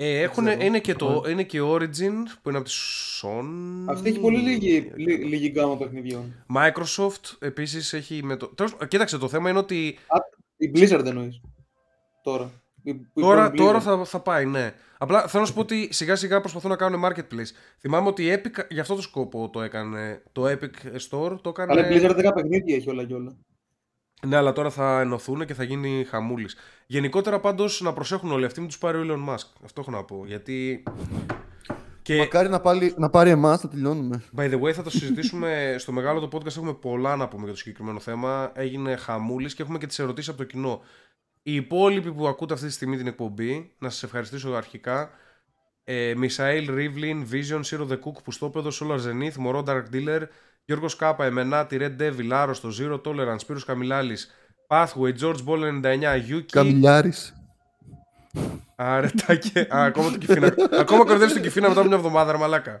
Ε, 0.00 0.20
έχουν, 0.20 0.44
ξέρω. 0.44 0.64
είναι, 0.64 0.78
και 0.80 0.94
το, 0.94 1.22
Ε. 1.26 1.30
είναι 1.30 1.42
και 1.42 1.58
Origin 1.62 2.12
που 2.42 2.48
είναι 2.48 2.58
από 2.58 2.66
τη 2.68 2.72
Sony. 3.22 3.84
Αυτή 3.86 4.08
έχει 4.08 4.18
πολύ 4.18 4.38
λίγη, 4.38 4.92
λί- 4.96 5.24
λίγη 5.24 5.48
γκάμα 5.48 5.76
παιχνιδιών. 5.76 6.44
Microsoft 6.54 7.36
επίσης 7.38 7.92
έχει 7.92 8.20
με 8.22 8.36
το... 8.36 8.46
Τέλος, 8.46 8.72
πάντων, 8.72 8.88
κοίταξε, 8.88 9.18
το 9.18 9.28
θέμα 9.28 9.50
είναι 9.50 9.58
ότι 9.58 9.98
Η 10.56 10.70
Blizzard 10.74 11.04
εννοείς. 11.06 11.40
Τώρα. 12.22 12.50
Η- 12.82 12.90
η 12.90 13.00
τώρα, 13.20 13.46
Blizzard. 13.48 13.56
τώρα 13.56 13.80
θα, 13.80 14.04
θα 14.04 14.20
πάει, 14.20 14.46
ναι. 14.46 14.72
Απλά 14.98 15.26
θέλω 15.26 15.42
να 15.42 15.48
σου 15.48 15.54
πω 15.54 15.60
ότι 15.60 15.88
σιγά 15.92 16.16
σιγά 16.16 16.40
προσπαθούν 16.40 16.70
να 16.70 16.76
κάνουν 16.76 17.02
marketplace. 17.04 17.50
Θυμάμαι 17.78 18.08
ότι 18.08 18.24
η 18.26 18.32
Epic 18.42 18.64
για 18.68 18.80
αυτό 18.82 18.94
το 18.94 19.02
σκόπο 19.02 19.50
το 19.52 19.62
έκανε. 19.62 20.22
Το 20.32 20.44
Epic 20.44 20.96
Store 21.10 21.38
το 21.42 21.48
έκανε. 21.48 21.72
Αλλά 21.72 21.90
η 21.90 21.98
Blizzard 22.00 22.26
10 22.28 22.30
παιχνίδια 22.34 22.76
έχει 22.76 22.90
όλα 22.90 23.04
και 23.04 23.14
όλα. 23.14 23.36
Ναι, 24.26 24.36
αλλά 24.36 24.52
τώρα 24.52 24.70
θα 24.70 25.00
ενωθούν 25.00 25.46
και 25.46 25.54
θα 25.54 25.62
γίνει 25.62 26.04
χαμούλης. 26.08 26.56
Γενικότερα 26.86 27.40
πάντως 27.40 27.80
να 27.80 27.92
προσέχουν 27.92 28.32
όλοι 28.32 28.44
αυτοί, 28.44 28.60
μην 28.60 28.68
τους 28.68 28.78
πάρει 28.78 28.98
ο 28.98 29.02
Elon 29.06 29.34
Musk. 29.34 29.46
Αυτό 29.64 29.80
έχω 29.80 29.90
να 29.90 30.04
πω. 30.04 30.24
Γιατί. 30.26 30.82
Και 32.02 32.16
Μακάρι 32.16 32.48
να, 32.48 32.60
πάλι, 32.60 32.94
να 32.96 33.10
πάρει 33.10 33.30
εμάς, 33.30 33.60
θα 33.60 33.68
τελειώνουμε. 33.68 34.22
by 34.36 34.50
the 34.52 34.60
way, 34.60 34.72
θα 34.72 34.82
το 34.82 34.90
συζητήσουμε 34.90 35.50
στο 35.78 35.92
μεγάλο 35.92 36.20
το 36.20 36.38
podcast. 36.38 36.56
Έχουμε 36.56 36.74
πολλά 36.74 37.16
να 37.16 37.28
πούμε 37.28 37.42
για 37.42 37.52
το 37.52 37.58
συγκεκριμένο 37.58 37.98
θέμα. 37.98 38.52
Έγινε 38.54 38.96
χαμούλης 38.96 39.54
και 39.54 39.62
έχουμε 39.62 39.78
και 39.78 39.86
τις 39.86 39.98
ερωτήσεις 39.98 40.28
από 40.28 40.38
το 40.38 40.44
κοινό. 40.44 40.82
Οι 41.42 41.54
υπόλοιποι 41.54 42.12
που 42.12 42.28
ακούτε 42.28 42.54
αυτή 42.54 42.66
τη 42.66 42.72
στιγμή 42.72 42.96
την 42.96 43.06
εκπομπή, 43.06 43.72
να 43.78 43.90
σας 43.90 44.02
ευχαριστήσω 44.02 44.52
αρχικά. 44.52 45.10
Ε, 45.84 46.14
Μισαήλ, 46.16 46.74
Ρίβλιν, 46.74 47.26
Vision, 47.32 47.60
Zero 47.64 47.88
the 47.88 47.98
Cook, 47.98 48.22
Πουστόπεδο, 48.24 48.70
Solar 48.80 48.98
Zenith, 48.98 49.34
Μωρό 49.36 49.62
Dark 49.66 49.84
Dealer, 49.92 50.22
Γιώργος 50.68 50.96
Κάπα, 50.96 51.24
Εμενάτη, 51.24 51.78
Red 51.80 52.02
Devil, 52.02 52.30
Άρρωστο, 52.30 52.68
Zero 52.80 53.00
Tolerance, 53.00 53.38
Σπύρος 53.38 53.64
Καμιλάλης, 53.64 54.30
Pathway, 54.68 55.12
George 55.20 55.36
Ball 55.46 55.62
99, 55.62 56.16
Yuki, 56.30 56.42
Καμιλιάρης. 56.52 57.34
Αρετάκε. 58.76 59.60
Α, 59.60 59.84
ακόμα 59.84 60.10
το 60.10 60.18
κυφίνα. 60.18 60.54
ακόμα 60.80 61.04
κορδεύει 61.04 61.32
το 61.32 61.40
κυφίνα 61.40 61.68
μετά 61.68 61.80
από 61.80 61.88
μια 61.88 61.98
εβδομάδα, 61.98 62.32
ρε 62.32 62.38
μαλάκα. 62.38 62.78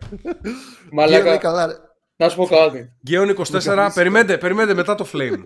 Μαλάκα, 0.92 1.36
καλά, 1.36 1.66
ρε. 1.66 1.72
να 2.16 2.28
σου 2.28 2.36
πω 2.36 2.46
κάτι. 2.46 2.92
Γκέον 3.02 3.28
24, 3.28 3.90
περιμένετε, 3.94 4.38
περιμένετε 4.38 4.74
μετά 4.74 4.94
το 4.94 5.06
Flame. 5.12 5.38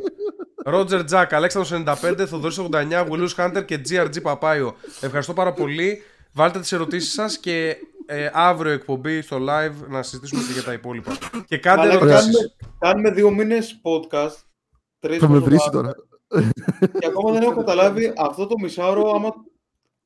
Ρότζερ 0.65 1.05
Τζακ, 1.05 1.33
Αλέξανδρος 1.33 1.83
95, 2.03 2.27
Θοδωρής 2.27 2.59
89, 2.59 3.07
Willius 3.11 3.35
Hunter 3.37 3.65
και 3.65 3.81
GRG 3.89 4.23
Παπάιο. 4.23 4.75
Ευχαριστώ 5.01 5.33
πάρα 5.33 5.53
πολύ. 5.53 6.03
Βάλτε 6.33 6.61
τις 6.61 6.73
ερωτήσεις 6.73 7.13
σας 7.13 7.39
και 7.39 7.77
ε, 8.07 8.31
αύριο 8.33 8.73
εκπομπή 8.73 9.21
στο 9.23 9.37
live 9.37 9.89
να 9.89 10.03
συζητήσουμε 10.03 10.43
και 10.43 10.53
για 10.53 10.63
τα 10.63 10.73
υπόλοιπα. 10.73 11.13
Και 11.47 11.59
κάντε 11.59 11.87
Μαλάκα, 11.87 12.05
ερωτήσεις. 12.07 12.35
κάνουμε, 12.37 12.55
κάνουμε 12.79 13.11
δύο 13.11 13.31
μήνες 13.31 13.81
podcast. 13.83 14.37
Τρεις 14.99 15.19
Θα 15.19 15.29
με 15.29 15.39
βρεις 15.39 15.67
εβδομάδες, 15.67 15.95
τώρα. 16.29 16.91
Και 16.99 17.07
ακόμα 17.07 17.33
δεν 17.33 17.43
έχω 17.43 17.55
καταλάβει 17.55 18.13
αυτό 18.17 18.47
το 18.47 18.59
μισάωρο 18.59 19.11
άμα, 19.11 19.31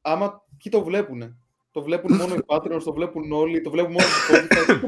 άμα 0.01 0.43
ποιοι 0.63 0.73
το 0.73 0.83
βλέπουνε. 0.85 1.37
Το 1.71 1.83
βλέπουν 1.83 2.17
μόνο 2.17 2.35
οι 2.35 2.39
Patreons, 2.47 2.81
το 2.85 2.93
βλέπουν 2.93 3.33
όλοι, 3.33 3.61
το 3.61 3.71
βλέπουν 3.71 3.93
μόνο 3.93 4.05
οι 4.05 4.11
Spotify. 4.31 4.81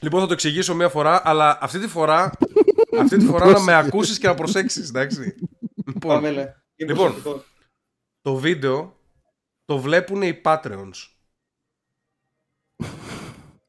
Λοιπόν, 0.00 0.20
θα 0.20 0.26
το 0.26 0.32
εξηγήσω 0.32 0.74
μία 0.74 0.88
φορά, 0.88 1.22
αλλά 1.24 1.58
αυτή 1.60 1.78
τη 1.78 1.88
φορά, 1.88 2.30
αυτή 3.00 3.16
τη 3.16 3.24
φορά 3.24 3.50
να 3.50 3.60
με 3.60 3.74
ακούσεις 3.74 4.18
και 4.18 4.26
να 4.26 4.34
προσέξεις, 4.34 4.88
εντάξει. 4.88 5.34
Λοιπόν, 5.86 6.14
Πάμε, 6.14 6.30
λέ. 6.30 6.40
Είναι 6.76 6.92
Λοιπόν. 6.92 7.12
προσωπικό. 7.12 7.44
το 8.20 8.34
βίντεο 8.34 8.96
το 9.64 9.78
βλέπουν 9.78 10.22
οι 10.22 10.40
Patreons. 10.44 10.90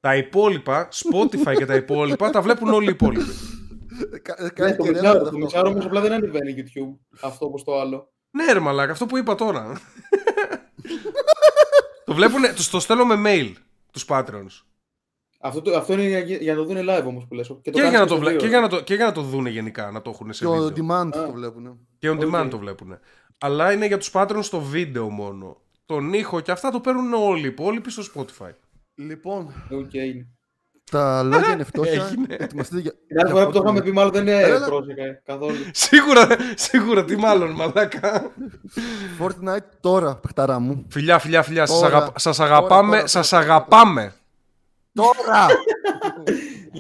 Τα 0.04 0.16
υπόλοιπα, 0.16 0.88
Spotify 0.92 1.56
και 1.58 1.66
τα 1.66 1.76
υπόλοιπα, 1.76 2.30
τα 2.30 2.42
βλέπουν 2.42 2.74
όλοι 2.74 2.86
οι 2.88 2.90
υπόλοιποι. 2.92 3.26
Κα- 4.22 4.36
Ναι, 4.42 4.50
Κάνει 4.50 4.76
το 4.76 4.84
και 4.84 4.90
μισάωρο, 4.90 5.18
ρέλα 5.18 5.30
το 5.30 5.38
μισάωρο 5.38 5.70
όμως 5.70 5.86
απλά 5.86 6.02
δεν 6.02 6.12
ανεβαίνει 6.12 6.54
YouTube. 6.58 6.98
Αυτό 7.22 7.46
όπως 7.46 7.64
το 7.64 7.80
άλλο. 7.80 8.12
ναι 8.32 8.54
ρε 8.54 8.60
μαλάκα, 8.60 8.92
αυτό 8.92 9.06
που 9.06 9.18
είπα 9.18 9.36
τώρα. 9.36 9.82
το 12.06 12.14
βλέπουν, 12.14 12.42
τους 12.56 12.70
το 12.70 12.80
στέλνω 12.80 13.06
με 13.06 13.16
mail, 13.26 13.54
τους 13.92 14.06
Patreons. 14.08 14.62
Αυτό, 15.42 15.62
το, 15.62 15.78
αυτό 15.78 15.94
είναι 15.94 16.04
για, 16.20 16.20
για 16.38 16.54
να 16.56 16.60
το 16.60 16.66
δουν 16.74 16.78
live 16.90 17.04
όμως 17.06 17.26
που 17.28 17.34
λες. 17.34 17.48
Και, 17.48 17.54
το 17.54 17.62
Και 17.62 17.72
κάνεις 17.72 17.90
για, 17.90 18.00
να 18.00 18.06
το 18.06 18.12
στο 18.14 18.20
βλέ- 18.22 18.32
δύο. 18.32 18.42
και, 18.42 18.48
για 18.48 18.60
να 18.60 18.68
το, 18.68 18.82
και 18.82 18.96
για 18.96 19.06
να 19.06 19.12
το 19.12 19.22
δούνε 19.22 19.50
γενικά, 19.50 19.92
να 19.92 20.02
το 20.02 20.10
έχουν 20.10 20.34
σε 20.34 20.46
Και 20.46 20.52
ο 20.52 20.54
βίντεο. 20.54 20.86
demand 20.88 21.18
Α. 21.18 21.26
το 21.26 21.32
βλέπουν. 21.32 21.88
Και 21.98 22.10
on 22.10 22.20
demand 22.20 22.44
OK. 22.44 22.50
το 22.50 22.58
βλέπουν. 22.58 22.98
Αλλά 23.40 23.72
είναι 23.72 23.86
για 23.86 23.98
τους 23.98 24.10
Patreons 24.14 24.40
στο 24.44 24.60
βίντεο 24.60 25.10
μόνο. 25.10 25.58
Τον 25.86 26.14
ήχο 26.14 26.40
και 26.40 26.52
αυτά 26.52 26.72
το 26.72 26.80
παίρνουν 26.80 27.14
όλοι 27.14 27.44
οι 27.44 27.48
υπόλοιποι 27.48 27.92
στο 27.92 28.04
Spotify. 28.16 28.50
Λοιπόν, 28.96 29.54
Οκ, 29.72 29.94
είναι. 29.94 30.28
τα 30.92 31.24
λόγια 31.24 31.54
είναι 31.54 31.64
φτώχεια. 31.64 32.06
Έγινε. 32.06 32.36
Ετοιμαστείτε 32.40 32.82
για. 32.82 32.92
Την 32.92 33.20
άλλη 33.20 33.26
για 33.26 33.34
φορά 33.34 33.46
που 33.46 33.52
το 33.52 33.58
αυτό 33.60 33.70
είχαμε 33.70 33.82
πει 33.82 33.92
μάλλον 33.92 34.12
δεν 34.12 34.22
είναι 34.22 34.40
Έλα. 34.42 34.66
πρόσεχα 34.66 35.22
καθόλου. 35.26 35.56
σίγουρα, 35.86 36.28
σίγουρα, 36.56 37.06
τι 37.06 37.16
μάλλον, 37.16 37.52
μαλάκα. 37.52 38.32
Fortnite 39.20 39.66
τώρα, 39.80 40.16
παιχταρά 40.16 40.60
μου. 40.60 40.86
Φιλιά, 40.90 41.20
φιλιά, 41.20 41.44
φιλιά, 41.44 41.66
σας, 41.66 41.80
Τώρα. 41.80 41.96
αγαπ- 41.98 42.20
σας 42.20 42.38
Τώρα, 42.38 42.56
αγαπάμε, 42.56 42.96
τώρα, 42.96 43.08
σας 43.08 43.30
τώρα, 43.30 43.44
τώρα. 43.44 43.56
αγαπάμε. 43.56 44.14
Τώρα! 44.94 45.48